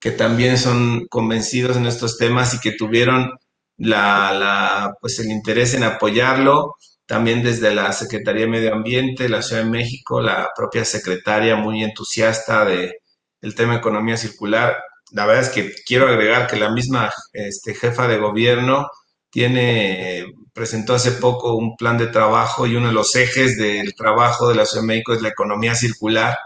que 0.00 0.10
también 0.12 0.58
son 0.58 1.06
convencidos 1.08 1.76
en 1.76 1.86
estos 1.86 2.18
temas 2.18 2.54
y 2.54 2.60
que 2.60 2.72
tuvieron 2.72 3.30
la, 3.76 4.32
la, 4.32 4.94
pues 5.00 5.18
el 5.20 5.30
interés 5.30 5.74
en 5.74 5.84
apoyarlo. 5.84 6.74
También 7.06 7.42
desde 7.42 7.74
la 7.74 7.92
Secretaría 7.92 8.42
de 8.42 8.50
Medio 8.50 8.74
Ambiente, 8.74 9.28
la 9.28 9.42
Ciudad 9.42 9.64
de 9.64 9.70
México, 9.70 10.20
la 10.20 10.50
propia 10.56 10.84
secretaria 10.84 11.56
muy 11.56 11.82
entusiasta 11.84 12.64
de 12.64 12.94
el 13.42 13.54
tema 13.54 13.72
de 13.74 13.78
economía 13.78 14.16
circular 14.16 14.76
la 15.12 15.26
verdad 15.26 15.44
es 15.44 15.50
que 15.50 15.74
quiero 15.86 16.08
agregar 16.08 16.46
que 16.46 16.56
la 16.56 16.70
misma 16.70 17.12
este, 17.32 17.74
jefa 17.74 18.06
de 18.08 18.18
gobierno 18.18 18.88
tiene, 19.30 20.26
presentó 20.52 20.94
hace 20.94 21.12
poco 21.12 21.54
un 21.54 21.76
plan 21.76 21.98
de 21.98 22.08
trabajo 22.08 22.66
y 22.66 22.76
uno 22.76 22.88
de 22.88 22.94
los 22.94 23.14
ejes 23.16 23.56
del 23.56 23.94
trabajo 23.94 24.48
de 24.48 24.54
la 24.56 24.66
Ciudad 24.66 24.82
de 24.82 24.88
México 24.88 25.12
es 25.12 25.22
la 25.22 25.28
economía 25.28 25.74
circular. 25.74 26.36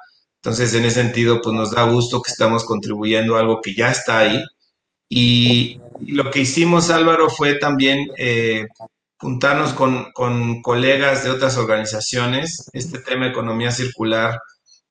Entonces, 0.44 0.74
en 0.74 0.84
ese 0.84 1.02
sentido, 1.02 1.40
pues 1.40 1.56
nos 1.56 1.70
da 1.70 1.84
gusto 1.84 2.20
que 2.20 2.30
estamos 2.30 2.64
contribuyendo 2.64 3.36
a 3.36 3.40
algo 3.40 3.62
que 3.62 3.74
ya 3.74 3.90
está 3.90 4.18
ahí. 4.18 4.44
Y 5.08 5.80
lo 6.06 6.30
que 6.30 6.40
hicimos, 6.40 6.90
Álvaro, 6.90 7.30
fue 7.30 7.54
también 7.54 8.10
eh, 8.18 8.66
juntarnos 9.16 9.72
con, 9.72 10.12
con 10.12 10.60
colegas 10.60 11.24
de 11.24 11.30
otras 11.30 11.56
organizaciones. 11.56 12.68
Este 12.74 12.98
tema 12.98 13.24
de 13.24 13.30
economía 13.30 13.70
circular 13.70 14.38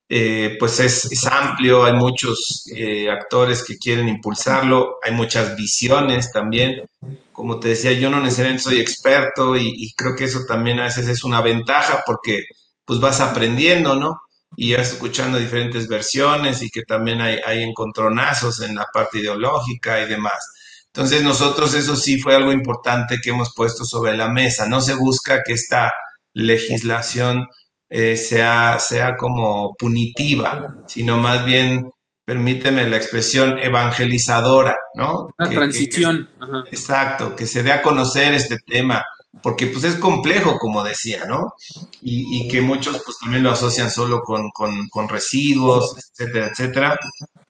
eh, 0.09 0.57
pues 0.59 0.79
es, 0.79 1.25
amplio, 1.25 1.85
hay 1.85 1.93
muchos 1.93 2.65
eh, 2.75 3.09
actores 3.09 3.63
que 3.63 3.77
quieren 3.77 4.09
impulsarlo, 4.09 4.97
hay 5.03 5.11
muchas 5.11 5.55
visiones 5.55 6.31
también. 6.31 6.83
Como 7.31 7.59
te 7.59 7.69
decía, 7.69 7.93
yo 7.93 8.09
no 8.09 8.19
necesariamente 8.19 8.63
soy 8.63 8.79
experto 8.79 9.55
y, 9.57 9.93
creo 9.95 10.15
que 10.15 10.25
eso 10.25 10.41
también 10.47 10.79
a 10.79 10.83
veces 10.83 11.07
es 11.07 11.23
una 11.23 11.41
ventaja 11.41 12.03
porque 12.05 12.43
pues 12.85 12.99
vas 12.99 13.21
aprendiendo, 13.21 13.95
¿no? 13.95 14.19
Y 14.55 14.75
vas 14.75 14.93
escuchando 14.93 15.37
diferentes 15.37 15.87
versiones 15.87 16.61
y 16.61 16.69
que 16.69 16.83
también 16.83 17.21
hay, 17.21 17.39
hay 17.45 17.63
encontronazos 17.63 18.61
en 18.61 18.75
la 18.75 18.85
parte 18.93 19.19
ideológica 19.19 20.01
y 20.01 20.07
demás. 20.07 20.53
Entonces 20.87 21.23
nosotros 21.23 21.73
eso 21.73 21.95
sí 21.95 22.19
fue 22.19 22.35
algo 22.35 22.51
importante 22.51 23.17
que 23.21 23.31
hemos 23.31 23.53
puesto 23.55 23.83
sobre 23.83 24.15
la 24.15 24.29
mesa. 24.29 24.67
No 24.67 24.79
se 24.79 24.93
busca 24.93 25.41
que 25.43 25.53
esta 25.53 25.91
legislación 26.33 27.47
eh, 27.89 28.17
sea, 28.17 28.77
sea 28.79 29.15
como 29.15 29.75
punitiva, 29.75 30.75
sino 30.87 31.17
más 31.17 31.45
bien, 31.45 31.91
permíteme 32.25 32.89
la 32.89 32.97
expresión, 32.97 33.59
evangelizadora, 33.59 34.75
¿no? 34.95 35.29
Una 35.37 35.49
transición. 35.49 36.29
exacto, 36.71 37.35
que 37.35 37.45
se 37.45 37.63
dé 37.63 37.71
a 37.71 37.81
conocer 37.81 38.33
este 38.33 38.57
tema, 38.65 39.03
porque 39.41 39.67
pues 39.67 39.83
es 39.83 39.95
complejo, 39.95 40.57
como 40.59 40.83
decía, 40.83 41.25
¿no? 41.25 41.53
Y, 42.01 42.47
que 42.47 42.61
muchos 42.61 43.01
pues 43.03 43.17
también 43.19 43.43
lo 43.43 43.51
asocian 43.51 43.89
solo 43.89 44.21
con, 44.21 45.09
residuos, 45.09 45.95
etcétera, 45.97 46.47
etcétera. 46.47 46.99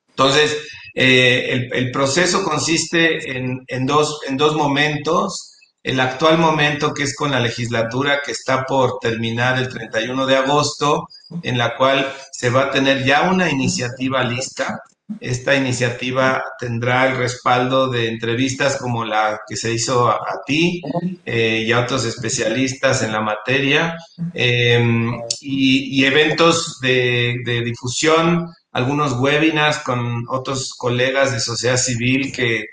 Entonces, 0.10 0.58
eh, 0.96 1.50
el, 1.52 1.74
el, 1.74 1.92
proceso 1.92 2.44
consiste 2.44 3.38
en, 3.38 3.64
en, 3.68 3.86
dos, 3.86 4.22
en 4.28 4.38
dos 4.38 4.56
momentos 4.56 5.54
el 5.84 6.00
actual 6.00 6.38
momento 6.38 6.94
que 6.94 7.04
es 7.04 7.14
con 7.14 7.32
la 7.32 7.42
legislatura 7.42 8.22
que 8.26 8.32
está 8.32 8.64
por 8.66 9.00
terminar 9.00 9.58
el 9.60 9.68
31 9.68 10.26
de 10.26 10.38
agosto, 10.38 11.10
en 11.44 11.58
la 11.58 11.76
cual 11.76 12.14
se 12.32 12.50
va 12.50 12.64
a 12.64 12.72
tener 12.72 13.04
ya 13.04 13.30
una 13.30 13.50
iniciativa 13.52 14.24
lista. 14.24 14.80
Esta 15.20 15.56
iniciativa 15.56 16.44
tendrá 16.60 17.08
el 17.08 17.18
respaldo 17.18 17.90
de 17.90 18.08
entrevistas 18.08 18.78
como 18.78 19.04
la 19.04 19.40
que 19.48 19.56
se 19.56 19.74
hizo 19.74 20.08
a, 20.08 20.42
ti 20.46 20.82
eh, 21.26 21.64
y 21.66 21.72
a 21.72 21.82
otros 21.82 22.06
especialistas 22.06 23.04
en 23.04 23.12
la 23.12 23.22
materia 23.22 23.98
em, 24.34 25.14
y, 25.42 26.06
eventos 26.06 26.80
de, 26.82 27.36
de 27.46 27.62
difusión, 27.62 28.48
algunos 28.72 29.14
webinars 29.20 29.80
con 29.80 30.24
otros 30.30 30.74
colegas 30.78 31.32
de 31.34 31.40
sociedad 31.40 31.78
civil 31.78 32.32
que 32.34 32.64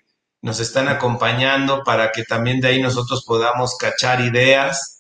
nos 0.43 0.61
están 0.61 0.89
acompañando 0.89 1.83
para 1.85 2.11
que 2.13 2.25
también 2.25 2.61
de 2.61 2.69
ahí 2.69 2.81
nosotros 2.81 3.25
podamos 3.27 3.77
cachar 3.77 4.21
ideas. 4.21 5.00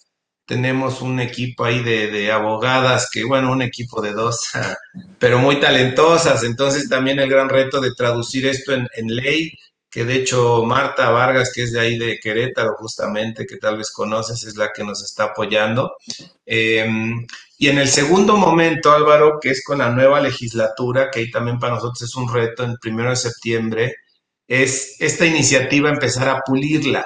Tenemos 0.50 1.00
un 1.00 1.20
equipo 1.20 1.64
ahí 1.64 1.80
de, 1.80 2.32
abogadas, 2.32 3.08
que 3.08 3.22
bueno, 3.22 3.52
un 3.52 3.62
equipo 3.62 4.02
de 4.02 4.10
dos, 4.10 4.50
pero 5.20 5.38
muy 5.38 5.60
talentosas. 5.60 6.42
Entonces 6.42 6.88
también 6.88 7.20
el 7.20 7.30
gran 7.30 7.48
reto 7.48 7.80
de 7.80 7.94
traducir 7.94 8.46
esto 8.46 8.72
en, 8.72 8.88
ley, 9.06 9.52
que 9.88 10.04
de 10.04 10.16
hecho 10.16 10.64
Marta 10.64 11.10
Vargas, 11.10 11.52
que 11.54 11.62
es 11.62 11.72
de 11.72 11.78
ahí 11.78 11.96
de 11.96 12.18
Querétaro 12.18 12.74
justamente, 12.78 13.46
que 13.46 13.58
tal 13.58 13.78
vez 13.78 13.92
conoces, 13.92 14.42
es 14.42 14.56
la 14.56 14.72
que 14.72 14.82
nos 14.82 15.04
está 15.04 15.26
apoyando. 15.26 15.92
Em, 16.44 17.24
y 17.56 17.68
en 17.68 17.78
el 17.78 17.86
segundo 17.86 18.36
momento, 18.36 18.90
Álvaro, 18.90 19.38
que 19.40 19.50
es 19.50 19.62
con 19.64 19.78
la 19.78 19.90
nueva 19.90 20.20
legislatura, 20.20 21.12
que 21.12 21.20
ahí 21.20 21.30
también 21.30 21.60
para 21.60 21.74
nosotros 21.76 22.02
es 22.02 22.16
un 22.16 22.28
reto, 22.28 22.64
en 22.64 22.70
el 22.70 22.78
primero 22.80 23.10
de 23.10 23.16
septiembre, 23.16 23.94
es 24.48 24.96
esta 24.98 25.26
iniciativa 25.26 25.90
empezar 25.90 26.28
a 26.28 26.40
pulirla. 26.40 27.04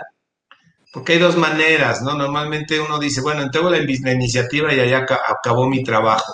Porque 0.94 1.14
hay 1.14 1.18
dos 1.18 1.36
maneras, 1.36 2.02
¿no? 2.02 2.14
Normalmente 2.14 2.78
uno 2.78 3.00
dice, 3.00 3.20
bueno, 3.20 3.42
entrego 3.42 3.68
la, 3.68 3.78
iniciativa 3.78 4.72
y 4.72 4.78
allá 4.78 5.04
acabó 5.28 5.68
mi 5.68 5.82
trabajo 5.82 6.32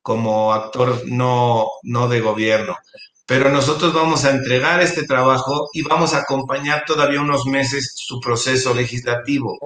como 0.00 0.52
actor 0.52 1.02
no, 1.06 1.66
no 1.82 2.06
de 2.06 2.20
gobierno. 2.20 2.76
Pero 3.26 3.50
nosotros 3.50 3.92
vamos 3.92 4.24
a 4.24 4.30
entregar 4.30 4.80
este 4.80 5.02
trabajo 5.02 5.68
y 5.72 5.82
vamos 5.82 6.14
a 6.14 6.18
acompañar 6.18 6.84
todavía 6.86 7.20
unos 7.20 7.46
meses 7.46 7.94
su 7.96 8.20
proceso 8.20 8.72
legislativo, 8.72 9.58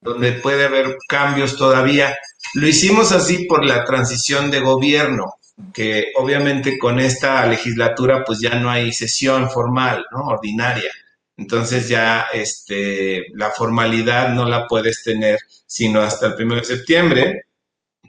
donde 0.00 0.34
puede 0.34 0.66
haber 0.66 0.96
cambios 1.08 1.56
todavía. 1.56 2.16
Lo 2.54 2.68
hicimos 2.68 3.10
así 3.10 3.46
por 3.46 3.64
la 3.64 3.84
transición 3.84 4.52
de 4.52 4.60
gobierno 4.60 5.34
que 5.74 6.12
obviamente 6.16 6.78
con 6.78 7.00
esta 7.00 7.44
legislatura 7.46 8.22
pues 8.24 8.38
ya 8.40 8.54
no 8.60 8.70
hay 8.70 8.92
sesión 8.92 9.50
formal, 9.50 10.06
¿no? 10.12 10.26
Ordinaria. 10.26 10.92
Entonces 11.38 11.88
ya 11.88 12.26
este, 12.32 13.26
la 13.34 13.50
formalidad 13.50 14.34
no 14.34 14.44
la 14.44 14.66
puedes 14.66 15.02
tener 15.04 15.38
sino 15.66 16.00
hasta 16.00 16.26
el 16.26 16.34
1 16.34 16.56
de 16.56 16.64
septiembre, 16.64 17.42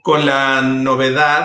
con 0.02 0.26
la 0.26 0.62
novedad 0.62 1.44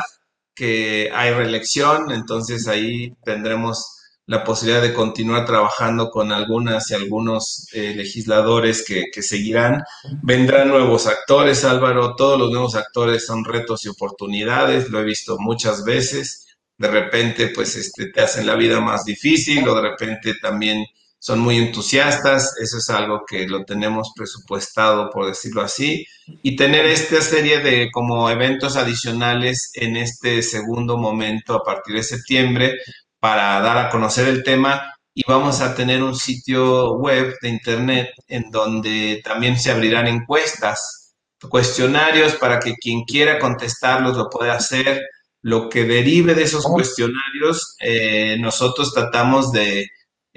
que 0.55 1.11
hay 1.13 1.31
reelección, 1.31 2.11
entonces 2.11 2.67
ahí 2.67 3.13
tendremos 3.23 3.91
la 4.27 4.43
posibilidad 4.43 4.81
de 4.81 4.93
continuar 4.93 5.45
trabajando 5.45 6.09
con 6.09 6.31
algunas 6.31 6.89
y 6.89 6.95
algunos 6.95 7.67
eh, 7.73 7.93
legisladores 7.93 8.83
que, 8.83 9.05
que, 9.13 9.21
seguirán. 9.21 9.83
Vendrán 10.23 10.69
nuevos 10.69 11.05
actores, 11.05 11.63
Álvaro, 11.63 12.15
todos 12.15 12.39
los 12.39 12.49
nuevos 12.49 12.75
actores 12.75 13.25
son 13.25 13.45
retos 13.45 13.86
y 13.86 13.89
oportunidades, 13.89 14.89
lo 14.89 14.99
he 14.99 15.03
visto 15.03 15.38
muchas 15.38 15.83
veces. 15.83 16.47
De 16.77 16.88
repente, 16.88 17.49
pues, 17.49 17.75
este, 17.75 18.07
te 18.07 18.21
hacen 18.21 18.47
la 18.47 18.55
vida 18.55 18.79
más 18.79 19.05
difícil 19.05 19.67
o 19.67 19.75
de 19.75 19.81
repente 19.81 20.33
también 20.41 20.83
son 21.26 21.39
muy 21.39 21.57
entusiastas, 21.57 22.53
eso 22.61 22.78
es 22.78 22.88
algo 22.91 23.23
que 23.28 23.47
lo 23.47 23.65
tenemos 23.65 24.11
presupuestado, 24.15 25.09
por 25.09 25.26
decirlo 25.26 25.63
así, 25.63 26.05
y 26.43 26.55
tener 26.55 26.86
esta 26.86 27.19
serie 27.19 27.61
de 27.61 27.89
como 27.91 28.30
eventos 28.30 28.76
adicionales 28.76 29.71
en 29.73 29.97
este 29.97 30.43
segundo 30.43 30.97
momento 30.97 31.55
a 31.55 31.63
partir 31.63 31.95
de 31.95 32.03
septiembre, 32.03 32.78
para 33.19 33.59
dar 33.61 33.76
a 33.76 33.89
conocer 33.89 34.28
el 34.28 34.43
tema. 34.43 34.84
Y 35.15 35.23
vamos 35.28 35.61
a 35.61 35.73
tener 35.73 36.03
un 36.03 36.15
sitio 36.15 36.93
web 36.99 37.34
de 37.41 37.49
internet 37.49 38.09
en 38.28 38.51
donde 38.51 39.19
también 39.23 39.57
se 39.57 39.71
abrirán 39.71 40.05
encuestas, 40.05 41.15
cuestionarios 41.49 42.34
para 42.34 42.59
que 42.59 42.76
quien 42.76 43.03
quiera 43.03 43.39
contestarlos 43.39 44.15
lo 44.15 44.30
pueda 44.30 44.53
hacer. 44.53 45.01
lo 45.41 45.69
que 45.69 45.86
derive 45.86 46.34
de 46.34 46.41
esos 46.43 46.65
cuestionarios, 46.65 47.76
eh, 47.80 48.36
nosotros 48.39 48.91
tratamos 48.93 49.51
de 49.51 49.88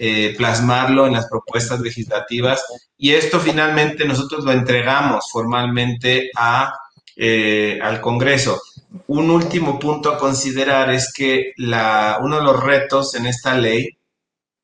eh, 0.01 0.33
plasmarlo 0.37 1.09
en 1.09 1.15
las 1.15 1.27
propuestas 1.27 1.81
legislativas 1.81 2.65
y 2.97 3.15
esto 3.15 3.41
finalmente 3.41 4.05
nosotros 4.05 4.45
lo 4.45 4.53
entregamos 4.53 5.29
formalmente 5.33 6.31
a, 6.37 6.73
eh, 7.17 7.81
al 7.83 8.01
Congreso. 8.01 8.63
Un 9.09 9.29
último 9.29 9.77
punto 9.77 10.13
a 10.13 10.19
considerar 10.19 10.91
es 10.91 11.13
que 11.13 11.53
la, 11.57 12.21
uno 12.23 12.37
de 12.37 12.45
los 12.45 12.63
retos 12.63 13.17
en 13.17 13.27
esta 13.27 13.57
ley 13.57 13.89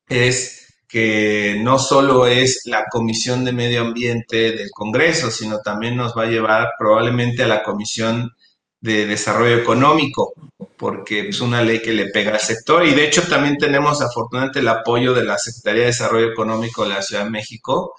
es 0.07 0.77
que 0.87 1.57
no 1.59 1.79
solo 1.79 2.27
es 2.27 2.61
la 2.63 2.85
Comisión 2.89 3.43
de 3.43 3.51
Medio 3.51 3.81
Ambiente 3.81 4.53
del 4.53 4.71
Congreso, 4.71 5.29
sino 5.31 5.59
también 5.59 5.97
nos 5.97 6.17
va 6.17 6.23
a 6.23 6.27
llevar 6.27 6.69
probablemente 6.79 7.43
a 7.43 7.47
la 7.47 7.61
Comisión 7.61 8.31
de 8.81 9.05
Desarrollo 9.05 9.57
Económico, 9.57 10.33
porque 10.77 11.29
es 11.29 11.41
una 11.41 11.61
ley 11.61 11.81
que 11.81 11.93
le 11.93 12.07
pega 12.07 12.33
al 12.33 12.39
sector. 12.39 12.85
Y 12.85 12.93
de 12.93 13.05
hecho 13.05 13.23
también 13.23 13.57
tenemos 13.57 14.01
afortunadamente 14.01 14.59
el 14.59 14.67
apoyo 14.67 15.13
de 15.13 15.23
la 15.23 15.37
Secretaría 15.37 15.81
de 15.81 15.87
Desarrollo 15.87 16.31
Económico 16.31 16.83
de 16.83 16.89
la 16.89 17.01
Ciudad 17.01 17.23
de 17.23 17.31
México 17.31 17.93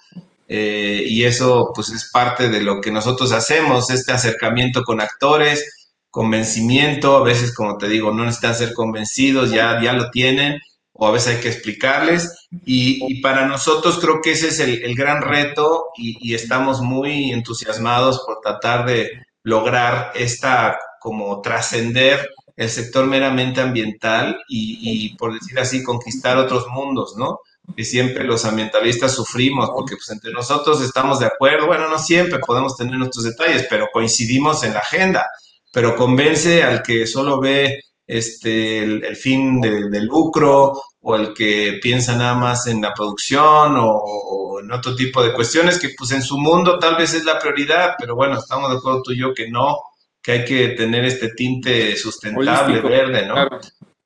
eh, 0.47 1.03
y 1.05 1.25
eso 1.25 1.71
pues 1.75 1.89
es 1.89 2.09
parte 2.11 2.49
de 2.49 2.61
lo 2.61 2.79
que 2.79 2.91
nosotros 2.91 3.31
hacemos, 3.33 3.89
este 3.89 4.13
acercamiento 4.13 4.83
con 4.83 5.01
actores, 5.01 5.89
convencimiento, 6.09 7.17
a 7.17 7.23
veces 7.23 7.53
como 7.53 7.77
te 7.77 7.89
digo, 7.89 8.11
no 8.11 8.23
necesitan 8.23 8.55
ser 8.55 8.73
convencidos, 8.73 9.51
ya, 9.51 9.81
ya 9.81 9.93
lo 9.93 10.09
tienen 10.09 10.59
o 10.93 11.07
a 11.07 11.11
veces 11.11 11.35
hay 11.35 11.41
que 11.41 11.49
explicarles. 11.49 12.47
Y, 12.65 13.21
para 13.21 13.45
nosotros 13.45 13.99
creo 13.99 14.21
que 14.21 14.31
ese 14.31 14.47
es 14.47 14.59
el, 14.59 14.95
gran 14.95 15.21
reto 15.21 15.87
y 15.97 16.33
estamos 16.33 16.81
muy 16.81 17.31
entusiasmados 17.31 18.23
por 18.25 18.39
tratar 18.41 18.85
de 18.85 19.26
lograr 19.47 20.11
esta 20.13 20.77
como 20.99 21.39
trascender 21.39 22.31
el 22.57 22.69
sector 22.69 23.05
meramente 23.05 23.61
ambiental 23.61 24.37
y, 24.49 25.15
por 25.15 25.33
decir 25.33 25.57
así, 25.57 25.83
conquistar 25.83 26.37
otros 26.37 26.67
mundos, 26.67 27.15
¿no? 27.17 27.39
Que 27.73 27.85
siempre 27.85 28.25
los 28.25 28.43
ambientalistas 28.43 29.13
sufrimos 29.13 29.69
porque 29.73 29.95
pues 29.95 30.09
entre 30.09 30.33
nosotros 30.33 30.81
estamos 30.81 31.19
de 31.19 31.27
acuerdo, 31.27 31.67
bueno, 31.67 31.87
no 31.87 31.97
siempre 31.97 32.39
podemos 32.39 32.75
tener 32.75 32.95
nuestros 32.95 33.23
detalles, 33.23 33.65
pero 33.69 33.87
coincidimos 33.93 34.63
en 34.63 34.73
la 34.73 34.79
agenda, 34.79 35.25
pero 35.71 35.95
convence 35.95 36.61
al 36.63 36.83
que 36.83 37.07
solo 37.07 37.39
ve 37.39 37.79
este, 38.05 38.83
el, 38.83 39.15
fin 39.15 39.61
del 39.61 40.05
lucro 40.05 40.73
o 41.09 41.15
el 41.15 41.33
que 41.33 41.79
piensa 41.81 42.17
nada 42.17 42.33
más 42.33 42.67
en 42.67 42.81
la 42.81 42.93
producción 42.93 43.77
o, 43.77 44.59
en 44.61 44.69
otro 44.73 44.93
tipo 44.93 45.23
de 45.23 45.31
cuestiones 45.31 45.79
que 45.79 45.91
pues 45.97 46.11
en 46.11 46.21
su 46.21 46.37
mundo 46.37 46.79
tal 46.79 46.97
vez 46.97 47.13
es 47.13 47.23
la 47.23 47.39
prioridad, 47.39 47.95
pero 47.97 48.13
bueno, 48.13 48.37
estamos 48.37 48.69
de 48.69 48.77
acuerdo 48.77 49.03
tú 49.03 49.13
y 49.13 49.19
yo 49.19 49.33
que 49.33 49.49
no, 49.49 49.77
que 50.21 50.33
hay 50.33 50.45
que 50.45 50.67
tener 50.69 51.05
este 51.05 51.29
tinte 51.29 51.95
sustentable, 51.95 52.81
verde, 52.81 53.25
¿no? 53.25 53.35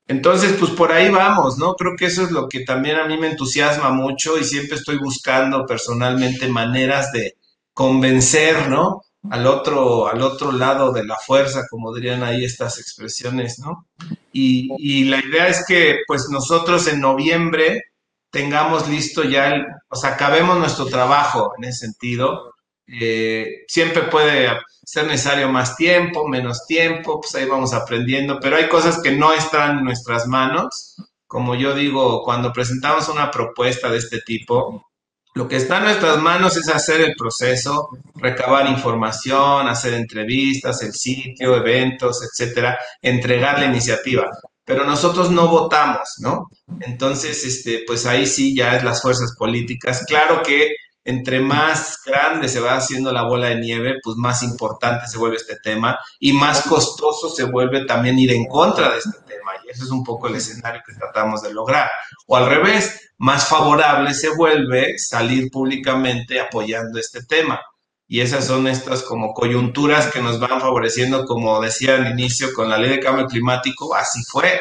Entonces, 0.06 0.52
pues 0.56 0.70
por 0.70 0.92
ahí 0.92 1.08
vamos, 1.08 1.58
¿no? 1.58 1.74
Creo 1.74 1.96
que 1.98 2.04
eso 2.04 2.22
es 2.22 2.30
lo 2.30 2.48
que 2.48 2.60
también 2.60 2.96
a 2.96 3.06
mí 3.06 3.18
me 3.18 3.30
entusiasma 3.30 3.90
mucho 3.90 4.38
y 4.38 4.44
siempre 4.44 4.76
estoy 4.76 4.98
buscando 4.98 5.66
personalmente 5.66 6.46
maneras 6.46 7.10
de 7.10 7.34
convencer, 7.72 8.68
¿no? 8.68 9.02
Al 9.30 9.46
otro, 9.46 10.08
al 10.08 10.20
otro 10.20 10.52
lado 10.52 10.92
de 10.92 11.04
la 11.04 11.16
fuerza, 11.16 11.66
como 11.70 11.94
dirían 11.94 12.22
ahí 12.22 12.44
estas 12.44 12.78
expresiones, 12.78 13.58
¿no? 13.58 13.86
Y, 14.32 15.04
la 15.04 15.20
idea 15.20 15.48
es 15.48 15.64
que 15.66 15.98
pues 16.06 16.28
nosotros 16.30 16.88
en 16.88 17.00
noviembre 17.00 17.82
tengamos 18.30 18.88
listo 18.88 19.22
ya, 19.24 19.54
o 19.88 19.96
sea, 19.96 20.10
acabemos 20.10 20.58
nuestro 20.58 20.86
trabajo 20.86 21.52
en 21.58 21.64
ese 21.64 21.86
sentido. 21.86 22.54
Eh, 22.86 23.64
siempre 23.68 24.02
puede 24.04 24.48
ser 24.84 25.06
necesario 25.06 25.48
más 25.48 25.76
tiempo, 25.76 26.26
menos 26.26 26.66
tiempo, 26.66 27.20
pues 27.20 27.34
ahí 27.34 27.46
vamos 27.46 27.72
aprendiendo, 27.74 28.40
pero 28.40 28.56
hay 28.56 28.68
cosas 28.68 29.00
que 29.02 29.12
no 29.12 29.32
están 29.32 29.78
en 29.78 29.84
nuestras 29.84 30.26
manos. 30.26 30.96
Como 31.26 31.54
yo 31.54 31.74
digo, 31.74 32.22
cuando 32.24 32.52
presentamos 32.52 33.08
una 33.08 33.30
propuesta 33.30 33.88
de 33.90 33.98
este 33.98 34.20
tipo, 34.20 34.91
lo 35.34 35.48
que 35.48 35.56
está 35.56 35.78
en 35.78 35.84
nuestras 35.84 36.18
manos 36.18 36.56
es 36.56 36.68
hacer 36.68 37.00
el 37.00 37.14
proceso, 37.16 37.88
recabar 38.16 38.68
información, 38.68 39.66
hacer 39.66 39.94
entrevistas, 39.94 40.82
el 40.82 40.92
sitio, 40.92 41.56
eventos, 41.56 42.20
etcétera, 42.22 42.78
entregar 43.00 43.58
la 43.58 43.66
iniciativa. 43.66 44.28
Pero 44.64 44.84
nosotros 44.84 45.30
no 45.30 45.48
votamos, 45.48 46.16
¿no? 46.18 46.48
Entonces, 46.80 47.44
este, 47.44 47.82
pues 47.86 48.06
ahí 48.06 48.26
sí 48.26 48.54
ya 48.54 48.76
es 48.76 48.84
las 48.84 49.02
fuerzas 49.02 49.34
políticas. 49.36 50.04
Claro 50.06 50.42
que 50.42 50.74
entre 51.04 51.40
más 51.40 51.98
grande 52.04 52.48
se 52.48 52.60
va 52.60 52.76
haciendo 52.76 53.12
la 53.12 53.24
bola 53.24 53.48
de 53.48 53.56
nieve, 53.56 53.96
pues 54.02 54.16
más 54.16 54.42
importante 54.42 55.06
se 55.08 55.18
vuelve 55.18 55.36
este 55.36 55.56
tema 55.56 55.98
y 56.20 56.32
más 56.32 56.62
costoso 56.62 57.28
se 57.30 57.44
vuelve 57.44 57.84
también 57.84 58.18
ir 58.18 58.32
en 58.32 58.46
contra 58.46 58.90
de 58.90 58.98
este 58.98 59.18
tema. 59.26 59.52
Y 59.64 59.70
ese 59.70 59.84
es 59.84 59.90
un 59.90 60.04
poco 60.04 60.28
el 60.28 60.36
escenario 60.36 60.82
que 60.86 60.94
tratamos 60.94 61.42
de 61.42 61.52
lograr. 61.52 61.90
O 62.26 62.36
al 62.36 62.48
revés, 62.48 63.12
más 63.18 63.46
favorable 63.46 64.14
se 64.14 64.30
vuelve 64.30 64.98
salir 64.98 65.50
públicamente 65.50 66.40
apoyando 66.40 66.98
este 66.98 67.24
tema. 67.24 67.60
Y 68.06 68.20
esas 68.20 68.46
son 68.46 68.68
estas 68.68 69.02
como 69.02 69.32
coyunturas 69.32 70.12
que 70.12 70.20
nos 70.20 70.38
van 70.38 70.60
favoreciendo, 70.60 71.24
como 71.24 71.60
decía 71.60 71.96
al 71.96 72.10
inicio, 72.10 72.52
con 72.52 72.68
la 72.68 72.78
ley 72.78 72.90
de 72.90 73.00
cambio 73.00 73.26
climático, 73.26 73.94
así 73.94 74.20
fue. 74.30 74.60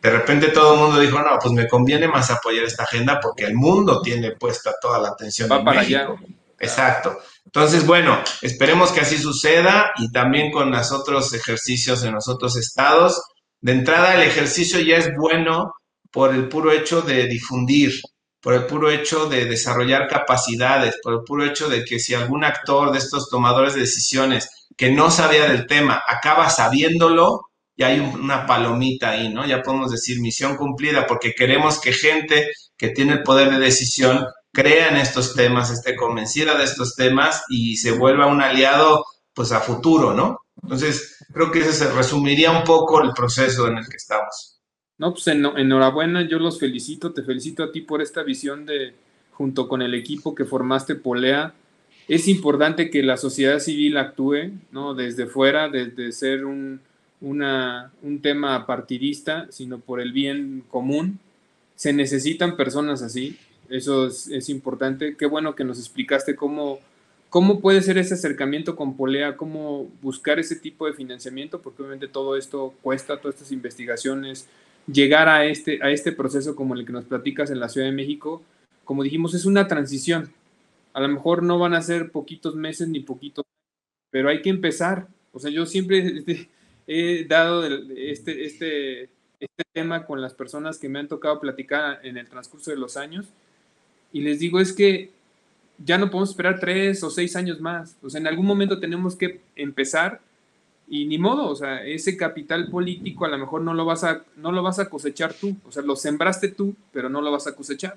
De 0.00 0.10
repente 0.10 0.48
todo 0.48 0.74
el 0.74 0.80
mundo 0.80 1.00
dijo, 1.00 1.18
no, 1.20 1.38
pues 1.40 1.52
me 1.52 1.68
conviene 1.68 2.08
más 2.08 2.30
apoyar 2.30 2.64
esta 2.64 2.84
agenda 2.84 3.20
porque 3.20 3.44
el 3.44 3.54
mundo 3.54 4.00
tiene 4.00 4.32
puesta 4.32 4.72
toda 4.80 4.98
la 4.98 5.08
atención 5.08 5.50
Va 5.50 5.62
para 5.62 5.80
allá. 5.80 6.08
Exacto. 6.58 7.18
Entonces, 7.44 7.86
bueno, 7.86 8.18
esperemos 8.42 8.92
que 8.92 9.00
así 9.00 9.18
suceda 9.18 9.92
y 9.96 10.10
también 10.12 10.52
con 10.52 10.70
los 10.70 10.92
otros 10.92 11.32
ejercicios 11.34 12.04
en 12.04 12.14
los 12.14 12.28
otros 12.28 12.56
estados. 12.56 13.20
De 13.60 13.72
entrada, 13.72 14.14
el 14.14 14.22
ejercicio 14.22 14.80
ya 14.80 14.96
es 14.96 15.10
bueno 15.16 15.72
por 16.10 16.34
el 16.34 16.48
puro 16.48 16.72
hecho 16.72 17.02
de 17.02 17.26
difundir, 17.26 17.92
por 18.40 18.54
el 18.54 18.66
puro 18.66 18.90
hecho 18.90 19.26
de 19.26 19.44
desarrollar 19.44 20.08
capacidades, 20.08 20.96
por 21.02 21.14
el 21.14 21.20
puro 21.26 21.44
hecho 21.44 21.68
de 21.68 21.84
que 21.84 21.98
si 21.98 22.14
algún 22.14 22.44
actor 22.44 22.92
de 22.92 22.98
estos 22.98 23.28
tomadores 23.28 23.74
de 23.74 23.80
decisiones 23.80 24.48
que 24.76 24.90
no 24.90 25.10
sabía 25.10 25.48
del 25.48 25.66
tema 25.66 26.02
acaba 26.06 26.48
sabiéndolo, 26.48 27.49
ya 27.80 27.86
hay 27.86 28.00
una 28.00 28.44
palomita 28.44 29.12
ahí, 29.12 29.30
¿no? 29.30 29.46
Ya 29.46 29.62
podemos 29.62 29.90
decir 29.90 30.20
misión 30.20 30.56
cumplida 30.58 31.06
porque 31.06 31.32
queremos 31.32 31.80
que 31.80 31.94
gente 31.94 32.50
que 32.76 32.90
tiene 32.90 33.14
el 33.14 33.22
poder 33.22 33.50
de 33.50 33.58
decisión 33.58 34.26
crea 34.52 34.90
en 34.90 34.98
estos 34.98 35.34
temas, 35.34 35.70
esté 35.70 35.96
convencida 35.96 36.58
de 36.58 36.64
estos 36.64 36.94
temas 36.94 37.42
y 37.48 37.78
se 37.78 37.92
vuelva 37.92 38.26
un 38.26 38.42
aliado 38.42 39.06
pues 39.32 39.50
a 39.52 39.60
futuro, 39.60 40.12
¿no? 40.12 40.40
Entonces, 40.62 41.24
creo 41.32 41.50
que 41.50 41.60
ese 41.60 41.72
se 41.72 41.90
resumiría 41.90 42.50
un 42.50 42.64
poco 42.64 43.02
el 43.02 43.12
proceso 43.12 43.66
en 43.66 43.78
el 43.78 43.88
que 43.88 43.96
estamos. 43.96 44.60
No, 44.98 45.14
pues 45.14 45.26
enhorabuena, 45.28 46.28
yo 46.28 46.38
los 46.38 46.60
felicito, 46.60 47.14
te 47.14 47.22
felicito 47.22 47.64
a 47.64 47.72
ti 47.72 47.80
por 47.80 48.02
esta 48.02 48.22
visión 48.22 48.66
de, 48.66 48.92
junto 49.30 49.68
con 49.68 49.80
el 49.80 49.94
equipo 49.94 50.34
que 50.34 50.44
formaste 50.44 50.96
Polea. 50.96 51.54
Es 52.08 52.28
importante 52.28 52.90
que 52.90 53.02
la 53.02 53.16
sociedad 53.16 53.58
civil 53.58 53.96
actúe, 53.96 54.50
¿no? 54.70 54.92
Desde 54.92 55.24
fuera, 55.24 55.70
desde 55.70 56.12
ser 56.12 56.44
un, 56.44 56.82
una, 57.20 57.92
un 58.02 58.20
tema 58.20 58.66
partidista, 58.66 59.46
sino 59.50 59.78
por 59.78 60.00
el 60.00 60.12
bien 60.12 60.64
común. 60.68 61.18
Se 61.74 61.92
necesitan 61.92 62.56
personas 62.56 63.02
así, 63.02 63.38
eso 63.68 64.06
es, 64.06 64.28
es 64.28 64.48
importante. 64.48 65.16
Qué 65.16 65.26
bueno 65.26 65.54
que 65.54 65.64
nos 65.64 65.78
explicaste 65.78 66.36
cómo, 66.36 66.80
cómo 67.28 67.60
puede 67.60 67.82
ser 67.82 67.98
ese 67.98 68.14
acercamiento 68.14 68.76
con 68.76 68.96
Polea, 68.96 69.36
cómo 69.36 69.88
buscar 70.02 70.38
ese 70.38 70.56
tipo 70.56 70.86
de 70.86 70.92
financiamiento, 70.92 71.60
porque 71.60 71.82
obviamente 71.82 72.08
todo 72.08 72.36
esto 72.36 72.74
cuesta, 72.82 73.20
todas 73.20 73.36
estas 73.36 73.52
investigaciones, 73.52 74.48
llegar 74.92 75.28
a 75.28 75.44
este, 75.44 75.78
a 75.82 75.90
este 75.90 76.12
proceso 76.12 76.56
como 76.56 76.74
el 76.74 76.84
que 76.84 76.92
nos 76.92 77.04
platicas 77.04 77.50
en 77.50 77.60
la 77.60 77.68
Ciudad 77.68 77.86
de 77.86 77.92
México, 77.92 78.42
como 78.84 79.04
dijimos, 79.04 79.34
es 79.34 79.44
una 79.44 79.68
transición. 79.68 80.32
A 80.92 81.00
lo 81.00 81.08
mejor 81.08 81.44
no 81.44 81.58
van 81.58 81.74
a 81.74 81.82
ser 81.82 82.10
poquitos 82.10 82.56
meses 82.56 82.88
ni 82.88 82.98
poquitos, 82.98 83.44
pero 84.10 84.28
hay 84.28 84.42
que 84.42 84.50
empezar. 84.50 85.06
O 85.32 85.38
sea, 85.38 85.50
yo 85.50 85.64
siempre 85.64 86.24
he 86.92 87.24
dado 87.24 87.64
este, 87.64 88.44
este, 88.44 89.02
este 89.38 89.64
tema 89.72 90.04
con 90.04 90.20
las 90.20 90.34
personas 90.34 90.76
que 90.76 90.88
me 90.88 90.98
han 90.98 91.06
tocado 91.06 91.38
platicar 91.38 92.00
en 92.02 92.16
el 92.16 92.28
transcurso 92.28 92.72
de 92.72 92.76
los 92.76 92.96
años 92.96 93.26
y 94.12 94.22
les 94.22 94.40
digo 94.40 94.58
es 94.58 94.72
que 94.72 95.12
ya 95.78 95.98
no 95.98 96.10
podemos 96.10 96.30
esperar 96.30 96.58
tres 96.58 97.04
o 97.04 97.10
seis 97.10 97.36
años 97.36 97.60
más. 97.60 97.96
O 98.02 98.10
sea, 98.10 98.20
en 98.20 98.26
algún 98.26 98.44
momento 98.44 98.80
tenemos 98.80 99.14
que 99.14 99.40
empezar 99.54 100.20
y 100.88 101.04
ni 101.04 101.16
modo, 101.16 101.48
o 101.48 101.54
sea, 101.54 101.86
ese 101.86 102.16
capital 102.16 102.68
político 102.68 103.24
a 103.24 103.28
lo 103.28 103.38
mejor 103.38 103.62
no 103.62 103.72
lo 103.72 103.84
vas 103.84 104.02
a, 104.02 104.24
no 104.36 104.50
lo 104.50 104.60
vas 104.60 104.80
a 104.80 104.90
cosechar 104.90 105.32
tú, 105.32 105.56
o 105.64 105.70
sea, 105.70 105.84
lo 105.84 105.94
sembraste 105.94 106.48
tú, 106.48 106.74
pero 106.92 107.08
no 107.08 107.22
lo 107.22 107.30
vas 107.30 107.46
a 107.46 107.54
cosechar. 107.54 107.96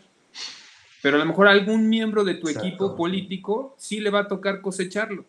Pero 1.02 1.16
a 1.16 1.20
lo 1.20 1.26
mejor 1.26 1.48
algún 1.48 1.90
miembro 1.90 2.24
de 2.24 2.36
tu 2.36 2.48
equipo 2.48 2.96
político 2.96 3.74
sí 3.80 4.00
le 4.02 4.12
va 4.12 4.20
a 4.20 4.28
tocar 4.28 4.62
cosecharlo. 4.62 5.26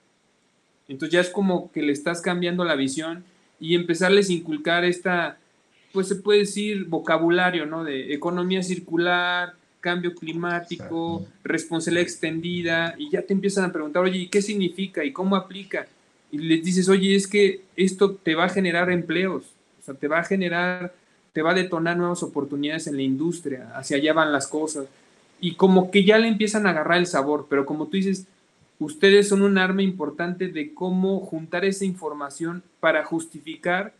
Entonces 0.86 1.14
ya 1.14 1.20
es 1.20 1.30
como 1.30 1.72
que 1.72 1.80
le 1.80 1.92
estás 1.92 2.20
cambiando 2.20 2.62
la 2.62 2.74
visión 2.74 3.24
y 3.60 3.74
empezarles 3.74 4.28
a 4.28 4.32
inculcar 4.32 4.84
esta, 4.84 5.38
pues 5.92 6.08
se 6.08 6.16
puede 6.16 6.40
decir, 6.40 6.86
vocabulario, 6.86 7.66
¿no? 7.66 7.84
De 7.84 8.12
economía 8.12 8.62
circular, 8.62 9.54
cambio 9.80 10.14
climático, 10.14 11.26
responsabilidad 11.42 12.02
extendida, 12.02 12.94
y 12.98 13.10
ya 13.10 13.22
te 13.22 13.32
empiezan 13.32 13.64
a 13.64 13.72
preguntar, 13.72 14.02
oye, 14.02 14.28
¿qué 14.30 14.42
significa 14.42 15.04
y 15.04 15.12
cómo 15.12 15.36
aplica? 15.36 15.86
y 16.34 16.38
les 16.38 16.64
dices, 16.64 16.88
oye, 16.88 17.14
es 17.14 17.28
que 17.28 17.60
esto 17.76 18.10
te 18.10 18.34
va 18.34 18.46
a 18.46 18.48
generar 18.48 18.90
empleos. 18.90 19.44
O 19.44 19.80
O 19.80 19.84
sea, 19.84 19.94
te 19.94 20.08
va 20.08 20.18
a 20.18 20.24
generar, 20.24 20.92
te 21.32 21.42
va 21.42 21.52
a 21.52 21.54
detonar 21.54 21.96
nuevas 21.96 22.24
oportunidades 22.24 22.88
en 22.88 22.96
la 22.96 23.02
industria, 23.02 23.70
hacia 23.76 23.98
allá 23.98 24.12
van 24.14 24.32
las 24.32 24.48
cosas. 24.48 24.86
Y 25.40 25.54
como 25.54 25.92
que 25.92 26.02
ya 26.02 26.18
le 26.18 26.26
empiezan 26.26 26.66
a 26.66 26.70
agarrar 26.70 26.98
el 26.98 27.06
sabor, 27.06 27.46
pero 27.48 27.64
como 27.64 27.86
tú 27.86 27.98
dices, 27.98 28.26
ustedes 28.84 29.28
son 29.28 29.42
un 29.42 29.58
arma 29.58 29.82
importante 29.82 30.48
de 30.48 30.74
cómo 30.74 31.20
juntar 31.20 31.64
esa 31.64 31.84
información 31.84 32.62
para 32.80 33.04
justificar 33.04 33.94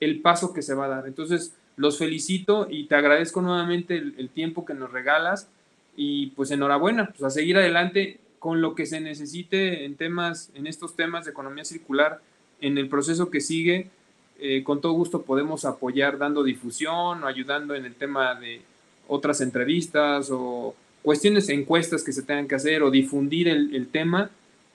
el 0.00 0.20
paso 0.20 0.52
que 0.52 0.62
se 0.62 0.74
va 0.74 0.86
a 0.86 0.88
dar. 0.88 1.06
Entonces, 1.06 1.54
los 1.76 1.98
felicito 1.98 2.66
y 2.70 2.84
te 2.84 2.94
agradezco 2.94 3.42
nuevamente 3.42 3.96
el, 3.96 4.28
tiempo 4.30 4.64
que 4.64 4.74
nos 4.74 4.92
regalas 4.92 5.48
y 5.96 6.28
pues 6.28 6.50
enhorabuena, 6.50 7.06
pues 7.06 7.22
a 7.22 7.30
seguir 7.30 7.56
adelante 7.56 8.18
con 8.38 8.60
lo 8.60 8.74
que 8.74 8.86
se 8.86 9.00
necesite 9.00 9.84
en 9.84 9.96
temas, 9.96 10.50
en 10.54 10.66
estos 10.66 10.96
temas 10.96 11.24
de 11.24 11.30
economía 11.30 11.64
circular, 11.64 12.20
en 12.60 12.78
el 12.78 12.88
proceso 12.88 13.30
que 13.30 13.40
sigue, 13.40 13.90
eh, 14.38 14.64
con 14.64 14.80
todo 14.80 14.92
gusto 14.92 15.22
podemos 15.22 15.64
apoyar 15.64 16.18
dando 16.18 16.42
difusión 16.42 17.22
o 17.22 17.26
ayudando 17.26 17.74
en 17.74 17.84
el 17.84 17.94
tema 17.94 18.34
de 18.34 18.62
otras 19.08 19.40
entrevistas 19.40 20.28
o 20.30 20.74
cuestiones, 21.02 21.48
encuestas 21.48 22.02
que 22.02 22.12
se 22.12 22.22
tengan 22.22 22.48
que 22.48 22.54
hacer 22.54 22.82
o 22.82 22.90
difundir 22.90 23.48
el, 23.48 23.88
tema. 23.88 24.30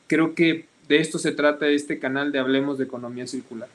Creo 0.07 0.35
que 0.35 0.67
de 0.87 0.99
esto 0.99 1.17
se 1.17 1.31
trata 1.31 1.67
este 1.67 1.99
canal 1.99 2.31
de 2.31 2.39
Hablemos 2.39 2.77
de 2.77 2.85
Economía 2.85 3.27
Circular. 3.27 3.69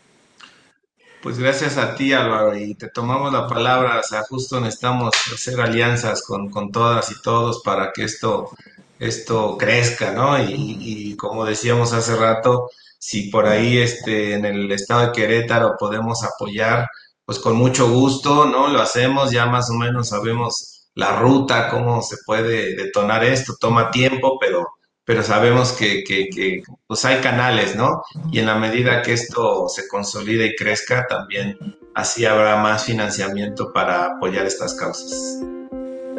Pues 1.23 1.39
gracias 1.39 1.77
a 1.79 1.95
ti, 1.95 2.13
Álvaro, 2.13 2.57
y 2.57 2.75
te 2.75 2.89
tomamos 2.89 3.33
la 3.33 3.47
palabra. 3.47 4.01
O 4.01 4.03
sea, 4.03 4.23
justo 4.23 4.61
necesitamos 4.61 5.15
hacer 5.33 5.61
alianzas 5.61 6.23
con, 6.23 6.51
todas 6.73 7.11
y 7.11 7.23
todos 7.23 7.63
para 7.63 7.93
que 7.93 8.05
esto, 8.05 8.51
esto 8.99 9.57
crezca, 9.57 10.13
¿no? 10.13 10.43
Y, 10.43 11.17
como 11.17 11.45
decíamos 11.45 11.93
hace 11.93 12.17
rato, 12.17 12.71
si 12.99 13.31
por 13.31 13.47
ahí 13.47 13.79
este, 13.79 14.35
en 14.35 14.45
el 14.45 14.71
estado 14.73 15.07
de 15.07 15.13
Querétaro 15.13 15.77
podemos 15.79 16.25
apoyar, 16.25 16.87
pues 17.25 17.39
con 17.39 17.57
mucho 17.57 17.89
gusto, 17.89 18.47
¿no? 18.47 18.69
Lo 18.69 18.81
hacemos, 18.81 19.31
ya 19.31 19.47
más 19.47 19.71
o 19.71 19.75
menos 19.75 20.09
sabemos 20.09 20.72
la 20.95 21.19
ruta, 21.19 21.69
cómo 21.69 22.03
se 22.03 22.17
puede 22.25 22.77
detonar 22.77 23.25
esto, 23.25 23.55
toma 23.59 23.91
tiempo, 23.91 24.39
pero 24.41 24.67
pero 25.05 25.23
sabemos 25.23 25.73
que, 25.73 26.05
que, 26.05 26.63
pues 26.87 27.05
hay 27.05 27.21
canales, 27.21 27.75
¿no? 27.75 28.03
Y 28.31 28.39
en 28.39 28.47
la 28.47 28.55
medida 28.55 29.03
que 29.03 29.15
esto 29.15 29.69
se 29.69 29.89
consolide 29.89 30.47
y 30.47 30.55
crezca, 30.55 31.07
también 31.09 31.59
así 31.95 32.25
habrá 32.25 32.57
más 32.57 32.85
financiamiento 32.85 33.73
para 33.73 34.07
apoyar 34.07 34.47
estas 34.47 34.75
causas. 34.75 35.41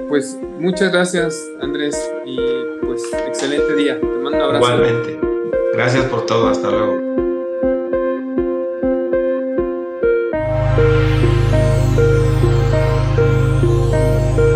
Pues 0.10 0.38
muchas 0.60 0.92
gracias, 0.92 1.36
Andrés, 1.62 1.98
y 2.26 2.38
pues 2.86 3.02
excelente 3.26 3.74
día. 3.76 4.00
Te 4.00 4.06
mando 4.06 4.38
un 4.38 4.42
abrazo. 4.42 4.76
Igualmente. 4.76 5.20
Gracias 5.74 6.06
por 6.06 6.26
todo. 6.26 6.50
Hasta 6.50 6.70
luego. 6.70 7.33